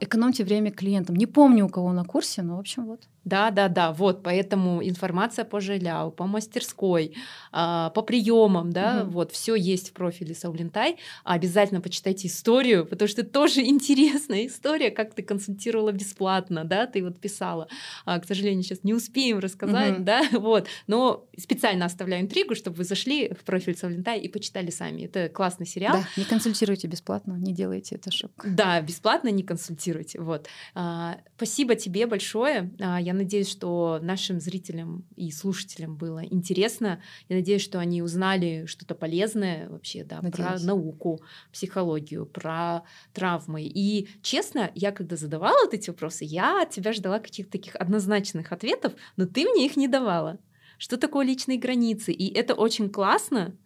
экономьте 0.01 0.45
время 0.45 0.70
клиентам. 0.70 1.16
Не 1.16 1.27
помню, 1.27 1.66
у 1.66 1.69
кого 1.69 1.93
на 1.93 2.05
курсе, 2.05 2.43
но, 2.43 2.57
в 2.57 2.61
общем, 2.61 2.86
вот. 2.86 3.09
Да, 3.29 3.51
да, 3.51 3.69
да, 3.69 3.93
вот, 3.93 4.23
поэтому 4.23 4.83
информация 4.83 5.45
по 5.45 5.61
жиляу, 5.61 6.11
по 6.11 6.27
мастерской, 6.27 7.15
а, 7.53 7.91
по 7.91 8.01
приемам, 8.01 8.73
да, 8.73 9.03
угу. 9.03 9.13
вот, 9.13 9.33
все 9.33 9.55
есть 9.55 9.91
в 9.91 9.93
профиле 9.93 10.35
Саулинтай. 10.35 10.97
Обязательно 11.25 11.83
почитайте 11.83 12.29
историю, 12.29 12.87
потому 12.87 13.09
что 13.09 13.25
тоже 13.25 13.61
интересная 13.67 14.47
история, 14.47 14.91
как 14.91 15.15
ты 15.15 15.23
консультировала 15.23 15.93
бесплатно, 15.93 16.65
да, 16.65 16.87
ты 16.87 17.05
вот 17.05 17.21
писала. 17.21 17.69
А, 18.07 18.19
к 18.19 18.25
сожалению, 18.25 18.63
сейчас 18.63 18.83
не 18.83 18.95
успеем 18.95 19.41
рассказать, 19.41 19.97
угу. 19.97 20.05
да, 20.05 20.23
вот, 20.33 20.67
но 20.87 21.27
специально 21.37 21.85
оставляю 21.85 22.23
интригу, 22.23 22.55
чтобы 22.55 22.79
вы 22.79 22.85
зашли 22.85 23.29
в 23.35 23.45
профиль 23.45 23.77
Саулинтай 23.77 24.21
и 24.21 24.29
почитали 24.29 24.71
сами. 24.71 25.03
Это 25.03 25.29
классный 25.29 25.67
сериал. 25.67 25.99
Да, 25.99 26.09
не 26.17 26.25
консультируйте 26.25 26.89
бесплатно, 26.89 27.33
не 27.33 27.53
делайте 27.53 27.97
это 27.97 28.11
шок. 28.11 28.31
Да, 28.43 28.81
бесплатно 28.81 29.29
не 29.29 29.43
консультируйте, 29.43 30.19
вот. 30.19 30.49
А, 30.75 31.19
спасибо 31.37 31.75
тебе 31.75 32.07
большое. 32.07 32.71
Я 32.79 33.18
надеюсь, 33.19 33.49
что 33.49 33.99
нашим 34.03 34.40
зрителям 34.40 35.05
и 35.16 35.31
слушателям 35.31 35.97
было 35.97 36.24
интересно. 36.24 37.03
Я 37.28 37.36
надеюсь, 37.36 37.62
что 37.62 37.78
они 37.78 38.03
узнали 38.03 38.65
что-то 38.66 38.95
полезное 38.95 39.69
вообще, 39.69 40.05
да, 40.05 40.23
надеюсь. 40.23 40.49
про 40.49 40.59
науку, 40.61 41.20
психологию, 41.53 42.27
про 42.27 42.85
травмы. 43.12 43.62
И 43.62 44.09
честно, 44.23 44.70
я 44.74 44.93
когда 44.93 45.16
задавала 45.16 45.65
вот 45.65 45.74
эти 45.74 45.90
вопросы, 45.90 46.24
я 46.24 46.62
от 46.62 46.70
тебя 46.70 46.93
ждала 46.93 47.19
каких-то 47.19 47.53
таких 47.53 47.77
однозначных 47.77 48.53
ответов, 48.53 48.95
но 49.16 49.27
ты 49.27 49.45
мне 49.45 49.66
их 49.66 49.77
не 49.77 49.89
давала. 49.89 50.39
Что 50.78 50.97
такое 50.97 51.27
личные 51.27 51.59
границы? 51.59 52.12
И 52.12 52.32
это 52.32 52.55
очень 52.55 52.89
классно, 52.89 53.57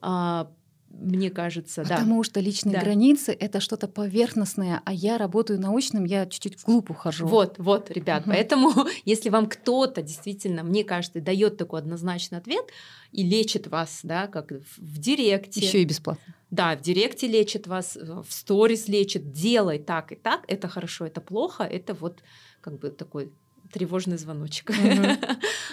а, 0.00 0.52
мне 0.90 1.30
кажется, 1.30 1.82
Потому 1.82 1.88
да. 1.88 2.02
Потому 2.02 2.22
что 2.24 2.40
личные 2.40 2.74
да. 2.74 2.80
границы 2.80 3.32
это 3.32 3.60
что-то 3.60 3.88
поверхностное, 3.88 4.82
а 4.84 4.92
я 4.92 5.18
работаю 5.18 5.60
научным, 5.60 6.04
я 6.04 6.26
чуть-чуть 6.26 6.60
вглубь 6.60 6.90
ухожу. 6.90 7.26
Вот, 7.26 7.54
вот, 7.58 7.90
ребят. 7.90 8.22
Угу. 8.22 8.30
Поэтому, 8.30 8.72
если 9.04 9.28
вам 9.28 9.48
кто-то 9.48 10.02
действительно, 10.02 10.62
мне 10.62 10.84
кажется, 10.84 11.20
дает 11.20 11.56
такой 11.56 11.80
однозначный 11.80 12.38
ответ 12.38 12.66
и 13.12 13.22
лечит 13.22 13.68
вас, 13.68 14.00
да, 14.02 14.26
как 14.26 14.50
в 14.50 14.98
директе. 14.98 15.60
Еще 15.60 15.82
и 15.82 15.84
бесплатно. 15.84 16.34
Да, 16.50 16.76
в 16.76 16.80
директе 16.80 17.28
лечит 17.28 17.66
вас, 17.68 17.96
в 17.96 18.26
сторис 18.28 18.88
лечит, 18.88 19.30
делай 19.32 19.78
так 19.78 20.10
и 20.10 20.16
так, 20.16 20.44
это 20.48 20.68
хорошо, 20.68 21.06
это 21.06 21.20
плохо, 21.20 21.62
это 21.62 21.94
вот 21.94 22.22
как 22.60 22.78
бы 22.78 22.90
такой 22.90 23.32
тревожный 23.72 24.18
звоночек. 24.18 24.72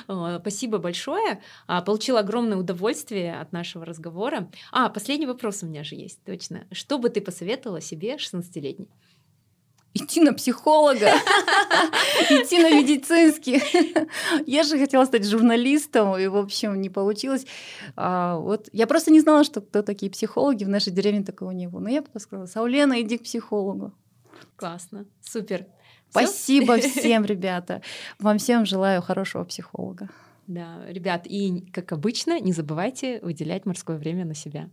Спасибо 0.40 0.78
большое. 0.78 1.42
А, 1.68 1.82
получила 1.82 2.20
огромное 2.20 2.58
удовольствие 2.58 3.40
от 3.40 3.52
нашего 3.52 3.86
разговора. 3.86 4.50
А, 4.72 4.90
последний 4.90 5.28
вопрос 5.28 5.64
у 5.64 5.68
меня 5.68 5.84
же 5.84 5.96
есть, 5.96 6.24
точно. 6.24 6.66
Что 6.72 6.98
бы 6.98 7.10
ты 7.10 7.22
посоветовала 7.22 7.82
себе 7.82 8.16
16-летней? 8.16 8.90
идти 9.94 10.22
на 10.22 10.34
психолога, 10.34 11.08
идти 12.30 12.60
на 12.60 12.70
медицинский. 12.70 13.62
Я 14.46 14.64
же 14.64 14.78
хотела 14.78 15.06
стать 15.06 15.26
журналистом, 15.26 16.18
и, 16.18 16.28
в 16.28 16.38
общем, 16.38 16.82
не 16.82 16.90
получилось. 16.90 17.46
А, 17.96 18.38
вот 18.38 18.70
я 18.74 18.88
просто 18.88 19.12
не 19.12 19.20
знала, 19.20 19.44
что 19.44 19.62
кто 19.62 19.82
такие 19.82 20.12
психологи, 20.12 20.64
в 20.64 20.70
нашей 20.70 20.94
деревне 20.94 21.24
такого 21.24 21.52
не 21.52 21.68
было. 21.68 21.80
Но 21.80 21.90
я 21.90 22.02
просто 22.02 22.20
сказала, 22.20 22.46
Саулена, 22.46 23.02
иди 23.02 23.18
к 23.18 23.24
психологу. 23.24 23.94
Классно, 24.56 25.06
супер. 25.22 25.66
Спасибо 26.10 26.78
Всё? 26.78 26.90
всем, 27.00 27.26
ребята. 27.26 27.82
Вам 28.20 28.38
всем 28.38 28.66
желаю 28.66 29.02
хорошего 29.02 29.44
психолога. 29.44 30.10
Да, 30.48 30.80
ребят, 30.88 31.24
и 31.26 31.70
как 31.74 31.92
обычно, 31.92 32.40
не 32.40 32.54
забывайте 32.54 33.20
выделять 33.22 33.66
морское 33.66 33.98
время 33.98 34.26
на 34.26 34.34
себя. 34.34 34.70